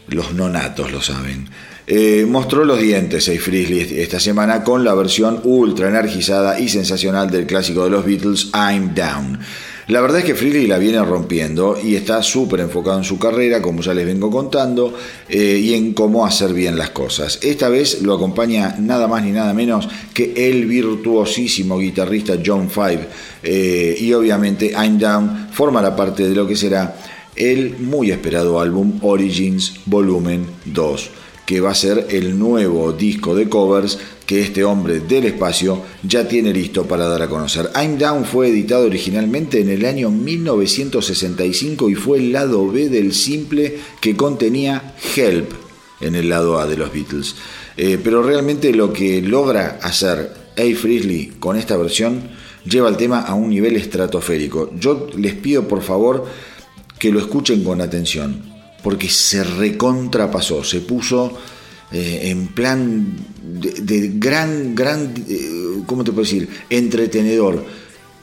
los 0.09 0.35
nonatos 0.35 0.93
lo 0.93 1.01
saben. 1.01 1.49
Eh, 1.87 2.27
mostró 2.29 2.67
los 2.67 2.79
dientes 2.79 3.31
Ace 3.31 3.39
Frehley 3.39 4.01
esta 4.03 4.21
semana 4.21 4.63
con 4.63 4.85
la 4.85 4.93
versión 4.93 5.41
ultra 5.45 5.89
energizada 5.89 6.61
y 6.61 6.69
sensacional 6.69 7.31
del 7.31 7.47
clásico 7.47 7.85
de 7.85 7.91
los 7.93 8.05
Beatles, 8.05 8.51
I'm 8.53 8.95
Down. 8.95 9.41
La 9.91 10.01
verdad 10.01 10.21
es 10.21 10.25
que 10.25 10.37
Freely 10.37 10.69
la 10.69 10.79
viene 10.79 11.05
rompiendo 11.05 11.77
y 11.83 11.97
está 11.97 12.23
súper 12.23 12.61
enfocado 12.61 12.99
en 12.99 13.03
su 13.03 13.19
carrera, 13.19 13.61
como 13.61 13.83
ya 13.83 13.93
les 13.93 14.07
vengo 14.07 14.31
contando, 14.31 14.95
eh, 15.29 15.59
y 15.61 15.75
en 15.75 15.95
cómo 15.95 16.25
hacer 16.25 16.55
bien 16.55 16.79
las 16.79 16.91
cosas. 16.91 17.41
Esta 17.43 17.69
vez 17.69 18.01
lo 18.01 18.15
acompaña 18.15 18.77
nada 18.79 19.09
más 19.09 19.25
ni 19.25 19.33
nada 19.33 19.53
menos 19.53 19.89
que 20.15 20.33
el 20.49 20.67
virtuosísimo 20.67 21.77
guitarrista 21.77 22.39
John 22.45 22.71
Five, 22.71 23.09
eh, 23.43 23.97
y 23.99 24.13
obviamente 24.13 24.71
I'm 24.71 24.97
Down 24.97 25.49
formará 25.51 25.97
parte 25.97 26.29
de 26.29 26.37
lo 26.37 26.47
que 26.47 26.55
será 26.55 26.97
el 27.35 27.77
muy 27.81 28.13
esperado 28.13 28.61
álbum 28.61 29.01
Origins 29.03 29.75
Volumen 29.87 30.47
2 30.67 31.11
que 31.51 31.61
va 31.61 31.73
a 31.73 31.75
ser 31.75 32.07
el 32.11 32.39
nuevo 32.39 32.93
disco 32.93 33.35
de 33.35 33.49
covers 33.49 33.99
que 34.25 34.41
este 34.41 34.63
hombre 34.63 35.01
del 35.01 35.25
espacio 35.25 35.83
ya 36.01 36.29
tiene 36.29 36.53
listo 36.53 36.87
para 36.87 37.09
dar 37.09 37.23
a 37.23 37.29
conocer. 37.29 37.73
I'm 37.75 37.99
Down 37.99 38.25
fue 38.25 38.51
editado 38.51 38.87
originalmente 38.87 39.61
en 39.61 39.69
el 39.69 39.85
año 39.85 40.13
1965 40.13 41.91
y 41.91 41.97
fue 41.97 42.19
el 42.19 42.31
lado 42.31 42.71
B 42.71 42.89
del 42.89 43.13
simple 43.13 43.81
que 44.01 44.15
contenía 44.15 44.95
Help 45.17 45.51
en 46.01 46.15
el 46.15 46.29
lado 46.29 46.61
A 46.61 46.69
de 46.69 46.77
los 46.77 46.93
Beatles. 46.93 47.35
Eh, 47.77 47.99
pero 48.01 48.23
realmente 48.23 48.73
lo 48.73 48.93
que 48.93 49.21
logra 49.21 49.81
hacer 49.83 50.33
A. 50.57 50.77
Frizzly 50.77 51.33
con 51.41 51.57
esta 51.57 51.77
versión 51.77 52.31
lleva 52.65 52.89
el 52.89 52.97
tema 52.97 53.23
a 53.23 53.35
un 53.35 53.51
nivel 53.51 53.75
estratosférico. 53.75 54.71
Yo 54.79 55.09
les 55.17 55.35
pido 55.35 55.67
por 55.67 55.83
favor 55.83 56.27
que 56.97 57.11
lo 57.11 57.19
escuchen 57.19 57.65
con 57.65 57.81
atención 57.81 58.50
porque 58.83 59.09
se 59.09 59.45
recontrapasó, 59.45 60.65
se 60.65 60.81
puso 60.81 61.39
eh, 61.93 62.31
en 62.31 62.49
plan 62.49 63.17
de, 63.43 64.13
gran, 64.15 64.75
gran, 64.75 65.13
eh, 65.29 65.83
¿cómo 65.87 66.05
te 66.05 66.13
puedo 66.13 66.25
decir? 66.25 66.49
Entretenedor 66.69 67.65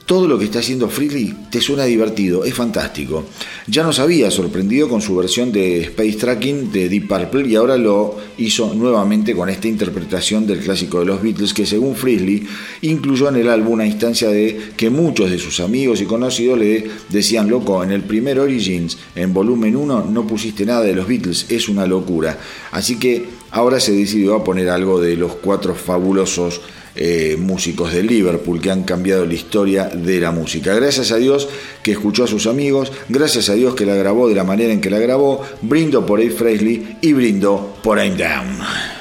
todo 0.08 0.26
lo 0.26 0.40
que 0.40 0.46
está 0.46 0.60
haciendo 0.60 0.88
Freely 0.88 1.36
te 1.52 1.60
suena 1.60 1.84
divertido, 1.84 2.46
es 2.46 2.54
fantástico. 2.54 3.26
Ya 3.68 3.84
nos 3.84 4.00
había 4.00 4.32
sorprendido 4.32 4.88
con 4.88 5.02
su 5.02 5.14
versión 5.18 5.52
de 5.52 5.82
Space 5.82 6.14
Tracking 6.14 6.72
de 6.72 6.88
Deep 6.88 7.10
Purple 7.10 7.46
y 7.50 7.56
ahora 7.56 7.76
lo 7.76 8.16
hizo 8.38 8.74
nuevamente 8.74 9.36
con 9.36 9.50
esta 9.50 9.68
interpretación 9.68 10.48
del 10.48 10.60
clásico 10.60 11.02
de 11.02 11.08
los 11.08 11.22
Beatles 11.22 11.54
que 11.54 11.66
según 11.66 11.94
Freely 11.94 12.48
incluyó 12.84 13.28
en 13.28 13.36
el 13.36 13.50
álbum 13.50 13.74
una 13.74 13.86
instancia 13.86 14.30
de 14.30 14.72
que 14.78 14.90
muchos 14.90 15.30
de 15.30 15.40
sus 15.40 15.60
amigos 15.60 16.00
y 16.00 16.06
conocidos 16.06 16.58
le 16.58 16.90
decían, 17.10 17.50
loco, 17.50 17.84
en 17.84 17.92
el 17.92 18.04
primer 18.04 18.40
Origins, 18.40 18.98
en 19.14 19.34
volumen 19.34 19.76
1, 19.76 20.06
no 20.10 20.26
pusiste 20.26 20.66
nada 20.66 20.84
de 20.84 20.96
los 20.96 21.06
Beatles, 21.06 21.48
es 21.50 21.68
una 21.68 21.86
locura. 21.86 22.40
Así 22.72 22.98
que 22.98 23.26
ahora 23.52 23.82
se 23.82 23.92
decidió 23.92 24.36
a 24.36 24.44
poner 24.46 24.70
algo 24.70 25.02
de 25.02 25.18
los 25.18 25.36
cuatro 25.36 25.76
fabulosos 25.76 26.62
eh, 26.98 27.38
músicos 27.38 27.94
de 27.94 28.04
Liverpool 28.04 28.60
que 28.60 28.72
han 28.72 28.84
cambiado 28.84 29.26
la 29.26 29.34
historia 29.34 29.86
de 29.86 30.20
la 30.20 30.32
música. 30.32 30.74
Gracias 30.74 31.12
a 31.12 31.18
Dios 31.18 31.48
que 31.84 31.92
escuchó 31.92 32.24
a 32.24 32.28
sus 32.28 32.48
amigos, 32.48 32.92
gracias 33.08 33.50
a 33.50 33.54
Dios 33.54 33.76
que 33.76 33.86
la 33.86 33.96
grabó 33.96 34.28
de 34.28 34.36
la 34.36 34.44
manera 34.44 34.74
en 34.74 34.82
que 34.82 34.90
la 34.90 35.00
grabó, 35.00 35.42
brindo 35.62 36.06
por 36.06 36.20
Abe 36.20 36.32
Frehley 36.32 36.98
y 37.02 37.14
brindo 37.14 37.78
por 37.84 38.00
I'm 38.00 38.18
Down. 38.18 38.97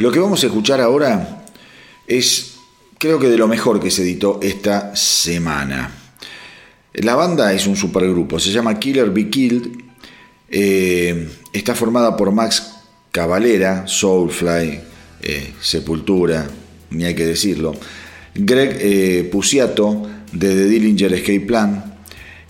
Lo 0.00 0.10
que 0.10 0.18
vamos 0.18 0.42
a 0.42 0.46
escuchar 0.46 0.80
ahora 0.80 1.44
es, 2.06 2.54
creo 2.96 3.18
que 3.18 3.28
de 3.28 3.36
lo 3.36 3.46
mejor 3.46 3.80
que 3.80 3.90
se 3.90 4.00
editó 4.00 4.40
esta 4.42 4.96
semana. 4.96 5.94
La 6.94 7.16
banda 7.16 7.52
es 7.52 7.66
un 7.66 7.76
supergrupo, 7.76 8.40
se 8.40 8.50
llama 8.50 8.78
Killer 8.78 9.10
Be 9.10 9.28
Killed. 9.28 9.68
Eh, 10.48 11.28
está 11.52 11.74
formada 11.74 12.16
por 12.16 12.32
Max 12.32 12.76
Cavalera, 13.12 13.86
Soulfly, 13.86 14.80
eh, 15.20 15.52
Sepultura, 15.60 16.48
ni 16.92 17.04
hay 17.04 17.14
que 17.14 17.26
decirlo. 17.26 17.74
Greg 18.34 18.78
eh, 18.80 19.30
de 19.30 20.48
The 20.48 20.64
Dillinger 20.64 21.12
Escape 21.12 21.40
Plan 21.40 21.94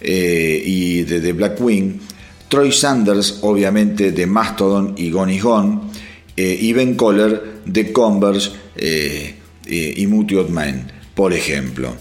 y 0.00 1.02
de 1.02 1.20
The 1.20 1.32
Black 1.32 1.60
Wing. 1.60 1.98
Troy 2.48 2.70
Sanders, 2.70 3.40
obviamente, 3.42 4.12
de 4.12 4.26
Mastodon 4.26 4.94
y 4.96 5.10
Gone 5.10 5.40
Gone. 5.40 5.89
Y 6.60 6.72
Ben 6.72 6.94
Coller 6.94 7.60
de 7.66 7.92
Converse 7.92 8.52
y 9.66 10.06
Mutual 10.06 10.48
Man, 10.50 10.90
por 11.14 11.32
ejemplo. 11.32 11.94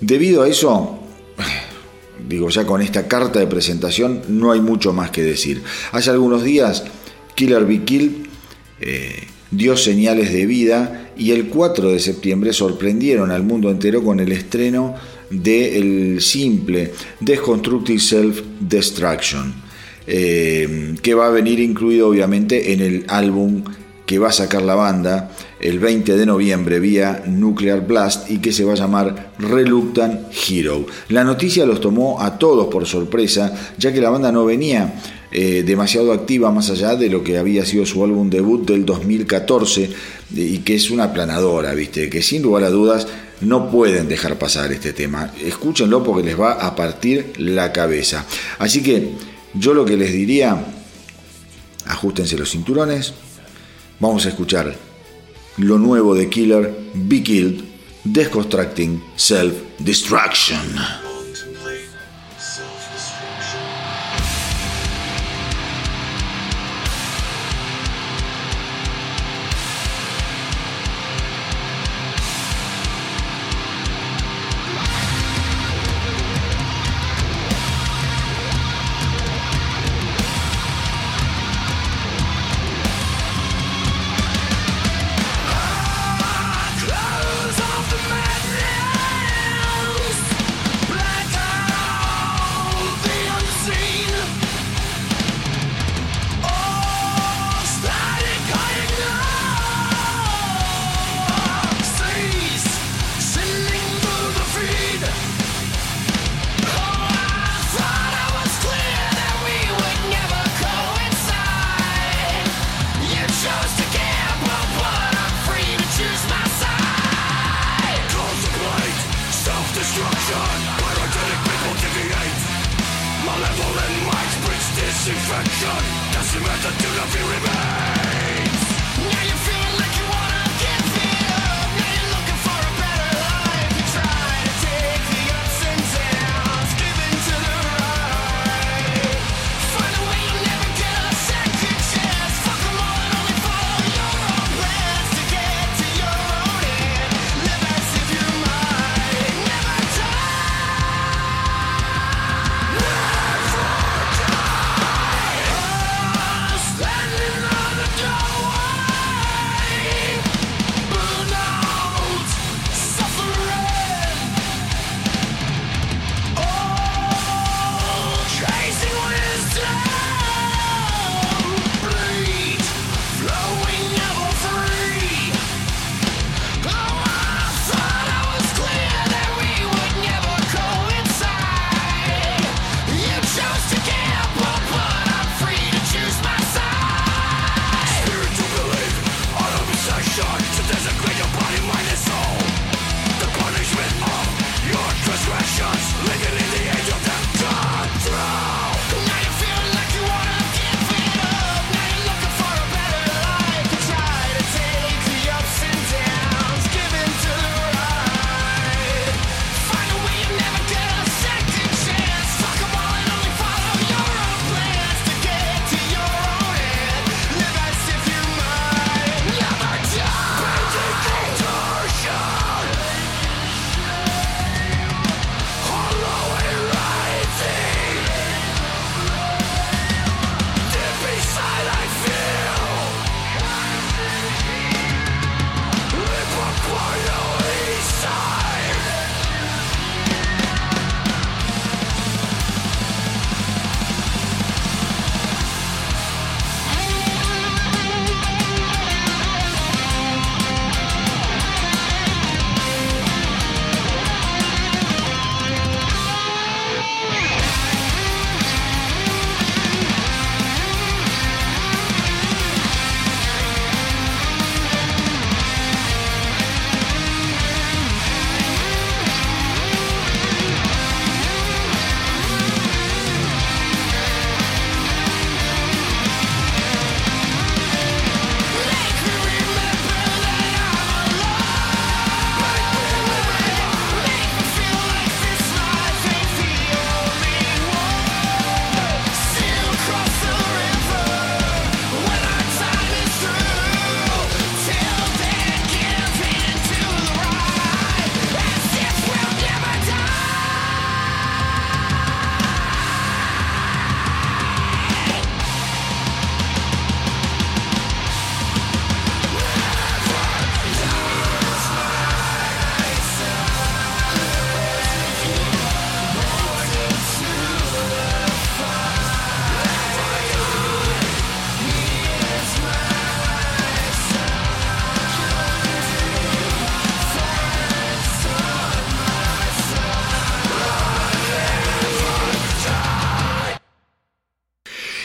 Debido 0.00 0.42
a 0.42 0.48
eso, 0.48 0.98
digo 2.28 2.48
ya 2.48 2.66
con 2.66 2.82
esta 2.82 3.06
carta 3.06 3.38
de 3.38 3.46
presentación 3.46 4.22
no 4.28 4.52
hay 4.52 4.60
mucho 4.60 4.92
más 4.92 5.10
que 5.10 5.22
decir. 5.22 5.62
Hace 5.92 6.10
algunos 6.10 6.42
días 6.42 6.84
Killer 7.34 7.64
Be 7.64 7.84
Kill 7.84 8.28
eh, 8.80 9.28
dio 9.50 9.76
señales 9.76 10.32
de 10.32 10.46
vida 10.46 11.12
y 11.16 11.30
el 11.30 11.46
4 11.46 11.90
de 11.90 12.00
septiembre 12.00 12.52
sorprendieron 12.52 13.30
al 13.30 13.44
mundo 13.44 13.70
entero 13.70 14.02
con 14.02 14.18
el 14.18 14.32
estreno 14.32 14.94
del 15.30 16.20
simple 16.20 16.92
Deconstructive 17.20 18.00
Self 18.00 18.42
Destruction, 18.60 19.54
eh, 20.06 20.94
que 21.00 21.14
va 21.14 21.28
a 21.28 21.30
venir 21.30 21.60
incluido 21.60 22.08
obviamente 22.08 22.72
en 22.72 22.80
el 22.80 23.04
álbum 23.08 23.62
que 24.06 24.18
va 24.18 24.28
a 24.28 24.32
sacar 24.32 24.62
la 24.62 24.74
banda 24.74 25.30
el 25.60 25.78
20 25.78 26.16
de 26.16 26.26
noviembre 26.26 26.80
vía 26.80 27.22
Nuclear 27.26 27.86
Blast 27.86 28.30
y 28.30 28.38
que 28.38 28.52
se 28.52 28.64
va 28.64 28.72
a 28.72 28.76
llamar 28.76 29.32
Reluctant 29.38 30.26
Hero. 30.48 30.86
La 31.08 31.24
noticia 31.24 31.64
los 31.66 31.80
tomó 31.80 32.20
a 32.20 32.38
todos 32.38 32.66
por 32.66 32.86
sorpresa, 32.86 33.52
ya 33.78 33.92
que 33.92 34.00
la 34.00 34.10
banda 34.10 34.32
no 34.32 34.44
venía 34.44 34.94
eh, 35.30 35.62
demasiado 35.64 36.12
activa 36.12 36.50
más 36.50 36.68
allá 36.68 36.94
de 36.94 37.08
lo 37.08 37.22
que 37.22 37.38
había 37.38 37.64
sido 37.64 37.86
su 37.86 38.04
álbum 38.04 38.28
debut 38.28 38.66
del 38.68 38.84
2014 38.84 39.90
y 40.34 40.58
que 40.58 40.74
es 40.74 40.90
una 40.90 41.12
planadora, 41.12 41.72
¿viste? 41.72 42.10
Que 42.10 42.22
sin 42.22 42.42
lugar 42.42 42.64
a 42.64 42.70
dudas 42.70 43.06
no 43.40 43.70
pueden 43.70 44.08
dejar 44.08 44.38
pasar 44.38 44.72
este 44.72 44.92
tema. 44.92 45.32
Escúchenlo 45.42 46.02
porque 46.02 46.22
les 46.22 46.38
va 46.38 46.52
a 46.52 46.74
partir 46.76 47.32
la 47.38 47.72
cabeza. 47.72 48.26
Así 48.58 48.82
que 48.82 49.12
yo 49.54 49.74
lo 49.74 49.84
que 49.84 49.96
les 49.96 50.12
diría, 50.12 50.66
ajustense 51.86 52.36
los 52.36 52.50
cinturones, 52.50 53.14
vamos 54.02 54.26
a 54.26 54.30
escuchar 54.30 54.74
lo 55.58 55.78
nuevo 55.78 56.14
de 56.16 56.28
Killer, 56.28 56.76
Be 56.92 57.22
Killed, 57.22 57.62
Deconstructing 58.02 59.00
Self-Destruction. 59.14 61.01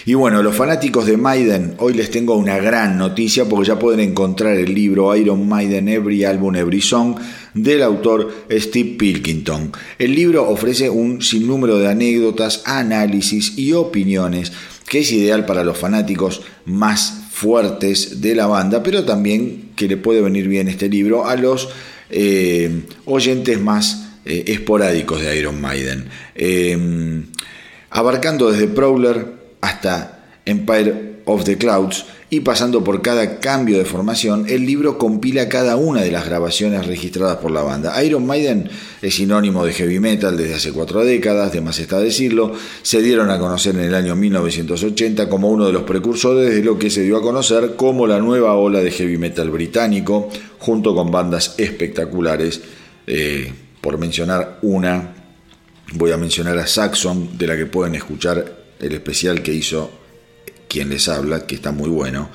Y 0.07 0.13
bueno, 0.13 0.41
los 0.41 0.55
fanáticos 0.55 1.05
de 1.05 1.17
Maiden, 1.17 1.73
hoy 1.79 1.93
les 1.93 2.09
tengo 2.09 2.37
una 2.37 2.59
gran 2.59 2.97
noticia 2.97 3.43
porque 3.43 3.67
ya 3.67 3.77
pueden 3.77 3.99
encontrar 3.99 4.55
el 4.55 4.73
libro 4.73 5.13
Iron 5.13 5.49
Maiden 5.49 5.89
Every 5.89 6.23
Album 6.23 6.55
Every 6.55 6.79
Song 6.79 7.17
del 7.53 7.83
autor 7.83 8.45
Steve 8.49 8.95
Pilkington. 8.97 9.73
El 9.99 10.15
libro 10.15 10.47
ofrece 10.47 10.89
un 10.89 11.21
sinnúmero 11.21 11.77
de 11.77 11.89
anécdotas, 11.89 12.61
análisis 12.63 13.57
y 13.57 13.73
opiniones 13.73 14.53
que 14.87 14.99
es 14.99 15.11
ideal 15.11 15.45
para 15.45 15.65
los 15.65 15.77
fanáticos 15.77 16.41
más 16.63 17.23
fuertes 17.29 18.21
de 18.21 18.33
la 18.33 18.47
banda, 18.47 18.81
pero 18.83 19.03
también 19.03 19.71
que 19.75 19.89
le 19.89 19.97
puede 19.97 20.21
venir 20.21 20.47
bien 20.47 20.69
este 20.69 20.87
libro 20.87 21.27
a 21.27 21.35
los 21.35 21.67
eh, 22.09 22.83
oyentes 23.03 23.59
más 23.59 24.07
eh, 24.23 24.45
esporádicos 24.47 25.19
de 25.19 25.37
Iron 25.37 25.59
Maiden. 25.59 26.07
Eh, 26.33 27.25
abarcando 27.89 28.49
desde 28.49 28.69
Prowler 28.69 29.36
hasta 29.67 30.19
Empire 30.45 31.17
of 31.25 31.43
the 31.43 31.57
Clouds 31.57 32.05
y 32.29 32.41
pasando 32.41 32.83
por 32.83 33.01
cada 33.01 33.39
cambio 33.39 33.77
de 33.77 33.85
formación, 33.85 34.45
el 34.49 34.65
libro 34.65 34.97
compila 34.97 35.47
cada 35.47 35.77
una 35.77 36.01
de 36.01 36.11
las 36.11 36.25
grabaciones 36.25 36.85
registradas 36.85 37.37
por 37.37 37.51
la 37.51 37.61
banda. 37.61 38.01
Iron 38.03 38.25
Maiden 38.25 38.69
es 39.01 39.15
sinónimo 39.15 39.65
de 39.65 39.73
heavy 39.73 39.99
metal 39.99 40.35
desde 40.35 40.55
hace 40.55 40.71
cuatro 40.73 41.05
décadas, 41.05 41.53
de 41.53 41.61
más 41.61 41.79
está 41.79 41.99
decirlo, 41.99 42.53
se 42.81 43.01
dieron 43.01 43.29
a 43.29 43.39
conocer 43.39 43.75
en 43.75 43.83
el 43.83 43.95
año 43.95 44.15
1980 44.15 45.29
como 45.29 45.49
uno 45.49 45.67
de 45.67 45.73
los 45.73 45.83
precursores 45.83 46.53
de 46.53 46.63
lo 46.63 46.77
que 46.77 46.89
se 46.89 47.03
dio 47.03 47.17
a 47.17 47.21
conocer 47.21 47.75
como 47.75 48.07
la 48.07 48.19
nueva 48.19 48.55
ola 48.55 48.81
de 48.81 48.91
heavy 48.91 49.17
metal 49.17 49.49
británico, 49.49 50.29
junto 50.59 50.95
con 50.95 51.11
bandas 51.11 51.55
espectaculares, 51.57 52.61
eh, 53.05 53.53
por 53.79 53.97
mencionar 53.97 54.59
una, 54.63 55.13
voy 55.93 56.11
a 56.11 56.17
mencionar 56.17 56.57
a 56.57 56.67
Saxon, 56.67 57.37
de 57.37 57.47
la 57.47 57.55
que 57.55 57.67
pueden 57.67 57.95
escuchar 57.95 58.66
el 58.79 58.93
especial 58.93 59.41
que 59.41 59.53
hizo 59.53 59.91
quien 60.67 60.89
les 60.89 61.07
habla, 61.07 61.45
que 61.45 61.55
está 61.55 61.71
muy 61.71 61.89
bueno. 61.89 62.29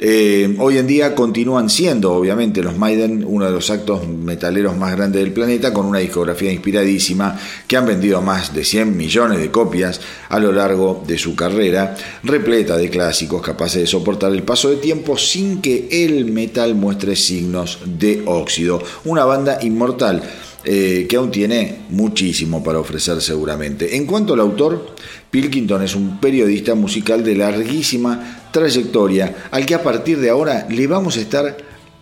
Eh, 0.00 0.54
hoy 0.60 0.78
en 0.78 0.86
día 0.86 1.12
continúan 1.12 1.68
siendo, 1.68 2.12
obviamente, 2.12 2.62
los 2.62 2.78
Maiden 2.78 3.24
uno 3.26 3.46
de 3.46 3.50
los 3.50 3.68
actos 3.68 4.06
metaleros 4.06 4.76
más 4.76 4.94
grandes 4.94 5.20
del 5.20 5.32
planeta, 5.32 5.72
con 5.72 5.86
una 5.86 5.98
discografía 5.98 6.52
inspiradísima 6.52 7.36
que 7.66 7.76
han 7.76 7.86
vendido 7.86 8.22
más 8.22 8.54
de 8.54 8.64
100 8.64 8.96
millones 8.96 9.40
de 9.40 9.50
copias 9.50 10.00
a 10.28 10.38
lo 10.38 10.52
largo 10.52 11.02
de 11.04 11.18
su 11.18 11.34
carrera, 11.34 11.96
repleta 12.22 12.76
de 12.76 12.90
clásicos 12.90 13.42
capaces 13.42 13.80
de 13.80 13.86
soportar 13.88 14.32
el 14.32 14.44
paso 14.44 14.70
de 14.70 14.76
tiempo 14.76 15.18
sin 15.18 15.60
que 15.60 15.88
el 15.90 16.26
metal 16.26 16.76
muestre 16.76 17.16
signos 17.16 17.80
de 17.84 18.22
óxido. 18.24 18.80
Una 19.04 19.24
banda 19.24 19.58
inmortal 19.62 20.22
eh, 20.64 21.06
que 21.08 21.16
aún 21.16 21.30
tiene 21.30 21.86
muchísimo 21.88 22.62
para 22.62 22.78
ofrecer 22.78 23.22
seguramente. 23.22 23.96
En 23.96 24.06
cuanto 24.06 24.34
al 24.34 24.40
autor, 24.40 24.94
Pilkington 25.30 25.82
es 25.82 25.94
un 25.94 26.18
periodista 26.20 26.74
musical 26.74 27.22
de 27.22 27.36
larguísima 27.36 28.48
trayectoria 28.50 29.48
al 29.50 29.66
que 29.66 29.74
a 29.74 29.82
partir 29.82 30.18
de 30.18 30.30
ahora 30.30 30.66
le 30.70 30.86
vamos 30.86 31.16
a 31.16 31.20
estar 31.20 31.56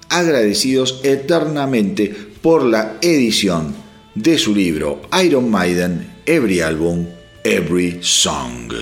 agradecidos 0.09 1.01
eternamente 1.03 2.15
por 2.41 2.65
la 2.65 2.97
edición 3.01 3.75
de 4.15 4.39
su 4.39 4.55
libro 4.55 5.03
Iron 5.25 5.51
Maiden, 5.51 6.15
Every 6.25 6.61
Album, 6.61 7.07
Every 7.43 7.99
Song. 8.01 8.73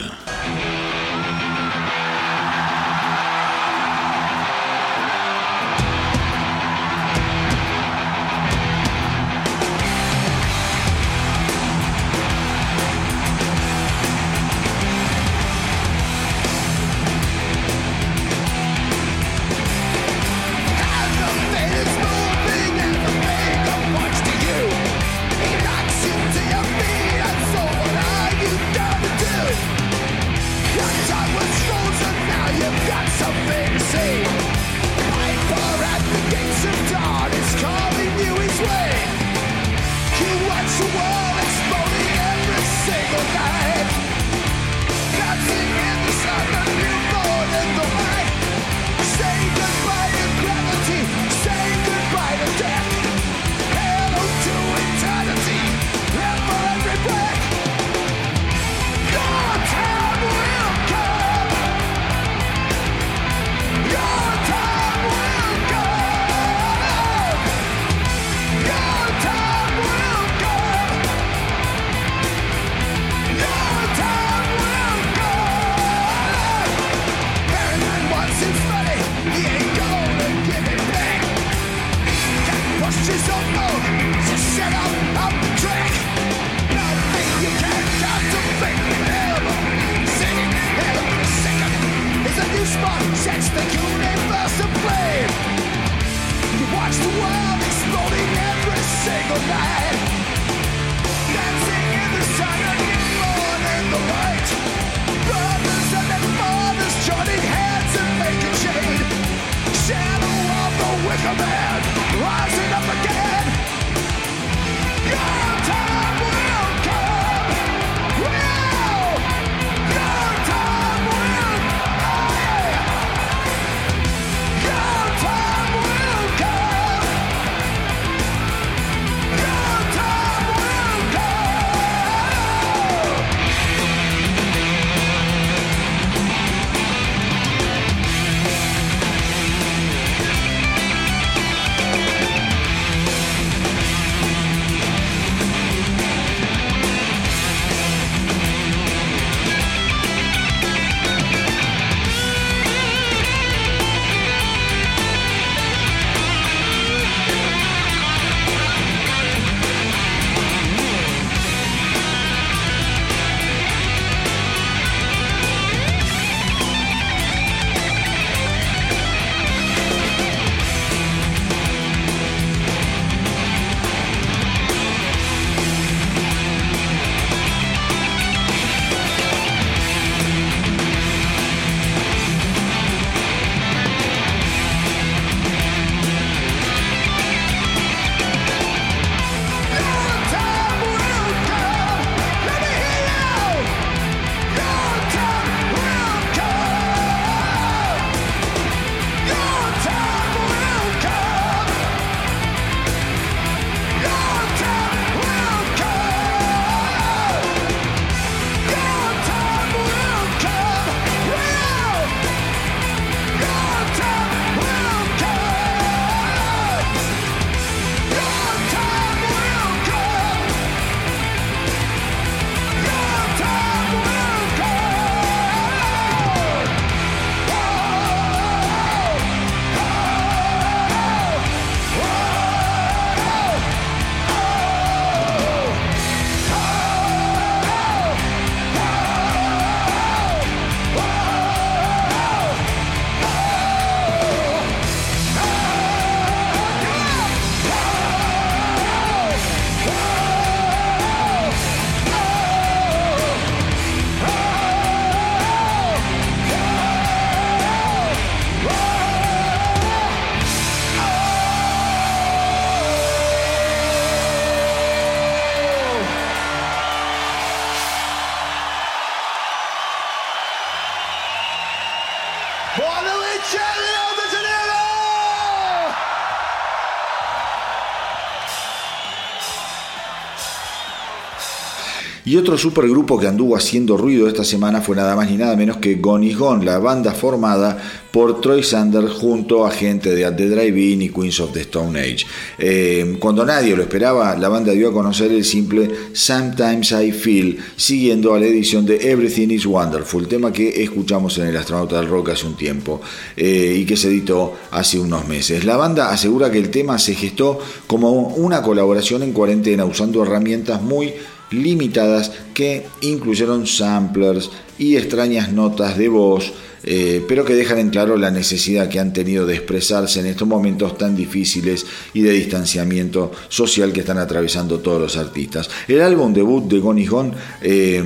Y 282.35 282.36
otro 282.36 282.59
supergrupo 282.59 283.16
que 283.16 283.28
anduvo 283.28 283.55
haciendo 283.55 283.97
ruido 283.97 284.27
esta 284.27 284.43
semana 284.43 284.81
fue 284.81 284.97
nada 284.97 285.15
más 285.15 285.31
ni 285.31 285.36
nada 285.36 285.55
menos 285.55 285.77
que 285.77 285.94
Gone 285.94 286.27
is 286.27 286.36
Gone, 286.36 286.65
la 286.65 286.81
banda 286.81 287.12
formada 287.12 287.81
por 288.11 288.40
Troy 288.40 288.65
Sanders 288.65 289.12
junto 289.12 289.65
a 289.65 289.70
gente 289.70 290.12
de 290.12 290.28
the 290.32 290.48
Drive-In 290.48 291.02
y 291.02 291.11
Queens 291.11 291.39
of 291.39 291.52
the 291.52 291.61
Stone 291.61 291.97
Age. 291.97 292.27
Eh, 292.59 293.19
cuando 293.20 293.44
nadie 293.44 293.77
lo 293.77 293.82
esperaba, 293.82 294.36
la 294.36 294.48
banda 294.48 294.73
dio 294.73 294.89
a 294.89 294.93
conocer 294.93 295.31
el 295.31 295.44
simple 295.44 295.89
Sometimes 296.12 296.90
I 296.90 297.12
Feel, 297.12 297.59
siguiendo 297.77 298.35
a 298.35 298.40
la 298.40 298.47
edición 298.47 298.85
de 298.85 299.12
Everything 299.12 299.51
is 299.51 299.65
Wonderful, 299.65 300.27
tema 300.27 300.52
que 300.52 300.82
escuchamos 300.82 301.39
en 301.39 301.47
el 301.47 301.56
Astronauta 301.56 302.01
del 302.01 302.09
Rock 302.09 302.31
hace 302.31 302.48
un 302.48 302.56
tiempo 302.56 303.01
eh, 303.36 303.77
y 303.78 303.85
que 303.85 303.97
se 303.97 304.09
editó 304.09 304.55
hace 304.73 304.98
unos 304.98 305.28
meses. 305.28 305.65
La 305.65 305.77
banda 305.77 306.11
asegura 306.11 306.51
que 306.51 306.59
el 306.59 306.70
tema 306.70 306.98
se 306.98 307.15
gestó 307.15 307.61
como 307.86 308.11
una 308.11 308.61
colaboración 308.61 309.23
en 309.23 309.32
cuarentena 309.32 309.85
usando 309.85 310.20
herramientas 310.20 310.82
muy 310.82 311.15
limitadas 311.50 312.32
que 312.52 312.86
incluyeron 313.00 313.66
samplers 313.66 314.50
y 314.78 314.96
extrañas 314.96 315.52
notas 315.52 315.96
de 315.96 316.08
voz, 316.08 316.52
eh, 316.86 317.24
pero 317.26 317.44
que 317.44 317.54
dejan 317.54 317.78
en 317.78 317.88
claro 317.88 318.18
la 318.18 318.30
necesidad 318.30 318.90
que 318.90 319.00
han 319.00 319.14
tenido 319.14 319.46
de 319.46 319.54
expresarse 319.54 320.20
en 320.20 320.26
estos 320.26 320.46
momentos 320.46 320.98
tan 320.98 321.16
difíciles 321.16 321.86
y 322.12 322.20
de 322.20 322.32
distanciamiento 322.32 323.32
social 323.48 323.92
que 323.92 324.00
están 324.00 324.18
atravesando 324.18 324.80
todos 324.80 325.00
los 325.00 325.16
artistas. 325.16 325.70
El 325.88 326.02
álbum 326.02 326.34
debut 326.34 326.64
de 326.64 326.80
Goni 326.80 327.06
Gone, 327.06 327.32
eh, 327.62 328.02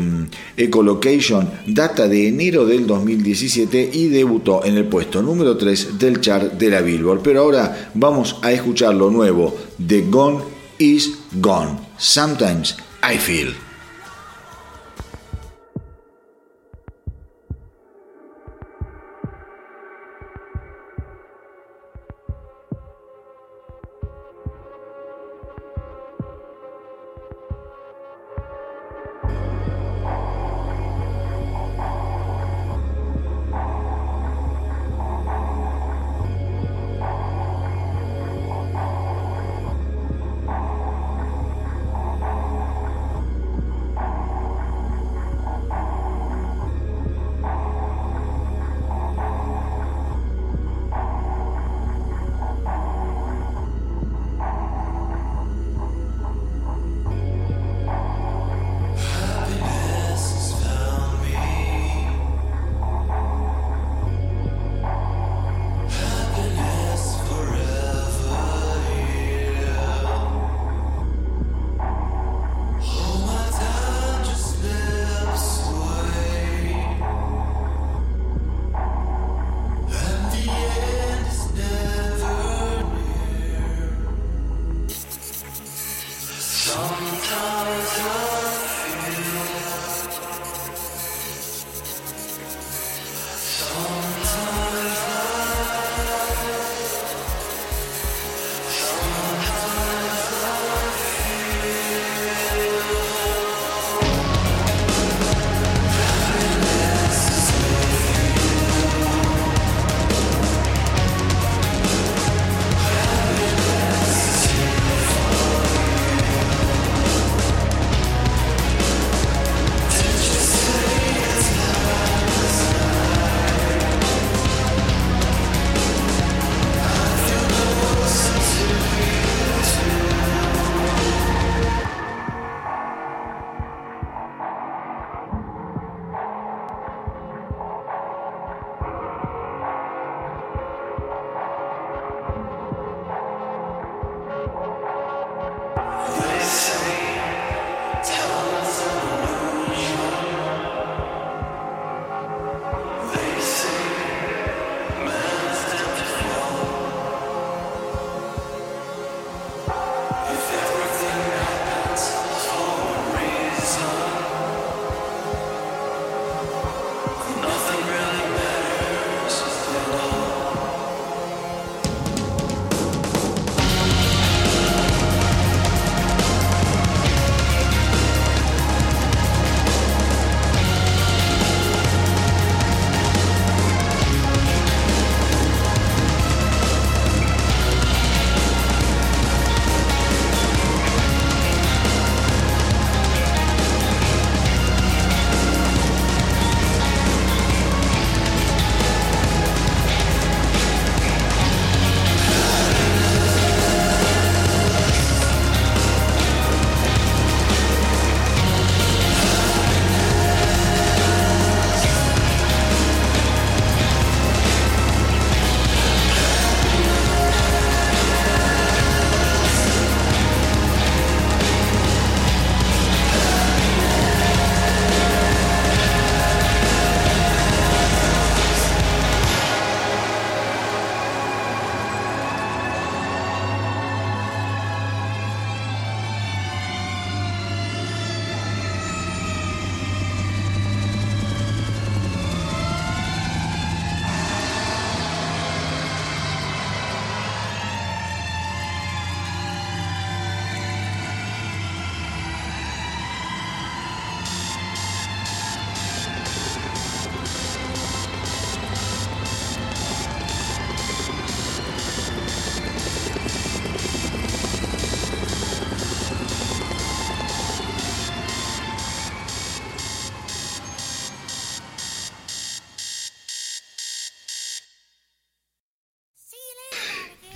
Ecolocation, 0.56 1.51
data 1.66 2.06
de 2.06 2.28
enero 2.28 2.66
del 2.66 2.86
2017 2.86 3.90
y 3.93 4.09
debutó 4.09 4.65
en 4.65 4.77
el 4.77 4.85
puesto 4.85 5.23
número 5.23 5.56
3 5.56 5.98
del 5.98 6.20
chart 6.20 6.52
de 6.52 6.70
la 6.70 6.81
Billboard. 6.81 7.20
Pero 7.23 7.40
ahora 7.40 7.90
vamos 7.94 8.36
a 8.43 8.52
escuchar 8.52 8.94
lo 8.94 9.10
nuevo 9.10 9.56
de 9.77 10.02
Gone 10.02 10.39
is 10.78 11.19
Gone. 11.32 11.81
Sometimes 11.98 12.77
I 13.03 13.16
feel. 13.16 13.68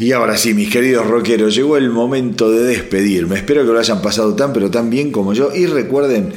Y 0.03 0.11
ahora 0.11 0.37
sí, 0.37 0.53
mis 0.53 0.69
queridos 0.69 1.07
rockeros, 1.07 1.55
llegó 1.55 1.77
el 1.77 1.89
momento 1.89 2.51
de 2.51 2.65
despedirme. 2.65 3.37
Espero 3.37 3.65
que 3.65 3.73
lo 3.73 3.79
hayan 3.79 4.03
pasado 4.03 4.35
tan 4.35 4.53
pero 4.53 4.69
tan 4.69 4.91
bien 4.91 5.13
como 5.13 5.33
yo. 5.33 5.55
Y 5.55 5.67
recuerden 5.67 6.33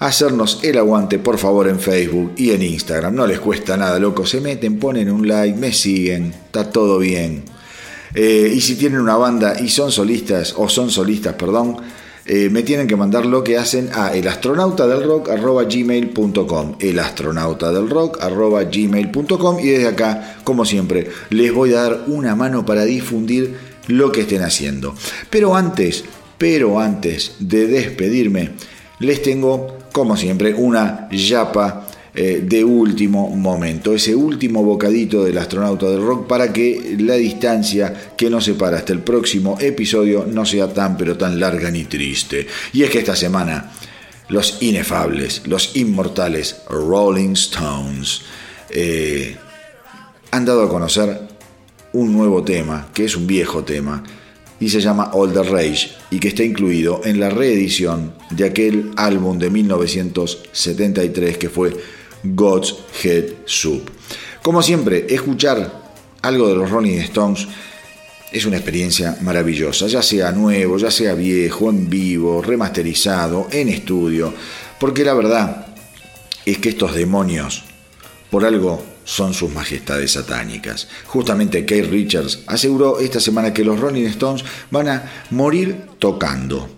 hacernos 0.00 0.58
el 0.64 0.78
aguante, 0.78 1.20
por 1.20 1.38
favor, 1.38 1.68
en 1.68 1.78
Facebook 1.78 2.32
y 2.36 2.50
en 2.50 2.62
Instagram. 2.62 3.14
No 3.14 3.24
les 3.24 3.38
cuesta 3.38 3.76
nada, 3.76 4.00
loco. 4.00 4.26
Se 4.26 4.40
meten, 4.40 4.80
ponen 4.80 5.12
un 5.12 5.28
like, 5.28 5.56
me 5.56 5.72
siguen. 5.72 6.34
Está 6.46 6.68
todo 6.72 6.98
bien. 6.98 7.44
Eh, 8.16 8.52
y 8.52 8.60
si 8.60 8.74
tienen 8.74 8.98
una 8.98 9.16
banda 9.16 9.60
y 9.60 9.68
son 9.68 9.92
solistas, 9.92 10.52
o 10.56 10.68
son 10.68 10.90
solistas, 10.90 11.34
perdón, 11.34 11.76
eh, 12.26 12.48
me 12.50 12.62
tienen 12.62 12.86
que 12.86 12.96
mandar 12.96 13.26
lo 13.26 13.44
que 13.44 13.58
hacen 13.58 13.90
a 13.92 14.14
elastronautadelrock.gmail.com 14.14 16.76
elastronautadelrock.gmail.com 16.80 19.60
y 19.60 19.68
desde 19.68 19.88
acá, 19.88 20.38
como 20.42 20.64
siempre, 20.64 21.10
les 21.28 21.52
voy 21.52 21.74
a 21.74 21.82
dar 21.82 22.04
una 22.06 22.34
mano 22.34 22.64
para 22.64 22.86
difundir 22.86 23.58
lo 23.88 24.10
que 24.10 24.22
estén 24.22 24.40
haciendo. 24.42 24.94
Pero 25.28 25.54
antes, 25.54 26.06
pero 26.38 26.80
antes 26.80 27.34
de 27.40 27.66
despedirme, 27.66 28.52
les 29.00 29.22
tengo, 29.22 29.76
como 29.92 30.16
siempre, 30.16 30.54
una 30.54 31.10
yapa 31.10 31.83
eh, 32.16 32.42
de 32.44 32.62
último 32.62 33.28
momento, 33.30 33.92
ese 33.92 34.14
último 34.14 34.62
bocadito 34.62 35.24
del 35.24 35.36
astronauta 35.36 35.90
del 35.90 36.00
rock 36.00 36.28
para 36.28 36.52
que 36.52 36.96
la 37.00 37.14
distancia 37.14 38.12
que 38.16 38.30
nos 38.30 38.44
separa 38.44 38.76
hasta 38.76 38.92
el 38.92 39.00
próximo 39.00 39.58
episodio 39.60 40.24
no 40.24 40.46
sea 40.46 40.72
tan 40.72 40.96
pero 40.96 41.16
tan 41.16 41.40
larga 41.40 41.70
ni 41.72 41.84
triste. 41.84 42.46
Y 42.72 42.84
es 42.84 42.90
que 42.90 43.00
esta 43.00 43.16
semana 43.16 43.72
los 44.28 44.62
inefables, 44.62 45.42
los 45.46 45.74
inmortales 45.74 46.62
Rolling 46.70 47.32
Stones 47.32 48.22
eh, 48.70 49.36
han 50.30 50.44
dado 50.44 50.62
a 50.62 50.68
conocer 50.68 51.18
un 51.94 52.12
nuevo 52.12 52.44
tema, 52.44 52.88
que 52.94 53.06
es 53.06 53.16
un 53.16 53.26
viejo 53.26 53.64
tema, 53.64 54.04
y 54.60 54.68
se 54.70 54.80
llama 54.80 55.10
All 55.12 55.32
the 55.32 55.42
Rage 55.42 55.90
y 56.10 56.20
que 56.20 56.28
está 56.28 56.44
incluido 56.44 57.00
en 57.04 57.18
la 57.20 57.28
reedición 57.28 58.14
de 58.30 58.44
aquel 58.44 58.92
álbum 58.96 59.38
de 59.38 59.50
1973 59.50 61.38
que 61.38 61.50
fue 61.50 61.72
God's 62.24 62.74
Head 63.02 63.24
Soup. 63.46 63.88
Como 64.42 64.62
siempre, 64.62 65.06
escuchar 65.08 65.84
algo 66.22 66.48
de 66.48 66.56
los 66.56 66.70
Rolling 66.70 66.98
Stones 66.98 67.46
es 68.32 68.46
una 68.46 68.56
experiencia 68.56 69.16
maravillosa, 69.20 69.86
ya 69.86 70.02
sea 70.02 70.32
nuevo, 70.32 70.76
ya 70.76 70.90
sea 70.90 71.14
viejo, 71.14 71.70
en 71.70 71.88
vivo, 71.88 72.42
remasterizado, 72.42 73.46
en 73.52 73.68
estudio, 73.68 74.34
porque 74.80 75.04
la 75.04 75.14
verdad 75.14 75.66
es 76.44 76.58
que 76.58 76.70
estos 76.70 76.94
demonios, 76.94 77.62
por 78.30 78.44
algo, 78.44 78.82
son 79.04 79.34
sus 79.34 79.52
majestades 79.52 80.12
satánicas. 80.12 80.88
Justamente 81.06 81.64
Keith 81.64 81.90
Richards 81.90 82.40
aseguró 82.46 82.98
esta 82.98 83.20
semana 83.20 83.52
que 83.52 83.64
los 83.64 83.78
Rolling 83.78 84.06
Stones 84.06 84.44
van 84.70 84.88
a 84.88 85.12
morir 85.30 85.76
tocando. 85.98 86.68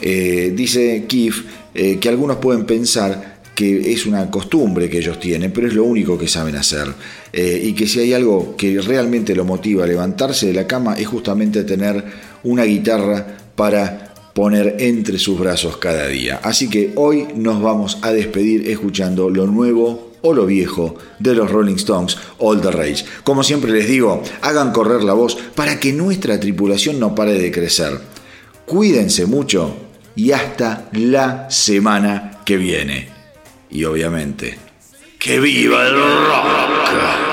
Eh, 0.00 0.52
dice 0.54 1.06
Keith 1.08 1.34
eh, 1.74 1.98
que 1.98 2.08
algunos 2.08 2.38
pueden 2.38 2.66
pensar 2.66 3.35
que 3.56 3.90
es 3.90 4.04
una 4.04 4.30
costumbre 4.30 4.90
que 4.90 4.98
ellos 4.98 5.18
tienen, 5.18 5.50
pero 5.50 5.66
es 5.66 5.72
lo 5.72 5.84
único 5.84 6.18
que 6.18 6.28
saben 6.28 6.56
hacer. 6.56 6.88
Eh, 7.32 7.62
y 7.64 7.72
que 7.72 7.86
si 7.86 8.00
hay 8.00 8.12
algo 8.12 8.54
que 8.54 8.78
realmente 8.82 9.34
lo 9.34 9.46
motiva 9.46 9.84
a 9.84 9.86
levantarse 9.86 10.46
de 10.46 10.52
la 10.52 10.66
cama 10.66 10.94
es 10.94 11.08
justamente 11.08 11.64
tener 11.64 12.04
una 12.44 12.64
guitarra 12.64 13.26
para 13.56 14.12
poner 14.34 14.76
entre 14.78 15.18
sus 15.18 15.40
brazos 15.40 15.78
cada 15.78 16.06
día. 16.06 16.38
Así 16.42 16.68
que 16.68 16.92
hoy 16.96 17.28
nos 17.34 17.62
vamos 17.62 17.96
a 18.02 18.12
despedir 18.12 18.68
escuchando 18.68 19.30
lo 19.30 19.46
nuevo 19.46 20.12
o 20.20 20.34
lo 20.34 20.44
viejo 20.44 20.94
de 21.18 21.34
los 21.34 21.50
Rolling 21.50 21.76
Stones, 21.76 22.18
All 22.38 22.60
the 22.60 22.70
Rage. 22.70 23.06
Como 23.24 23.42
siempre 23.42 23.72
les 23.72 23.88
digo, 23.88 24.22
hagan 24.42 24.70
correr 24.70 25.02
la 25.02 25.14
voz 25.14 25.34
para 25.54 25.80
que 25.80 25.94
nuestra 25.94 26.38
tripulación 26.38 27.00
no 27.00 27.14
pare 27.14 27.32
de 27.32 27.50
crecer. 27.50 27.98
Cuídense 28.66 29.24
mucho 29.24 29.74
y 30.14 30.32
hasta 30.32 30.90
la 30.92 31.48
semana 31.48 32.42
que 32.44 32.58
viene 32.58 33.15
y 33.70 33.84
obviamente, 33.84 34.58
¡que 35.18 35.40
viva 35.40 35.86
el 35.86 35.94
rock! 35.94 37.25